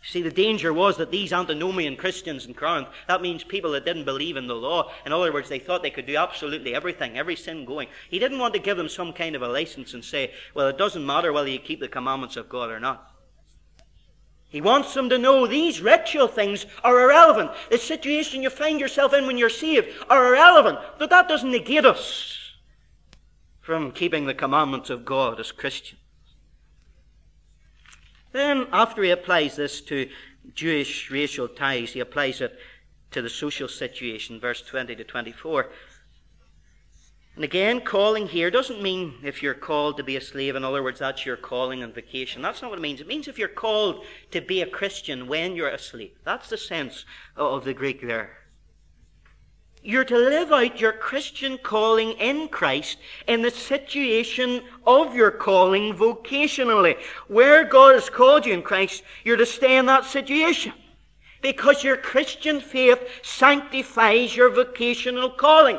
See, 0.08 0.22
the 0.22 0.30
danger 0.30 0.72
was 0.72 0.96
that 0.98 1.10
these 1.10 1.32
antinomian 1.32 1.96
Christians 1.96 2.46
in 2.46 2.54
Corinth, 2.54 2.86
that 3.08 3.22
means 3.22 3.42
people 3.42 3.72
that 3.72 3.84
didn't 3.84 4.04
believe 4.04 4.36
in 4.36 4.46
the 4.46 4.54
law. 4.54 4.92
In 5.04 5.12
other 5.12 5.32
words, 5.32 5.48
they 5.48 5.58
thought 5.58 5.82
they 5.82 5.90
could 5.90 6.06
do 6.06 6.16
absolutely 6.16 6.76
everything, 6.76 7.18
every 7.18 7.34
sin 7.34 7.64
going. 7.64 7.88
He 8.08 8.20
didn't 8.20 8.38
want 8.38 8.54
to 8.54 8.60
give 8.60 8.76
them 8.76 8.88
some 8.88 9.12
kind 9.12 9.34
of 9.34 9.42
a 9.42 9.48
license 9.48 9.94
and 9.94 10.04
say, 10.04 10.32
well, 10.54 10.68
it 10.68 10.78
doesn't 10.78 11.04
matter 11.04 11.32
whether 11.32 11.48
you 11.48 11.58
keep 11.58 11.80
the 11.80 11.88
commandments 11.88 12.36
of 12.36 12.48
God 12.48 12.70
or 12.70 12.78
not. 12.78 13.10
He 14.48 14.60
wants 14.60 14.94
them 14.94 15.08
to 15.08 15.18
know 15.18 15.44
these 15.44 15.80
ritual 15.80 16.28
things 16.28 16.66
are 16.84 17.02
irrelevant. 17.02 17.50
The 17.68 17.78
situation 17.78 18.44
you 18.44 18.50
find 18.50 18.78
yourself 18.78 19.12
in 19.12 19.26
when 19.26 19.36
you're 19.36 19.50
saved 19.50 19.88
are 20.08 20.28
irrelevant. 20.28 20.78
But 21.00 21.10
that 21.10 21.26
doesn't 21.26 21.50
negate 21.50 21.84
us 21.84 22.38
from 23.60 23.90
keeping 23.90 24.26
the 24.26 24.34
commandments 24.34 24.88
of 24.88 25.04
God 25.04 25.40
as 25.40 25.50
Christians. 25.50 26.00
Then, 28.36 28.66
after 28.70 29.02
he 29.02 29.12
applies 29.12 29.56
this 29.56 29.80
to 29.80 30.10
Jewish 30.54 31.10
racial 31.10 31.48
ties, 31.48 31.92
he 31.92 32.00
applies 32.00 32.42
it 32.42 32.58
to 33.12 33.22
the 33.22 33.30
social 33.30 33.66
situation, 33.66 34.38
verse 34.38 34.60
20 34.60 34.94
to 34.94 35.04
24. 35.04 35.70
And 37.34 37.44
again, 37.44 37.80
calling 37.80 38.26
here 38.26 38.50
doesn't 38.50 38.82
mean 38.82 39.14
if 39.22 39.42
you're 39.42 39.54
called 39.54 39.96
to 39.96 40.02
be 40.02 40.16
a 40.16 40.20
slave. 40.20 40.54
In 40.54 40.64
other 40.64 40.82
words, 40.82 40.98
that's 40.98 41.24
your 41.24 41.38
calling 41.38 41.82
and 41.82 41.94
vocation. 41.94 42.42
That's 42.42 42.60
not 42.60 42.70
what 42.70 42.78
it 42.78 42.82
means. 42.82 43.00
It 43.00 43.06
means 43.06 43.26
if 43.26 43.38
you're 43.38 43.48
called 43.48 44.04
to 44.32 44.42
be 44.42 44.60
a 44.60 44.66
Christian 44.66 45.28
when 45.28 45.56
you're 45.56 45.70
a 45.70 45.78
slave. 45.78 46.18
That's 46.22 46.50
the 46.50 46.58
sense 46.58 47.06
of 47.36 47.64
the 47.64 47.72
Greek 47.72 48.06
there. 48.06 48.36
You're 49.86 50.04
to 50.06 50.18
live 50.18 50.50
out 50.50 50.80
your 50.80 50.92
Christian 50.92 51.58
calling 51.58 52.10
in 52.18 52.48
Christ 52.48 52.98
in 53.28 53.40
the 53.40 53.52
situation 53.52 54.64
of 54.84 55.14
your 55.14 55.30
calling 55.30 55.94
vocationally. 55.94 56.98
Where 57.28 57.64
God 57.64 57.94
has 57.94 58.10
called 58.10 58.46
you 58.46 58.52
in 58.52 58.62
Christ, 58.62 59.04
you're 59.22 59.36
to 59.36 59.46
stay 59.46 59.76
in 59.76 59.86
that 59.86 60.04
situation. 60.04 60.72
Because 61.40 61.84
your 61.84 61.96
Christian 61.96 62.60
faith 62.60 62.98
sanctifies 63.22 64.34
your 64.34 64.50
vocational 64.50 65.30
calling. 65.30 65.78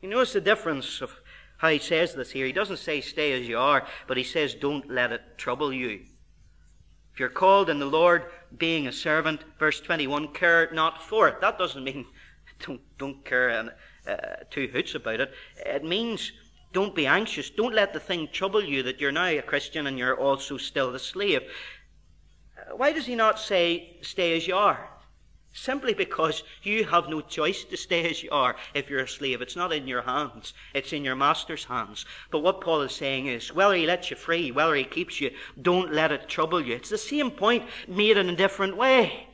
You 0.00 0.08
notice 0.08 0.32
the 0.32 0.40
difference 0.40 1.02
of 1.02 1.20
how 1.58 1.68
he 1.68 1.78
says 1.78 2.14
this 2.14 2.30
here. 2.30 2.46
He 2.46 2.52
doesn't 2.52 2.78
say 2.78 3.02
stay 3.02 3.38
as 3.38 3.46
you 3.46 3.58
are, 3.58 3.86
but 4.06 4.16
he 4.16 4.24
says 4.24 4.54
don't 4.54 4.90
let 4.90 5.12
it 5.12 5.20
trouble 5.36 5.70
you. 5.70 6.00
If 7.12 7.20
you're 7.20 7.28
called 7.28 7.68
in 7.68 7.78
the 7.78 7.84
Lord, 7.84 8.24
being 8.56 8.86
a 8.86 8.92
servant, 8.92 9.40
verse 9.58 9.80
21, 9.80 10.28
care 10.28 10.70
not 10.72 11.02
for 11.02 11.28
it. 11.28 11.40
That 11.40 11.58
doesn't 11.58 11.84
mean 11.84 12.06
don't, 12.66 12.80
don't 12.98 13.24
care 13.24 13.50
uh, 13.50 14.10
uh, 14.10 14.16
two 14.50 14.68
hoots 14.68 14.94
about 14.94 15.20
it. 15.20 15.32
It 15.64 15.84
means 15.84 16.32
don't 16.72 16.94
be 16.94 17.06
anxious. 17.06 17.50
Don't 17.50 17.74
let 17.74 17.92
the 17.92 18.00
thing 18.00 18.28
trouble 18.32 18.62
you 18.62 18.82
that 18.82 19.00
you're 19.00 19.12
now 19.12 19.26
a 19.26 19.42
Christian 19.42 19.86
and 19.86 19.98
you're 19.98 20.18
also 20.18 20.56
still 20.56 20.92
the 20.92 20.98
slave. 20.98 21.42
Uh, 22.56 22.76
why 22.76 22.92
does 22.92 23.06
he 23.06 23.14
not 23.14 23.38
say 23.38 23.96
stay 24.02 24.36
as 24.36 24.46
you 24.46 24.56
are? 24.56 24.90
Simply 25.56 25.94
because 25.94 26.42
you 26.62 26.84
have 26.84 27.08
no 27.08 27.22
choice 27.22 27.64
to 27.64 27.78
stay 27.78 28.10
as 28.10 28.22
you 28.22 28.28
are 28.30 28.56
if 28.74 28.90
you're 28.90 29.00
a 29.00 29.08
slave. 29.08 29.40
It's 29.40 29.56
not 29.56 29.72
in 29.72 29.88
your 29.88 30.02
hands, 30.02 30.52
it's 30.74 30.92
in 30.92 31.02
your 31.02 31.16
master's 31.16 31.64
hands. 31.64 32.04
But 32.30 32.40
what 32.40 32.60
Paul 32.60 32.82
is 32.82 32.92
saying 32.92 33.26
is 33.26 33.54
whether 33.54 33.74
he 33.74 33.86
lets 33.86 34.10
you 34.10 34.16
free, 34.16 34.50
whether 34.50 34.74
he 34.74 34.84
keeps 34.84 35.18
you, 35.18 35.30
don't 35.60 35.94
let 35.94 36.12
it 36.12 36.28
trouble 36.28 36.60
you. 36.60 36.74
It's 36.74 36.90
the 36.90 36.98
same 36.98 37.30
point 37.30 37.64
made 37.88 38.18
in 38.18 38.28
a 38.28 38.36
different 38.36 38.76
way. 38.76 39.28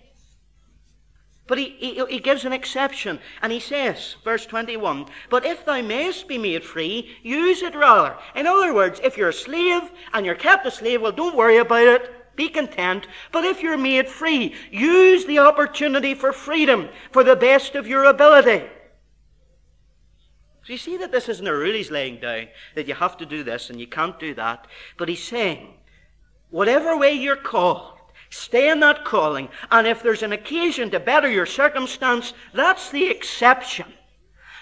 But 1.48 1.58
he, 1.58 1.70
he, 1.70 2.06
he, 2.06 2.20
gives 2.20 2.44
an 2.44 2.52
exception, 2.52 3.18
and 3.42 3.50
he 3.50 3.58
says, 3.58 4.14
verse 4.22 4.46
21, 4.46 5.06
But 5.28 5.44
if 5.44 5.64
thou 5.64 5.82
mayest 5.82 6.28
be 6.28 6.38
made 6.38 6.62
free, 6.62 7.16
use 7.24 7.62
it 7.62 7.74
rather. 7.74 8.16
In 8.36 8.46
other 8.46 8.72
words, 8.72 9.00
if 9.02 9.18
you're 9.18 9.30
a 9.30 9.34
slave 9.34 9.90
and 10.14 10.24
you're 10.24 10.36
kept 10.36 10.66
a 10.66 10.70
slave, 10.70 11.02
well, 11.02 11.10
don't 11.10 11.36
worry 11.36 11.56
about 11.56 11.88
it. 11.88 12.21
Be 12.36 12.48
content. 12.48 13.06
But 13.30 13.44
if 13.44 13.62
you're 13.62 13.78
made 13.78 14.08
free, 14.08 14.54
use 14.70 15.24
the 15.26 15.38
opportunity 15.38 16.14
for 16.14 16.32
freedom 16.32 16.88
for 17.10 17.22
the 17.22 17.36
best 17.36 17.74
of 17.74 17.86
your 17.86 18.04
ability. 18.04 18.66
So 20.64 20.72
you 20.72 20.78
see 20.78 20.96
that 20.98 21.10
this 21.10 21.28
isn't 21.28 21.46
a 21.46 21.52
rule 21.52 21.74
he's 21.74 21.90
laying 21.90 22.20
down, 22.20 22.48
that 22.76 22.86
you 22.86 22.94
have 22.94 23.16
to 23.18 23.26
do 23.26 23.42
this 23.42 23.68
and 23.68 23.80
you 23.80 23.86
can't 23.86 24.18
do 24.18 24.32
that. 24.34 24.66
But 24.96 25.08
he's 25.08 25.22
saying, 25.22 25.74
whatever 26.50 26.96
way 26.96 27.12
you're 27.12 27.36
called, 27.36 27.98
stay 28.30 28.70
in 28.70 28.78
that 28.80 29.04
calling. 29.04 29.48
And 29.72 29.86
if 29.86 30.02
there's 30.02 30.22
an 30.22 30.32
occasion 30.32 30.90
to 30.90 31.00
better 31.00 31.28
your 31.28 31.46
circumstance, 31.46 32.32
that's 32.54 32.90
the 32.90 33.10
exception. 33.10 33.92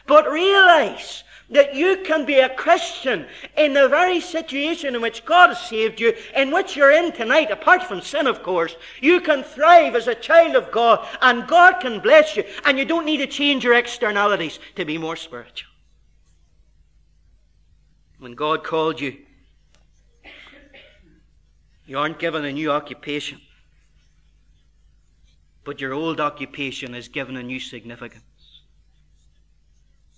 But 0.06 0.30
realize 0.30 1.22
that 1.50 1.74
you 1.74 1.98
can 2.04 2.24
be 2.24 2.38
a 2.38 2.54
Christian 2.54 3.26
in 3.56 3.74
the 3.74 3.88
very 3.88 4.20
situation 4.20 4.94
in 4.94 5.02
which 5.02 5.24
God 5.24 5.48
has 5.48 5.60
saved 5.60 6.00
you, 6.00 6.14
in 6.36 6.52
which 6.52 6.76
you're 6.76 6.92
in 6.92 7.12
tonight, 7.12 7.50
apart 7.50 7.82
from 7.82 8.00
sin, 8.00 8.26
of 8.26 8.42
course. 8.42 8.76
You 9.00 9.20
can 9.20 9.42
thrive 9.42 9.96
as 9.96 10.06
a 10.06 10.14
child 10.14 10.54
of 10.54 10.70
God, 10.70 11.06
and 11.20 11.48
God 11.48 11.80
can 11.80 12.00
bless 12.00 12.36
you, 12.36 12.44
and 12.64 12.78
you 12.78 12.84
don't 12.84 13.04
need 13.04 13.18
to 13.18 13.26
change 13.26 13.64
your 13.64 13.74
externalities 13.74 14.60
to 14.76 14.84
be 14.84 14.96
more 14.96 15.16
spiritual. 15.16 15.70
When 18.18 18.32
God 18.32 18.62
called 18.62 19.00
you, 19.00 19.16
you 21.86 21.98
aren't 21.98 22.20
given 22.20 22.44
a 22.44 22.52
new 22.52 22.70
occupation, 22.70 23.40
but 25.64 25.80
your 25.80 25.94
old 25.94 26.20
occupation 26.20 26.94
is 26.94 27.08
given 27.08 27.36
a 27.36 27.42
new 27.42 27.58
significance. 27.58 28.22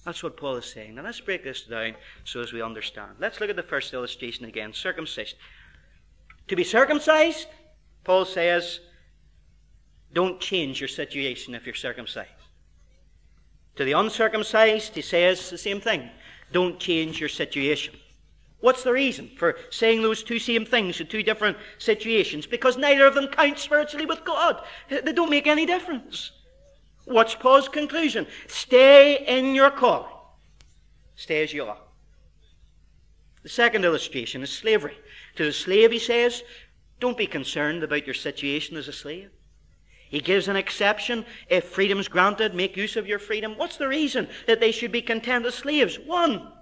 That's 0.04 0.22
what 0.22 0.36
Paul 0.36 0.56
is 0.56 0.66
saying. 0.66 0.96
Now 0.96 1.02
let's 1.02 1.20
break 1.20 1.44
this 1.44 1.62
down 1.62 1.94
so 2.24 2.40
as 2.40 2.52
we 2.52 2.60
understand. 2.60 3.12
Let's 3.20 3.40
look 3.40 3.50
at 3.50 3.56
the 3.56 3.62
first 3.62 3.94
illustration 3.94 4.44
again 4.44 4.72
circumcision. 4.72 5.38
To 6.48 6.56
be 6.56 6.64
circumcised, 6.64 7.46
Paul 8.04 8.24
says, 8.24 8.80
don't 10.12 10.40
change 10.40 10.80
your 10.80 10.88
situation 10.88 11.54
if 11.54 11.66
you're 11.66 11.74
circumcised. 11.74 12.30
To 13.76 13.84
the 13.84 13.92
uncircumcised, 13.92 14.94
he 14.94 15.02
says 15.02 15.48
the 15.48 15.56
same 15.56 15.80
thing. 15.80 16.10
Don't 16.52 16.78
change 16.78 17.20
your 17.20 17.28
situation. 17.28 17.94
What's 18.60 18.84
the 18.84 18.92
reason 18.92 19.30
for 19.36 19.56
saying 19.70 20.02
those 20.02 20.22
two 20.22 20.38
same 20.38 20.66
things 20.66 21.00
in 21.00 21.06
two 21.06 21.22
different 21.22 21.56
situations? 21.78 22.46
Because 22.46 22.76
neither 22.76 23.06
of 23.06 23.14
them 23.14 23.28
count 23.28 23.58
spiritually 23.58 24.06
with 24.06 24.24
God. 24.24 24.62
They 24.88 25.12
don't 25.12 25.30
make 25.30 25.46
any 25.46 25.64
difference. 25.64 26.32
What's 27.04 27.34
Paul's 27.34 27.68
conclusion? 27.68 28.26
Stay 28.46 29.24
in 29.26 29.54
your 29.54 29.70
calling. 29.70 30.10
Stay 31.16 31.42
as 31.42 31.52
you 31.52 31.64
are. 31.64 31.78
The 33.42 33.48
second 33.48 33.84
illustration 33.84 34.42
is 34.42 34.50
slavery. 34.50 34.96
To 35.36 35.44
the 35.44 35.52
slave, 35.52 35.90
he 35.90 35.98
says, 35.98 36.42
don't 37.00 37.18
be 37.18 37.26
concerned 37.26 37.82
about 37.82 38.06
your 38.06 38.14
situation 38.14 38.76
as 38.76 38.86
a 38.86 38.92
slave. 38.92 39.30
He 40.08 40.20
gives 40.20 40.46
an 40.46 40.56
exception. 40.56 41.24
If 41.48 41.64
freedom's 41.64 42.06
granted, 42.06 42.54
make 42.54 42.76
use 42.76 42.96
of 42.96 43.08
your 43.08 43.18
freedom. 43.18 43.54
What's 43.56 43.78
the 43.78 43.88
reason 43.88 44.28
that 44.46 44.60
they 44.60 44.70
should 44.70 44.92
be 44.92 45.02
content 45.02 45.46
as 45.46 45.54
slaves? 45.54 45.98
One, 45.98 46.52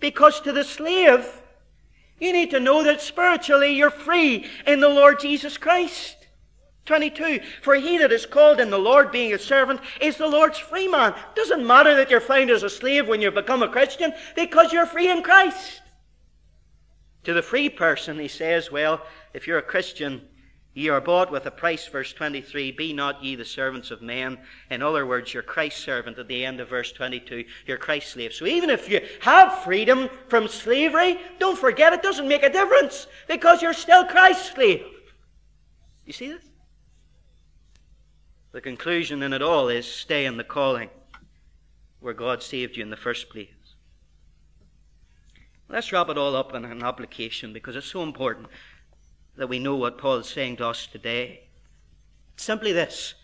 because 0.00 0.40
to 0.40 0.52
the 0.52 0.64
slave, 0.64 1.42
you 2.20 2.32
need 2.32 2.50
to 2.50 2.60
know 2.60 2.82
that 2.82 3.00
spiritually 3.00 3.72
you're 3.72 3.90
free 3.90 4.46
in 4.66 4.80
the 4.80 4.88
Lord 4.88 5.20
Jesus 5.20 5.56
Christ. 5.56 6.21
22. 6.86 7.40
For 7.62 7.74
he 7.74 7.98
that 7.98 8.12
is 8.12 8.26
called 8.26 8.60
in 8.60 8.70
the 8.70 8.78
Lord 8.78 9.12
being 9.12 9.32
a 9.32 9.38
servant 9.38 9.80
is 10.00 10.16
the 10.16 10.26
Lord's 10.26 10.58
free 10.58 10.88
man. 10.88 11.14
Doesn't 11.34 11.66
matter 11.66 11.94
that 11.96 12.10
you're 12.10 12.20
found 12.20 12.50
as 12.50 12.62
a 12.62 12.70
slave 12.70 13.08
when 13.08 13.20
you 13.20 13.30
become 13.30 13.62
a 13.62 13.68
Christian 13.68 14.12
because 14.34 14.72
you're 14.72 14.86
free 14.86 15.10
in 15.10 15.22
Christ. 15.22 15.80
To 17.24 17.32
the 17.32 17.42
free 17.42 17.68
person, 17.68 18.18
he 18.18 18.28
says, 18.28 18.72
well, 18.72 19.00
if 19.32 19.46
you're 19.46 19.58
a 19.58 19.62
Christian, 19.62 20.22
Ye 20.74 20.88
are 20.88 21.02
bought 21.02 21.30
with 21.30 21.44
a 21.44 21.50
price, 21.50 21.86
verse 21.86 22.14
23. 22.14 22.72
Be 22.72 22.92
not 22.94 23.22
ye 23.22 23.34
the 23.34 23.44
servants 23.44 23.90
of 23.90 24.00
men. 24.00 24.38
In 24.70 24.82
other 24.82 25.04
words, 25.04 25.34
you're 25.34 25.42
Christ's 25.42 25.84
servant 25.84 26.18
at 26.18 26.28
the 26.28 26.46
end 26.46 26.60
of 26.60 26.68
verse 26.70 26.92
22. 26.92 27.44
You're 27.66 27.76
Christ's 27.76 28.12
slave. 28.12 28.32
So 28.32 28.46
even 28.46 28.70
if 28.70 28.88
you 28.88 29.06
have 29.20 29.62
freedom 29.64 30.08
from 30.28 30.48
slavery, 30.48 31.18
don't 31.38 31.58
forget 31.58 31.92
it 31.92 32.02
doesn't 32.02 32.26
make 32.26 32.42
a 32.42 32.50
difference 32.50 33.06
because 33.28 33.60
you're 33.60 33.74
still 33.74 34.06
Christ's 34.06 34.52
slave. 34.52 34.86
You 36.06 36.14
see 36.14 36.28
this? 36.32 36.51
The 38.52 38.60
conclusion 38.60 39.22
in 39.22 39.32
it 39.32 39.42
all 39.42 39.68
is 39.68 39.86
stay 39.86 40.26
in 40.26 40.36
the 40.36 40.44
calling 40.44 40.90
where 42.00 42.12
God 42.12 42.42
saved 42.42 42.76
you 42.76 42.82
in 42.82 42.90
the 42.90 42.96
first 42.96 43.30
place. 43.30 43.48
Let's 45.68 45.90
wrap 45.90 46.10
it 46.10 46.18
all 46.18 46.36
up 46.36 46.54
in 46.54 46.66
an 46.66 46.82
application 46.82 47.54
because 47.54 47.76
it's 47.76 47.86
so 47.86 48.02
important 48.02 48.48
that 49.36 49.48
we 49.48 49.58
know 49.58 49.76
what 49.76 49.96
Paul 49.96 50.18
is 50.18 50.26
saying 50.26 50.58
to 50.58 50.66
us 50.66 50.86
today. 50.86 51.44
Simply 52.36 52.72
this 52.72 53.14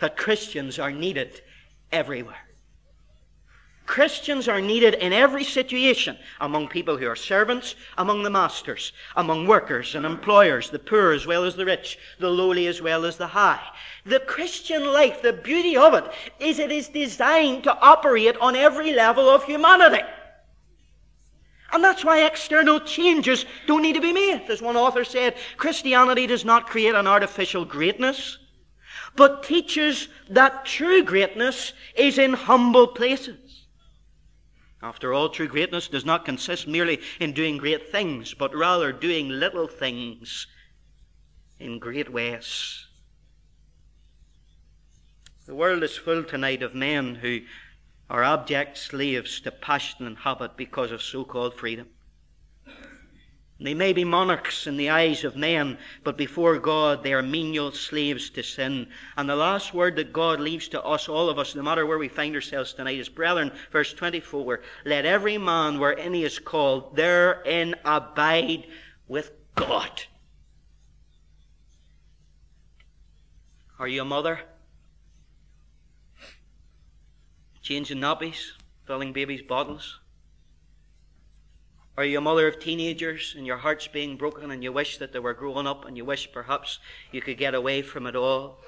that 0.00 0.16
Christians 0.16 0.78
are 0.78 0.90
needed 0.90 1.42
everywhere. 1.92 2.53
Christians 3.86 4.48
are 4.48 4.62
needed 4.62 4.94
in 4.94 5.12
every 5.12 5.44
situation 5.44 6.16
among 6.40 6.68
people 6.68 6.96
who 6.96 7.06
are 7.06 7.16
servants, 7.16 7.74
among 7.98 8.22
the 8.22 8.30
masters, 8.30 8.92
among 9.14 9.46
workers 9.46 9.94
and 9.94 10.06
employers, 10.06 10.70
the 10.70 10.78
poor 10.78 11.12
as 11.12 11.26
well 11.26 11.44
as 11.44 11.54
the 11.54 11.66
rich, 11.66 11.98
the 12.18 12.30
lowly 12.30 12.66
as 12.66 12.80
well 12.80 13.04
as 13.04 13.18
the 13.18 13.26
high. 13.26 13.60
The 14.06 14.20
Christian 14.20 14.86
life, 14.86 15.20
the 15.20 15.34
beauty 15.34 15.76
of 15.76 15.92
it, 15.94 16.04
is 16.40 16.58
it 16.58 16.72
is 16.72 16.88
designed 16.88 17.64
to 17.64 17.78
operate 17.78 18.36
on 18.38 18.56
every 18.56 18.94
level 18.94 19.28
of 19.28 19.44
humanity. 19.44 20.02
And 21.72 21.84
that's 21.84 22.04
why 22.04 22.24
external 22.24 22.80
changes 22.80 23.44
don't 23.66 23.82
need 23.82 23.94
to 23.94 24.00
be 24.00 24.12
made. 24.12 24.44
As 24.48 24.62
one 24.62 24.76
author 24.76 25.04
said, 25.04 25.36
Christianity 25.56 26.26
does 26.26 26.44
not 26.44 26.68
create 26.68 26.94
an 26.94 27.06
artificial 27.06 27.64
greatness, 27.64 28.38
but 29.16 29.42
teaches 29.42 30.08
that 30.30 30.64
true 30.64 31.02
greatness 31.02 31.72
is 31.96 32.16
in 32.16 32.32
humble 32.32 32.86
places. 32.86 33.43
After 34.84 35.14
all, 35.14 35.30
true 35.30 35.48
greatness 35.48 35.88
does 35.88 36.04
not 36.04 36.26
consist 36.26 36.68
merely 36.68 37.00
in 37.18 37.32
doing 37.32 37.56
great 37.56 37.90
things, 37.90 38.34
but 38.34 38.54
rather 38.54 38.92
doing 38.92 39.30
little 39.30 39.66
things 39.66 40.46
in 41.58 41.78
great 41.78 42.12
ways. 42.12 42.86
The 45.46 45.54
world 45.54 45.82
is 45.82 45.96
full 45.96 46.22
tonight 46.22 46.62
of 46.62 46.74
men 46.74 47.14
who 47.14 47.46
are 48.10 48.22
abject 48.22 48.76
slaves 48.76 49.40
to 49.40 49.50
passion 49.50 50.06
and 50.06 50.18
habit 50.18 50.54
because 50.54 50.92
of 50.92 51.00
so 51.00 51.24
called 51.24 51.54
freedom. 51.54 51.88
They 53.60 53.74
may 53.74 53.92
be 53.92 54.04
monarchs 54.04 54.66
in 54.66 54.76
the 54.76 54.90
eyes 54.90 55.22
of 55.22 55.36
men, 55.36 55.78
but 56.02 56.16
before 56.16 56.58
God 56.58 57.02
they 57.02 57.12
are 57.12 57.22
menial 57.22 57.70
slaves 57.72 58.28
to 58.30 58.42
sin. 58.42 58.88
And 59.16 59.28
the 59.28 59.36
last 59.36 59.72
word 59.72 59.96
that 59.96 60.12
God 60.12 60.40
leaves 60.40 60.68
to 60.68 60.82
us, 60.82 61.08
all 61.08 61.28
of 61.28 61.38
us, 61.38 61.54
no 61.54 61.62
matter 61.62 61.86
where 61.86 61.98
we 61.98 62.08
find 62.08 62.34
ourselves 62.34 62.72
tonight, 62.72 62.98
is, 62.98 63.08
brethren, 63.08 63.52
verse 63.70 63.92
24, 63.94 64.60
let 64.84 65.06
every 65.06 65.38
man 65.38 65.78
wherein 65.78 66.14
he 66.14 66.24
is 66.24 66.38
called 66.38 66.96
therein 66.96 67.74
abide 67.84 68.66
with 69.06 69.30
God. 69.54 70.02
Are 73.78 73.88
you 73.88 74.02
a 74.02 74.04
mother? 74.04 74.40
changing 77.64 77.98
nappies, 77.98 78.52
filling 78.86 79.14
babies' 79.14 79.40
bottles? 79.40 79.98
Are 81.96 82.04
you 82.04 82.18
a 82.18 82.20
mother 82.20 82.48
of 82.48 82.58
teenagers 82.58 83.34
and 83.36 83.46
your 83.46 83.58
heart's 83.58 83.86
being 83.86 84.16
broken 84.16 84.50
and 84.50 84.64
you 84.64 84.72
wish 84.72 84.98
that 84.98 85.12
they 85.12 85.20
were 85.20 85.32
growing 85.32 85.68
up 85.68 85.84
and 85.84 85.96
you 85.96 86.04
wish 86.04 86.32
perhaps 86.32 86.80
you 87.12 87.20
could 87.20 87.38
get 87.38 87.54
away 87.54 87.82
from 87.82 88.06
it 88.08 88.16
all? 88.16 88.58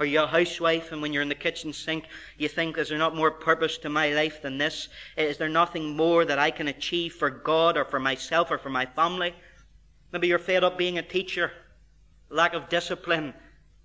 Are 0.00 0.06
you 0.06 0.22
a 0.22 0.26
housewife 0.26 0.90
and 0.90 1.00
when 1.00 1.12
you're 1.12 1.22
in 1.22 1.28
the 1.28 1.36
kitchen 1.36 1.72
sink 1.72 2.06
you 2.38 2.48
think, 2.48 2.76
is 2.76 2.88
there 2.88 2.98
not 2.98 3.14
more 3.14 3.30
purpose 3.30 3.78
to 3.78 3.88
my 3.88 4.12
life 4.12 4.42
than 4.42 4.58
this? 4.58 4.88
Is 5.16 5.38
there 5.38 5.48
nothing 5.48 5.96
more 5.96 6.24
that 6.24 6.40
I 6.40 6.50
can 6.50 6.66
achieve 6.66 7.14
for 7.14 7.30
God 7.30 7.76
or 7.76 7.84
for 7.84 8.00
myself 8.00 8.50
or 8.50 8.58
for 8.58 8.70
my 8.70 8.84
family? 8.84 9.32
Maybe 10.12 10.26
you're 10.26 10.40
fed 10.40 10.64
up 10.64 10.76
being 10.76 10.98
a 10.98 11.02
teacher, 11.02 11.52
lack 12.30 12.54
of 12.54 12.68
discipline, 12.68 13.32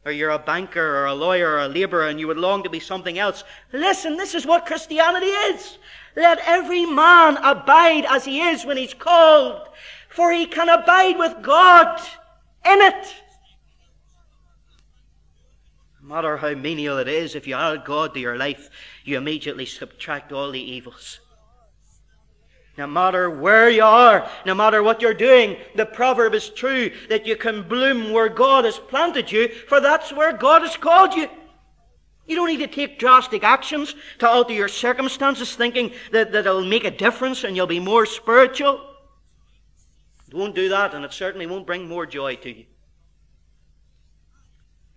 or 0.05 0.11
you're 0.11 0.29
a 0.29 0.39
banker 0.39 0.97
or 0.97 1.07
a 1.07 1.13
lawyer 1.13 1.49
or 1.49 1.61
a 1.61 1.67
laborer 1.67 2.07
and 2.07 2.19
you 2.19 2.27
would 2.27 2.37
long 2.37 2.61
to 2.63 2.69
be 2.69 2.79
something 2.79 3.17
else. 3.17 3.43
Listen, 3.73 4.15
this 4.15 4.35
is 4.35 4.45
what 4.45 4.67
Christianity 4.67 5.25
is. 5.25 5.79
Let 6.15 6.39
every 6.45 6.85
man 6.85 7.37
abide 7.37 8.05
as 8.05 8.23
he 8.23 8.41
is 8.41 8.65
when 8.65 8.77
he's 8.77 8.93
called, 8.93 9.67
for 10.07 10.31
he 10.31 10.45
can 10.45 10.69
abide 10.69 11.17
with 11.17 11.41
God 11.41 11.99
in 12.63 12.81
it. 12.81 13.15
No 16.01 16.15
matter 16.15 16.37
how 16.37 16.53
menial 16.53 16.99
it 16.99 17.07
is, 17.07 17.33
if 17.33 17.47
you 17.47 17.55
add 17.55 17.83
God 17.83 18.13
to 18.13 18.19
your 18.19 18.37
life, 18.37 18.69
you 19.03 19.17
immediately 19.17 19.65
subtract 19.65 20.31
all 20.31 20.51
the 20.51 20.61
evils. 20.61 21.19
No 22.77 22.87
matter 22.87 23.29
where 23.29 23.69
you 23.69 23.83
are, 23.83 24.29
no 24.45 24.53
matter 24.53 24.83
what 24.83 25.01
you're 25.01 25.13
doing, 25.13 25.57
the 25.75 25.85
proverb 25.85 26.33
is 26.33 26.49
true 26.49 26.91
that 27.07 27.25
you 27.25 27.37
can 27.37 27.67
bloom 27.67 28.11
where 28.11 28.27
God 28.27 28.65
has 28.65 28.77
planted 28.77 29.31
you, 29.31 29.47
for 29.47 29.79
that's 29.79 30.11
where 30.11 30.33
God 30.33 30.61
has 30.61 30.75
called 30.75 31.13
you. 31.13 31.29
You 32.25 32.35
don't 32.35 32.49
need 32.49 32.57
to 32.57 32.67
take 32.67 32.99
drastic 32.99 33.43
actions 33.43 33.95
to 34.19 34.27
alter 34.27 34.53
your 34.53 34.67
circumstances 34.67 35.55
thinking 35.55 35.91
that, 36.11 36.33
that 36.33 36.45
it'll 36.47 36.65
make 36.65 36.83
a 36.83 36.91
difference 36.91 37.43
and 37.43 37.55
you'll 37.55 37.67
be 37.67 37.79
more 37.79 38.05
spiritual. 38.05 38.81
It 40.27 40.33
won't 40.33 40.55
do 40.55 40.69
that, 40.69 40.93
and 40.93 41.05
it 41.05 41.13
certainly 41.13 41.45
won't 41.45 41.67
bring 41.67 41.87
more 41.87 42.05
joy 42.05 42.35
to 42.37 42.49
you. 42.49 42.65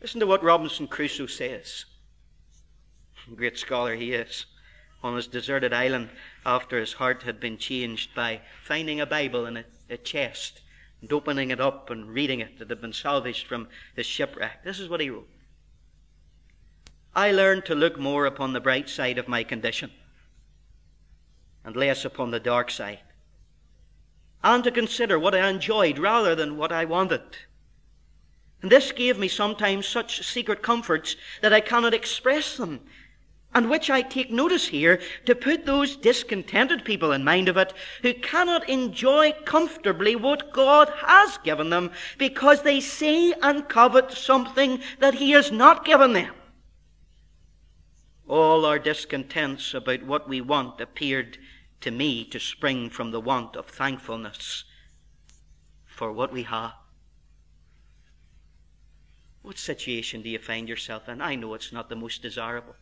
Listen 0.00 0.20
to 0.20 0.26
what 0.26 0.42
Robinson 0.42 0.88
Crusoe 0.88 1.26
says. 1.26 1.84
Great 3.36 3.58
scholar 3.58 3.94
he 3.94 4.14
is 4.14 4.46
on 5.02 5.16
his 5.16 5.26
deserted 5.26 5.72
island 5.72 6.10
after 6.44 6.78
his 6.78 6.94
heart 6.94 7.22
had 7.22 7.38
been 7.38 7.56
changed 7.56 8.14
by 8.14 8.40
finding 8.62 9.00
a 9.00 9.06
Bible 9.06 9.46
in 9.46 9.58
a, 9.58 9.64
a 9.88 9.96
chest 9.96 10.60
and 11.00 11.12
opening 11.12 11.50
it 11.50 11.60
up 11.60 11.90
and 11.90 12.10
reading 12.10 12.40
it 12.40 12.58
that 12.58 12.70
had 12.70 12.80
been 12.80 12.92
salvaged 12.92 13.46
from 13.46 13.68
his 13.94 14.06
shipwreck. 14.06 14.64
This 14.64 14.80
is 14.80 14.88
what 14.88 15.00
he 15.00 15.10
wrote. 15.10 15.28
I 17.14 17.32
learned 17.32 17.64
to 17.66 17.74
look 17.74 17.98
more 17.98 18.26
upon 18.26 18.52
the 18.52 18.60
bright 18.60 18.88
side 18.88 19.18
of 19.18 19.28
my 19.28 19.44
condition 19.44 19.90
and 21.64 21.76
less 21.76 22.04
upon 22.04 22.30
the 22.30 22.40
dark 22.40 22.70
side, 22.70 23.00
and 24.42 24.64
to 24.64 24.70
consider 24.70 25.18
what 25.18 25.34
I 25.34 25.48
enjoyed 25.48 25.98
rather 25.98 26.34
than 26.34 26.56
what 26.56 26.72
I 26.72 26.84
wanted. 26.84 27.22
And 28.62 28.72
this 28.72 28.92
gave 28.92 29.18
me 29.18 29.28
sometimes 29.28 29.86
such 29.86 30.24
secret 30.26 30.62
comforts 30.62 31.16
that 31.42 31.52
I 31.52 31.60
cannot 31.60 31.94
express 31.94 32.56
them 32.56 32.80
and 33.54 33.70
which 33.70 33.90
I 33.90 34.02
take 34.02 34.30
notice 34.30 34.68
here 34.68 35.00
to 35.24 35.34
put 35.34 35.64
those 35.64 35.96
discontented 35.96 36.84
people 36.84 37.12
in 37.12 37.24
mind 37.24 37.48
of 37.48 37.56
it 37.56 37.72
who 38.02 38.14
cannot 38.14 38.68
enjoy 38.68 39.32
comfortably 39.44 40.14
what 40.14 40.52
God 40.52 40.92
has 41.04 41.38
given 41.38 41.70
them 41.70 41.90
because 42.18 42.62
they 42.62 42.80
see 42.80 43.32
and 43.42 43.68
covet 43.68 44.12
something 44.12 44.80
that 45.00 45.14
He 45.14 45.30
has 45.30 45.50
not 45.50 45.84
given 45.84 46.12
them. 46.12 46.34
All 48.28 48.66
our 48.66 48.78
discontents 48.78 49.72
about 49.72 50.02
what 50.02 50.28
we 50.28 50.40
want 50.42 50.80
appeared 50.80 51.38
to 51.80 51.90
me 51.90 52.24
to 52.26 52.38
spring 52.38 52.90
from 52.90 53.10
the 53.10 53.20
want 53.20 53.56
of 53.56 53.66
thankfulness 53.66 54.64
for 55.86 56.12
what 56.12 56.32
we 56.32 56.42
have. 56.42 56.74
What 59.40 59.56
situation 59.56 60.20
do 60.20 60.28
you 60.28 60.38
find 60.38 60.68
yourself 60.68 61.08
in? 61.08 61.22
I 61.22 61.34
know 61.34 61.54
it's 61.54 61.72
not 61.72 61.88
the 61.88 61.96
most 61.96 62.20
desirable. 62.20 62.76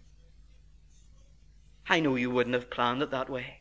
I 1.89 2.01
know 2.01 2.16
you 2.16 2.30
wouldn't 2.30 2.55
have 2.55 2.70
planned 2.70 3.03
it 3.03 3.11
that 3.11 3.30
way. 3.30 3.61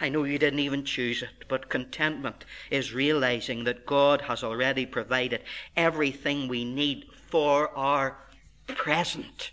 I 0.00 0.08
know 0.08 0.24
you 0.24 0.38
didn't 0.38 0.58
even 0.58 0.84
choose 0.84 1.22
it, 1.22 1.48
but 1.48 1.70
contentment 1.70 2.44
is 2.70 2.92
realizing 2.92 3.64
that 3.64 3.86
God 3.86 4.22
has 4.22 4.44
already 4.44 4.84
provided 4.84 5.42
everything 5.74 6.48
we 6.48 6.64
need 6.64 7.06
for 7.28 7.70
our 7.76 8.18
present 8.66 9.52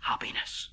happiness. 0.00 0.68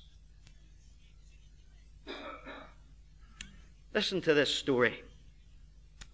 Listen 3.94 4.20
to 4.22 4.34
this 4.34 4.54
story. 4.54 5.02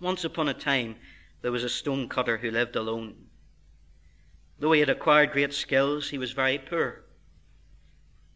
Once 0.00 0.22
upon 0.22 0.48
a 0.48 0.54
time, 0.54 0.96
there 1.42 1.50
was 1.52 1.64
a 1.64 1.68
stonecutter 1.68 2.36
who 2.36 2.50
lived 2.50 2.76
alone. 2.76 3.14
Though 4.58 4.72
he 4.72 4.80
had 4.80 4.90
acquired 4.90 5.32
great 5.32 5.54
skills, 5.54 6.10
he 6.10 6.18
was 6.18 6.32
very 6.32 6.58
poor. 6.58 7.04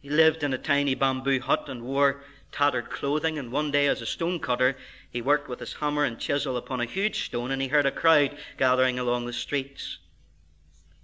He 0.05 0.11
lived 0.11 0.43
in 0.43 0.53
a 0.53 0.59
tiny 0.59 0.93
bamboo 0.93 1.39
hut 1.39 1.67
and 1.67 1.81
wore 1.81 2.21
tattered 2.51 2.91
clothing, 2.91 3.39
and 3.39 3.51
one 3.51 3.71
day 3.71 3.87
as 3.87 4.03
a 4.03 4.05
stonecutter, 4.05 4.77
he 5.09 5.19
worked 5.19 5.49
with 5.49 5.59
his 5.59 5.73
hammer 5.73 6.03
and 6.03 6.19
chisel 6.19 6.57
upon 6.57 6.79
a 6.79 6.85
huge 6.85 7.25
stone, 7.25 7.49
and 7.49 7.59
he 7.59 7.69
heard 7.69 7.87
a 7.87 7.91
crowd 7.91 8.37
gathering 8.55 8.99
along 8.99 9.25
the 9.25 9.33
streets. 9.33 9.97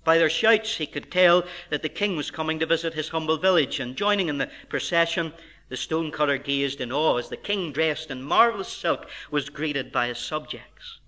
By 0.03 0.19
their 0.19 0.29
shouts, 0.29 0.75
he 0.75 0.85
could 0.85 1.11
tell 1.11 1.45
that 1.71 1.81
the 1.81 1.89
king 1.89 2.15
was 2.15 2.29
coming 2.29 2.59
to 2.59 2.67
visit 2.67 2.93
his 2.93 3.09
humble 3.09 3.37
village, 3.39 3.79
and 3.79 3.95
joining 3.95 4.29
in 4.29 4.37
the 4.37 4.51
procession, 4.69 5.33
the 5.69 5.77
stonecutter 5.77 6.37
gazed 6.37 6.79
in 6.79 6.91
awe 6.91 7.17
as 7.17 7.29
the 7.29 7.37
king, 7.37 7.71
dressed 7.71 8.11
in 8.11 8.21
marvelous 8.21 8.69
silk, 8.71 9.09
was 9.31 9.49
greeted 9.49 9.91
by 9.91 10.09
his 10.09 10.19
subjects. 10.19 10.99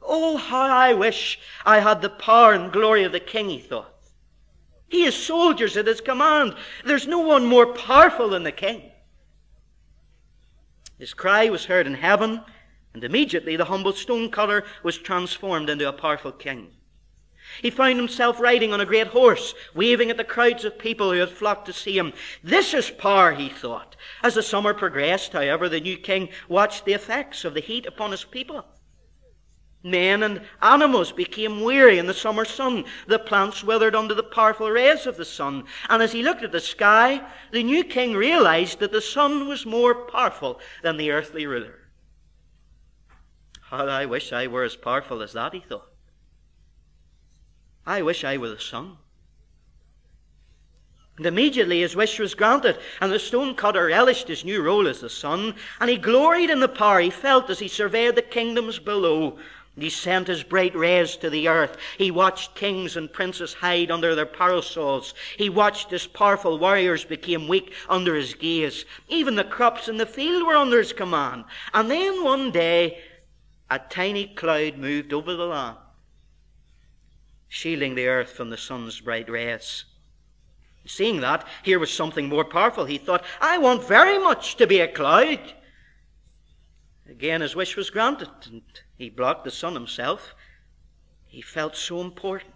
Oh, 0.00 0.36
how 0.36 0.68
I 0.68 0.94
wish 0.94 1.40
I 1.66 1.80
had 1.80 2.02
the 2.02 2.08
power 2.08 2.52
and 2.52 2.72
glory 2.72 3.02
of 3.02 3.10
the 3.10 3.18
king, 3.18 3.50
he 3.50 3.58
thought. 3.58 3.91
He 4.92 5.04
has 5.04 5.16
soldiers 5.16 5.78
at 5.78 5.86
his 5.86 6.02
command. 6.02 6.54
There's 6.84 7.06
no 7.06 7.20
one 7.20 7.46
more 7.46 7.72
powerful 7.72 8.28
than 8.28 8.42
the 8.42 8.52
king. 8.52 8.92
His 10.98 11.14
cry 11.14 11.48
was 11.48 11.64
heard 11.64 11.86
in 11.86 11.94
heaven, 11.94 12.42
and 12.92 13.02
immediately 13.02 13.56
the 13.56 13.64
humble 13.64 13.94
stonecutter 13.94 14.64
was 14.82 14.98
transformed 14.98 15.70
into 15.70 15.88
a 15.88 15.94
powerful 15.94 16.30
king. 16.30 16.72
He 17.62 17.70
found 17.70 17.96
himself 17.96 18.38
riding 18.38 18.74
on 18.74 18.82
a 18.82 18.86
great 18.86 19.06
horse, 19.06 19.54
waving 19.74 20.10
at 20.10 20.18
the 20.18 20.24
crowds 20.24 20.66
of 20.66 20.78
people 20.78 21.10
who 21.10 21.20
had 21.20 21.30
flocked 21.30 21.64
to 21.66 21.72
see 21.72 21.96
him. 21.96 22.12
This 22.44 22.74
is 22.74 22.90
power, 22.90 23.32
he 23.32 23.48
thought. 23.48 23.96
As 24.22 24.34
the 24.34 24.42
summer 24.42 24.74
progressed, 24.74 25.32
however, 25.32 25.70
the 25.70 25.80
new 25.80 25.96
king 25.96 26.28
watched 26.48 26.84
the 26.84 26.92
effects 26.92 27.46
of 27.46 27.54
the 27.54 27.60
heat 27.60 27.86
upon 27.86 28.10
his 28.10 28.24
people. 28.24 28.66
Men 29.84 30.22
and 30.22 30.42
animals 30.60 31.10
became 31.10 31.62
weary 31.62 31.98
in 31.98 32.06
the 32.06 32.14
summer 32.14 32.44
sun. 32.44 32.84
The 33.08 33.18
plants 33.18 33.64
withered 33.64 33.96
under 33.96 34.14
the 34.14 34.22
powerful 34.22 34.70
rays 34.70 35.06
of 35.06 35.16
the 35.16 35.24
sun. 35.24 35.64
And 35.88 36.02
as 36.02 36.12
he 36.12 36.22
looked 36.22 36.44
at 36.44 36.52
the 36.52 36.60
sky, 36.60 37.20
the 37.50 37.64
new 37.64 37.82
king 37.82 38.14
realized 38.14 38.78
that 38.78 38.92
the 38.92 39.00
sun 39.00 39.48
was 39.48 39.66
more 39.66 40.06
powerful 40.06 40.60
than 40.82 40.96
the 40.96 41.10
earthly 41.10 41.46
ruler. 41.46 41.80
How 43.62 43.88
I 43.88 44.06
wish 44.06 44.32
I 44.32 44.46
were 44.46 44.64
as 44.64 44.76
powerful 44.76 45.20
as 45.22 45.32
that, 45.32 45.52
he 45.52 45.60
thought. 45.60 45.88
I 47.84 48.02
wish 48.02 48.22
I 48.22 48.36
were 48.36 48.50
the 48.50 48.60
sun. 48.60 48.98
And 51.16 51.26
immediately 51.26 51.80
his 51.80 51.96
wish 51.96 52.18
was 52.18 52.34
granted, 52.34 52.78
and 53.00 53.12
the 53.12 53.18
stonecutter 53.18 53.86
relished 53.86 54.28
his 54.28 54.44
new 54.44 54.62
role 54.62 54.86
as 54.86 55.00
the 55.00 55.10
sun, 55.10 55.56
and 55.80 55.90
he 55.90 55.96
gloried 55.96 56.50
in 56.50 56.60
the 56.60 56.68
power 56.68 57.00
he 57.00 57.10
felt 57.10 57.50
as 57.50 57.58
he 57.58 57.68
surveyed 57.68 58.14
the 58.14 58.22
kingdoms 58.22 58.78
below. 58.78 59.38
He 59.76 59.88
sent 59.88 60.28
his 60.28 60.42
bright 60.42 60.74
rays 60.74 61.16
to 61.16 61.30
the 61.30 61.48
earth. 61.48 61.76
He 61.96 62.10
watched 62.10 62.54
kings 62.54 62.96
and 62.96 63.12
princes 63.12 63.54
hide 63.54 63.90
under 63.90 64.14
their 64.14 64.26
parasols. 64.26 65.14
He 65.38 65.48
watched 65.48 65.90
his 65.90 66.06
powerful 66.06 66.58
warriors 66.58 67.04
became 67.04 67.48
weak 67.48 67.72
under 67.88 68.14
his 68.14 68.34
gaze. 68.34 68.84
Even 69.08 69.34
the 69.34 69.44
crops 69.44 69.88
in 69.88 69.96
the 69.96 70.06
field 70.06 70.46
were 70.46 70.56
under 70.56 70.78
his 70.78 70.92
command. 70.92 71.44
And 71.72 71.90
then 71.90 72.22
one 72.22 72.50
day, 72.50 72.98
a 73.70 73.78
tiny 73.78 74.26
cloud 74.26 74.76
moved 74.76 75.12
over 75.12 75.34
the 75.34 75.46
land 75.46 75.78
shielding 77.52 77.94
the 77.94 78.08
earth 78.08 78.30
from 78.30 78.48
the 78.48 78.56
sun's 78.56 78.98
bright 79.00 79.28
rays. 79.28 79.84
Seeing 80.86 81.20
that, 81.20 81.46
here 81.62 81.78
was 81.78 81.92
something 81.92 82.26
more 82.26 82.46
powerful, 82.46 82.86
he 82.86 82.96
thought, 82.96 83.22
I 83.42 83.58
want 83.58 83.86
very 83.86 84.18
much 84.18 84.56
to 84.56 84.66
be 84.66 84.80
a 84.80 84.88
cloud. 84.88 85.38
Again, 87.06 87.42
his 87.42 87.54
wish 87.54 87.76
was 87.76 87.90
granted, 87.90 88.30
and 88.46 88.62
he 89.02 89.10
blocked 89.10 89.44
the 89.44 89.50
sun 89.50 89.74
himself. 89.74 90.34
He 91.26 91.42
felt 91.42 91.76
so 91.76 92.00
important. 92.00 92.52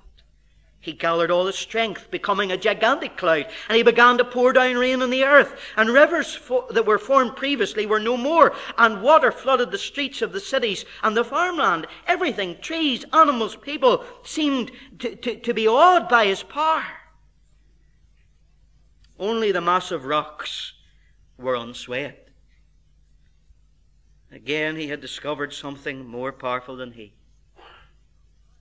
He 0.78 0.92
gathered 0.92 1.32
all 1.32 1.46
his 1.46 1.58
strength, 1.58 2.08
becoming 2.08 2.52
a 2.52 2.56
gigantic 2.56 3.16
cloud, 3.16 3.46
and 3.68 3.76
he 3.76 3.82
began 3.82 4.16
to 4.18 4.24
pour 4.24 4.52
down 4.52 4.76
rain 4.76 5.02
on 5.02 5.10
the 5.10 5.24
earth. 5.24 5.58
And 5.76 5.90
rivers 5.90 6.36
fo- 6.36 6.68
that 6.70 6.86
were 6.86 6.98
formed 6.98 7.34
previously 7.34 7.84
were 7.86 7.98
no 7.98 8.16
more, 8.16 8.54
and 8.78 9.02
water 9.02 9.32
flooded 9.32 9.72
the 9.72 9.78
streets 9.78 10.22
of 10.22 10.32
the 10.32 10.38
cities 10.38 10.84
and 11.02 11.16
the 11.16 11.24
farmland. 11.24 11.88
Everything, 12.06 12.56
trees, 12.60 13.04
animals, 13.12 13.56
people, 13.56 14.04
seemed 14.22 14.70
to, 15.00 15.16
to, 15.16 15.40
to 15.40 15.52
be 15.52 15.66
awed 15.66 16.08
by 16.08 16.26
his 16.26 16.44
power. 16.44 16.84
Only 19.18 19.50
the 19.50 19.60
massive 19.60 20.04
rocks 20.04 20.74
were 21.38 21.56
unswayed. 21.56 22.25
Again, 24.36 24.76
he 24.76 24.88
had 24.88 25.00
discovered 25.00 25.54
something 25.54 26.06
more 26.06 26.30
powerful 26.30 26.76
than 26.76 26.92
he. 26.92 27.14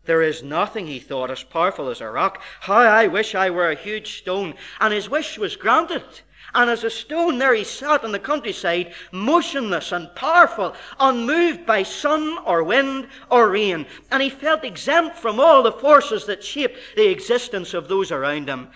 There 0.06 0.22
is 0.22 0.42
nothing, 0.42 0.88
he 0.88 1.00
thought, 1.00 1.30
as 1.30 1.44
powerful 1.44 1.90
as 1.90 2.00
a 2.00 2.10
rock. 2.10 2.42
How 2.62 2.78
I 2.78 3.08
wish 3.08 3.36
I 3.36 3.50
were 3.50 3.70
a 3.70 3.76
huge 3.76 4.20
stone. 4.20 4.54
And 4.80 4.94
his 4.94 5.10
wish 5.10 5.38
was 5.38 5.58
granted. 5.58 6.06
And 6.54 6.70
as 6.70 6.86
a 6.86 6.90
stone, 6.90 7.40
there 7.40 7.54
he 7.54 7.66
sat 7.66 8.06
in 8.06 8.14
the 8.14 8.20
countryside, 8.20 8.94
motionless 9.12 9.92
and 9.92 10.16
powerful, 10.16 10.76
unmoved 10.98 11.66
by 11.66 11.84
sun 11.84 12.38
or 12.46 12.64
wind 12.64 13.10
or 13.30 13.50
rain. 13.50 13.86
And 14.12 14.24
he 14.24 14.30
felt 14.30 14.64
exempt 14.64 15.18
from 15.18 15.42
all 15.42 15.62
the 15.62 15.74
forces 15.74 16.26
that 16.28 16.42
shape 16.42 16.78
the 16.96 17.10
existence 17.10 17.74
of 17.74 17.90
those 17.90 18.14
around 18.14 18.48
him. 18.48 18.70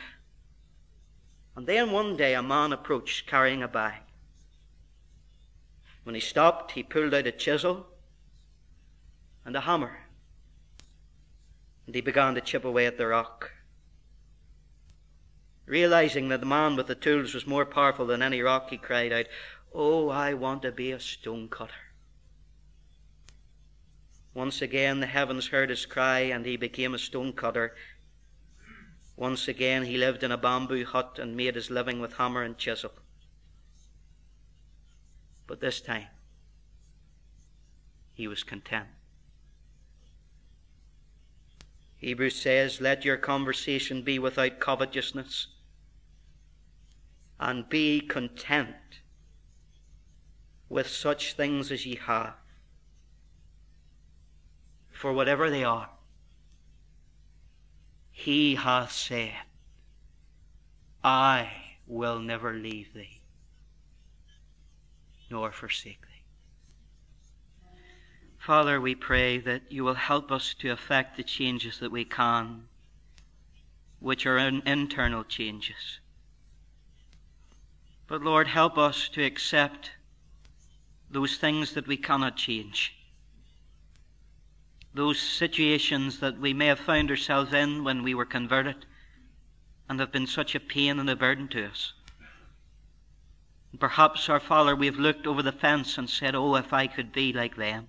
And 1.55 1.65
then 1.65 1.91
one 1.91 2.17
day 2.17 2.33
a 2.33 2.43
man 2.43 2.73
approached 2.73 3.25
carrying 3.25 3.63
a 3.63 3.69
bag. 3.69 4.01
When 6.03 6.15
he 6.15 6.21
stopped, 6.21 6.71
he 6.71 6.83
pulled 6.83 7.13
out 7.13 7.27
a 7.27 7.31
chisel 7.31 7.87
and 9.45 9.55
a 9.55 9.61
hammer 9.61 10.09
and 11.89 11.95
he 11.95 12.01
began 12.01 12.35
to 12.35 12.41
chip 12.41 12.63
away 12.63 12.85
at 12.85 12.99
the 12.99 13.07
rock. 13.07 13.51
Realizing 15.65 16.29
that 16.29 16.39
the 16.39 16.45
man 16.45 16.75
with 16.75 16.85
the 16.85 16.93
tools 16.93 17.33
was 17.33 17.47
more 17.47 17.65
powerful 17.65 18.05
than 18.05 18.21
any 18.21 18.43
rock, 18.43 18.69
he 18.69 18.77
cried 18.77 19.11
out, 19.11 19.25
Oh, 19.73 20.07
I 20.09 20.35
want 20.35 20.61
to 20.61 20.71
be 20.71 20.91
a 20.91 20.99
stonecutter. 20.99 21.73
Once 24.35 24.61
again, 24.61 24.99
the 24.99 25.07
heavens 25.07 25.47
heard 25.47 25.71
his 25.71 25.87
cry, 25.87 26.19
and 26.19 26.45
he 26.45 26.57
became 26.57 26.93
a 26.93 26.99
stonecutter. 26.99 27.75
Once 29.15 29.47
again, 29.47 29.85
he 29.85 29.97
lived 29.97 30.21
in 30.21 30.31
a 30.31 30.37
bamboo 30.37 30.85
hut 30.85 31.17
and 31.19 31.35
made 31.35 31.55
his 31.55 31.71
living 31.71 31.99
with 31.99 32.17
hammer 32.17 32.43
and 32.43 32.59
chisel. 32.59 32.91
But 35.49 35.61
this 35.61 35.81
time, 35.81 36.05
he 38.13 38.27
was 38.27 38.43
content. 38.43 38.85
Hebrews 41.97 42.35
says, 42.35 42.79
Let 42.79 43.03
your 43.03 43.17
conversation 43.17 44.03
be 44.03 44.19
without 44.19 44.59
covetousness, 44.59 45.47
and 47.39 47.67
be 47.67 47.99
content 47.99 48.75
with 50.69 50.87
such 50.87 51.33
things 51.33 51.71
as 51.71 51.83
ye 51.83 51.95
have. 51.95 52.35
For 54.91 55.11
whatever 55.11 55.49
they 55.49 55.63
are, 55.63 55.89
he 58.11 58.53
hath 58.53 58.91
said, 58.91 59.33
I 61.03 61.51
will 61.87 62.19
never 62.19 62.53
leave 62.53 62.93
thee, 62.93 63.18
nor 65.29 65.51
forsake 65.51 66.01
thee. 66.01 66.23
Father, 68.37 68.79
we 68.79 68.95
pray 68.95 69.37
that 69.37 69.71
you 69.71 69.83
will 69.83 69.95
help 69.95 70.31
us 70.31 70.53
to 70.55 70.69
effect 70.69 71.17
the 71.17 71.23
changes 71.23 71.79
that 71.79 71.91
we 71.91 72.05
can, 72.05 72.63
which 73.99 74.25
are 74.25 74.37
internal 74.37 75.23
changes. 75.23 75.99
But 78.07 78.23
Lord, 78.23 78.47
help 78.47 78.77
us 78.77 79.07
to 79.09 79.23
accept 79.23 79.91
those 81.11 81.37
things 81.37 81.73
that 81.73 81.85
we 81.85 81.97
cannot 81.97 82.37
change. 82.37 82.95
Those 84.93 85.19
situations 85.19 86.19
that 86.19 86.39
we 86.39 86.53
may 86.53 86.67
have 86.67 86.79
found 86.79 87.11
ourselves 87.11 87.53
in 87.53 87.83
when 87.83 88.01
we 88.01 88.15
were 88.15 88.25
converted 88.25 88.85
and 89.87 89.99
have 89.99 90.11
been 90.11 90.27
such 90.27 90.55
a 90.55 90.59
pain 90.59 90.99
and 90.99 91.09
a 91.09 91.15
burden 91.15 91.47
to 91.49 91.65
us. 91.67 91.93
Perhaps, 93.77 94.29
our 94.29 94.39
Father, 94.39 94.75
we 94.75 94.87
have 94.87 94.97
looked 94.97 95.27
over 95.27 95.43
the 95.43 95.51
fence 95.51 95.97
and 95.97 96.09
said, 96.09 96.33
Oh, 96.33 96.55
if 96.55 96.73
I 96.73 96.87
could 96.87 97.11
be 97.11 97.31
like 97.31 97.55
them. 97.55 97.87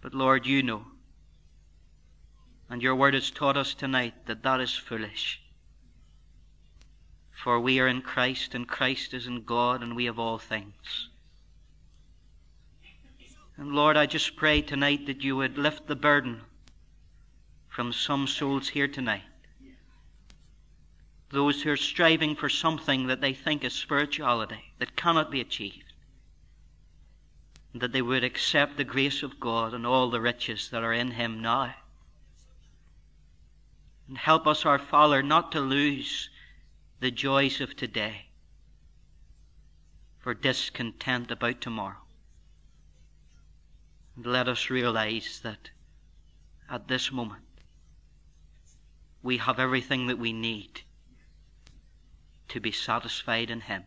But 0.00 0.14
Lord, 0.14 0.46
you 0.46 0.62
know. 0.62 0.84
And 2.68 2.82
your 2.82 2.94
word 2.94 3.14
has 3.14 3.30
taught 3.30 3.56
us 3.56 3.74
tonight 3.74 4.26
that 4.26 4.42
that 4.42 4.60
is 4.60 4.74
foolish. 4.74 5.40
For 7.42 7.58
we 7.58 7.80
are 7.80 7.88
in 7.88 8.02
Christ, 8.02 8.54
and 8.54 8.68
Christ 8.68 9.14
is 9.14 9.26
in 9.26 9.44
God, 9.44 9.82
and 9.82 9.96
we 9.96 10.04
have 10.04 10.18
all 10.18 10.38
things. 10.38 11.08
And 13.56 13.72
Lord, 13.72 13.96
I 13.96 14.06
just 14.06 14.36
pray 14.36 14.62
tonight 14.62 15.06
that 15.06 15.22
you 15.22 15.36
would 15.36 15.58
lift 15.58 15.86
the 15.86 15.96
burden 15.96 16.42
from 17.68 17.92
some 17.92 18.26
souls 18.26 18.68
here 18.68 18.88
tonight. 18.88 19.22
Those 21.30 21.62
who 21.62 21.70
are 21.70 21.76
striving 21.76 22.34
for 22.34 22.48
something 22.48 23.06
that 23.06 23.20
they 23.20 23.32
think 23.32 23.64
is 23.64 23.72
spirituality 23.72 24.72
that 24.78 24.96
cannot 24.96 25.30
be 25.30 25.40
achieved. 25.40 25.92
That 27.72 27.92
they 27.92 28.02
would 28.02 28.24
accept 28.24 28.76
the 28.76 28.84
grace 28.84 29.22
of 29.22 29.38
God 29.38 29.72
and 29.72 29.86
all 29.86 30.10
the 30.10 30.20
riches 30.20 30.70
that 30.70 30.82
are 30.82 30.92
in 30.92 31.12
Him 31.12 31.40
now. 31.40 31.74
And 34.08 34.18
help 34.18 34.48
us, 34.48 34.66
our 34.66 34.78
Father, 34.78 35.22
not 35.22 35.52
to 35.52 35.60
lose 35.60 36.30
the 36.98 37.12
joys 37.12 37.60
of 37.60 37.76
today 37.76 38.26
for 40.18 40.34
discontent 40.34 41.30
about 41.30 41.60
tomorrow. 41.60 42.02
And 44.16 44.26
let 44.26 44.48
us 44.48 44.68
realize 44.68 45.40
that 45.44 45.70
at 46.68 46.88
this 46.88 47.12
moment 47.12 47.44
we 49.22 49.38
have 49.38 49.60
everything 49.60 50.08
that 50.08 50.18
we 50.18 50.32
need 50.32 50.82
to 52.50 52.60
be 52.60 52.72
satisfied 52.72 53.50
in 53.50 53.62
Him. 53.62 53.84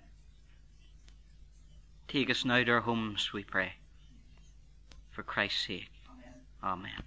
Take 2.08 2.30
us 2.30 2.46
now 2.46 2.64
to 2.64 2.72
our 2.72 2.82
homes, 2.82 3.32
we 3.34 3.44
pray. 3.44 3.74
For 5.12 5.24
Christ's 5.24 5.68
sake. 5.68 5.92
Amen. 6.64 7.04